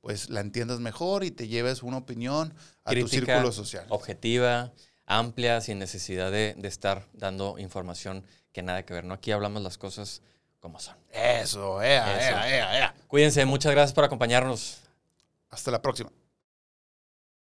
pues 0.00 0.30
la 0.30 0.40
entiendas 0.40 0.80
mejor 0.80 1.24
y 1.24 1.30
te 1.30 1.48
lleves 1.48 1.82
una 1.82 1.98
opinión 1.98 2.54
a 2.84 2.92
tu 2.92 3.08
círculo 3.08 3.52
social. 3.52 3.84
Objetiva, 3.90 4.72
amplia, 5.04 5.60
sin 5.60 5.78
necesidad 5.78 6.30
de, 6.30 6.54
de 6.56 6.68
estar 6.68 7.06
dando 7.12 7.58
información 7.58 8.24
que 8.52 8.62
nada 8.62 8.84
que 8.84 8.94
ver. 8.94 9.04
¿no? 9.04 9.14
Aquí 9.14 9.30
hablamos 9.32 9.62
las 9.62 9.76
cosas 9.76 10.22
como 10.60 10.78
son. 10.78 10.96
Eso, 11.10 11.82
ea, 11.82 12.18
Eso. 12.18 12.38
ea, 12.38 12.48
ea, 12.48 12.78
ea. 12.78 12.94
Cuídense, 13.08 13.44
muchas 13.44 13.72
gracias 13.72 13.92
por 13.92 14.04
acompañarnos. 14.04 14.78
Hasta 15.50 15.70
la 15.70 15.82
próxima. 15.82 16.10